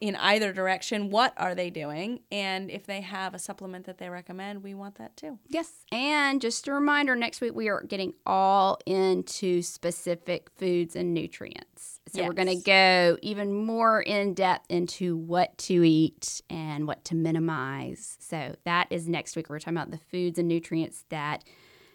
in 0.00 0.16
either 0.16 0.52
direction 0.52 1.10
what 1.10 1.32
are 1.36 1.54
they 1.54 1.70
doing 1.70 2.20
and 2.30 2.70
if 2.70 2.84
they 2.86 3.00
have 3.00 3.34
a 3.34 3.38
supplement 3.38 3.86
that 3.86 3.98
they 3.98 4.08
recommend 4.08 4.62
we 4.62 4.74
want 4.74 4.96
that 4.96 5.16
too 5.16 5.38
Yes. 5.48 5.70
And 5.92 6.40
just 6.40 6.66
a 6.66 6.72
reminder 6.72 7.14
next 7.14 7.40
week 7.40 7.54
we 7.54 7.68
are 7.68 7.82
getting 7.82 8.14
all 8.26 8.78
into 8.86 9.62
specific 9.62 10.50
foods 10.56 10.96
and 10.96 11.14
nutrients. 11.14 12.00
So 12.12 12.24
we're 12.24 12.32
going 12.32 12.48
to 12.48 12.64
go 12.64 13.18
even 13.22 13.52
more 13.52 14.00
in 14.02 14.34
depth 14.34 14.66
into 14.68 15.16
what 15.16 15.56
to 15.58 15.84
eat 15.84 16.40
and 16.50 16.86
what 16.86 17.04
to 17.06 17.14
minimize. 17.14 18.16
So 18.20 18.56
that 18.64 18.88
is 18.90 19.08
next 19.08 19.36
week. 19.36 19.48
We're 19.48 19.58
talking 19.60 19.76
about 19.76 19.90
the 19.90 19.98
foods 19.98 20.38
and 20.38 20.48
nutrients 20.48 21.04
that 21.10 21.44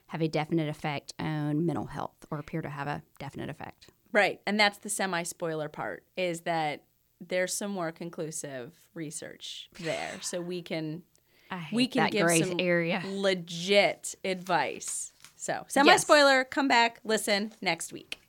have 0.08 0.22
a 0.22 0.28
definite 0.28 0.70
effect 0.70 1.14
on 1.20 1.66
mental 1.66 1.86
health 1.86 2.26
or 2.32 2.40
appear 2.40 2.62
to 2.62 2.70
have 2.70 2.88
a 2.88 3.02
definite 3.20 3.50
effect. 3.50 3.88
right 4.12 4.42
and 4.48 4.60
that's 4.60 4.78
the 4.80 4.90
semi 4.90 5.24
spoiler 5.24 5.70
part 5.70 6.04
is 6.18 6.42
that 6.42 6.84
there's 7.20 7.54
some 7.54 7.72
more 7.72 7.92
conclusive 7.92 8.74
research 8.94 9.70
there 9.80 10.12
so 10.22 10.42
we 10.42 10.62
can 10.62 11.04
we 11.74 11.88
can 11.88 12.10
give 12.10 12.30
some 12.30 12.60
area. 12.60 13.02
legit 13.06 14.16
advice. 14.24 15.14
So, 15.36 15.66
semi 15.68 15.96
spoiler, 15.98 16.44
come 16.44 16.68
back, 16.68 17.00
listen 17.04 17.54
next 17.62 17.94
week. 17.94 18.20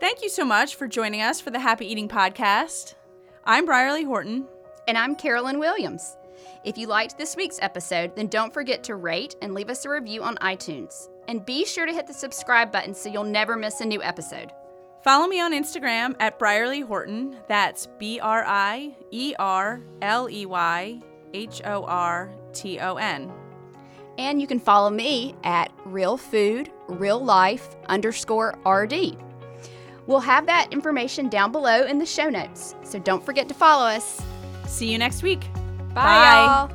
Thank 0.00 0.22
you 0.22 0.28
so 0.28 0.44
much 0.44 0.74
for 0.74 0.88
joining 0.88 1.22
us 1.22 1.40
for 1.40 1.50
the 1.50 1.58
Happy 1.58 1.86
Eating 1.86 2.08
Podcast. 2.08 2.94
I'm 3.44 3.64
Brierley 3.64 4.04
Horton. 4.04 4.46
And 4.86 4.98
I'm 4.98 5.14
Carolyn 5.14 5.58
Williams. 5.58 6.16
If 6.62 6.76
you 6.76 6.86
liked 6.86 7.16
this 7.16 7.36
week's 7.36 7.58
episode, 7.62 8.14
then 8.16 8.26
don't 8.26 8.52
forget 8.52 8.84
to 8.84 8.96
rate 8.96 9.36
and 9.40 9.54
leave 9.54 9.70
us 9.70 9.84
a 9.86 9.90
review 9.90 10.22
on 10.22 10.36
iTunes. 10.36 11.08
And 11.26 11.46
be 11.46 11.64
sure 11.64 11.86
to 11.86 11.92
hit 11.92 12.06
the 12.06 12.12
subscribe 12.12 12.70
button 12.70 12.94
so 12.94 13.08
you'll 13.08 13.24
never 13.24 13.56
miss 13.56 13.80
a 13.80 13.86
new 13.86 14.02
episode. 14.02 14.52
Follow 15.04 15.26
me 15.26 15.38
on 15.38 15.52
Instagram 15.52 16.16
at 16.18 16.38
Brierley 16.38 16.80
Horton. 16.80 17.36
That's 17.46 17.88
B 17.98 18.18
R 18.20 18.42
I 18.46 18.96
E 19.10 19.34
R 19.38 19.82
L 20.00 20.30
E 20.30 20.46
Y 20.46 21.02
H 21.34 21.60
O 21.66 21.84
R 21.84 22.32
T 22.54 22.80
O 22.80 22.96
N. 22.96 23.30
And 24.16 24.40
you 24.40 24.46
can 24.46 24.58
follow 24.58 24.88
me 24.88 25.34
at 25.44 25.70
Real 25.84 26.16
Food, 26.16 26.70
Real 26.88 27.22
Life 27.22 27.76
underscore 27.88 28.58
RD. 28.66 29.18
We'll 30.06 30.20
have 30.20 30.46
that 30.46 30.72
information 30.72 31.28
down 31.28 31.52
below 31.52 31.84
in 31.84 31.98
the 31.98 32.06
show 32.06 32.30
notes, 32.30 32.74
so 32.82 32.98
don't 32.98 33.24
forget 33.24 33.46
to 33.48 33.54
follow 33.54 33.84
us. 33.84 34.22
See 34.66 34.90
you 34.90 34.96
next 34.96 35.22
week. 35.22 35.40
Bye, 35.94 36.68
Bye. 36.68 36.74